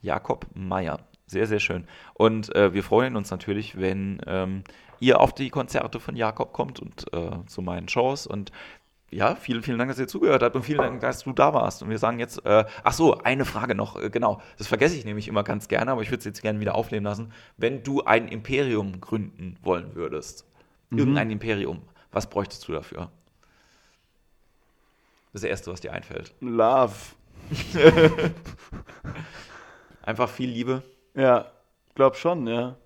[0.00, 1.00] Jakob Meyer.
[1.26, 1.86] Sehr, sehr schön.
[2.14, 4.64] Und äh, wir freuen uns natürlich, wenn ähm,
[5.00, 8.26] ihr auf die Konzerte von Jakob kommt und äh, zu meinen Shows.
[8.26, 8.52] Und
[9.12, 11.82] ja, vielen, vielen Dank, dass ihr zugehört habt und vielen Dank, dass du da warst.
[11.82, 14.40] Und wir sagen jetzt, äh, ach so, eine Frage noch, äh, genau.
[14.56, 17.04] Das vergesse ich nämlich immer ganz gerne, aber ich würde es jetzt gerne wieder aufnehmen
[17.04, 17.32] lassen.
[17.58, 20.46] Wenn du ein Imperium gründen wollen würdest,
[20.90, 23.10] irgendein Imperium, was bräuchtest du dafür?
[25.34, 26.34] Das Erste, was dir einfällt.
[26.40, 26.94] Love.
[30.02, 30.82] Einfach viel Liebe.
[31.14, 31.52] Ja,
[31.94, 32.76] glaub schon, ja.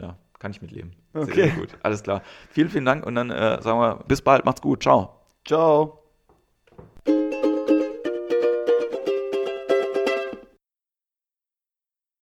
[0.00, 0.92] Ja, kann ich mitleben.
[1.14, 1.34] Okay.
[1.34, 1.68] Sehr, sehr gut.
[1.82, 2.22] Alles klar.
[2.50, 4.44] Vielen, vielen Dank und dann äh, sagen wir bis bald.
[4.44, 4.82] Macht's gut.
[4.84, 5.17] Ciao.
[5.48, 5.97] Ciao.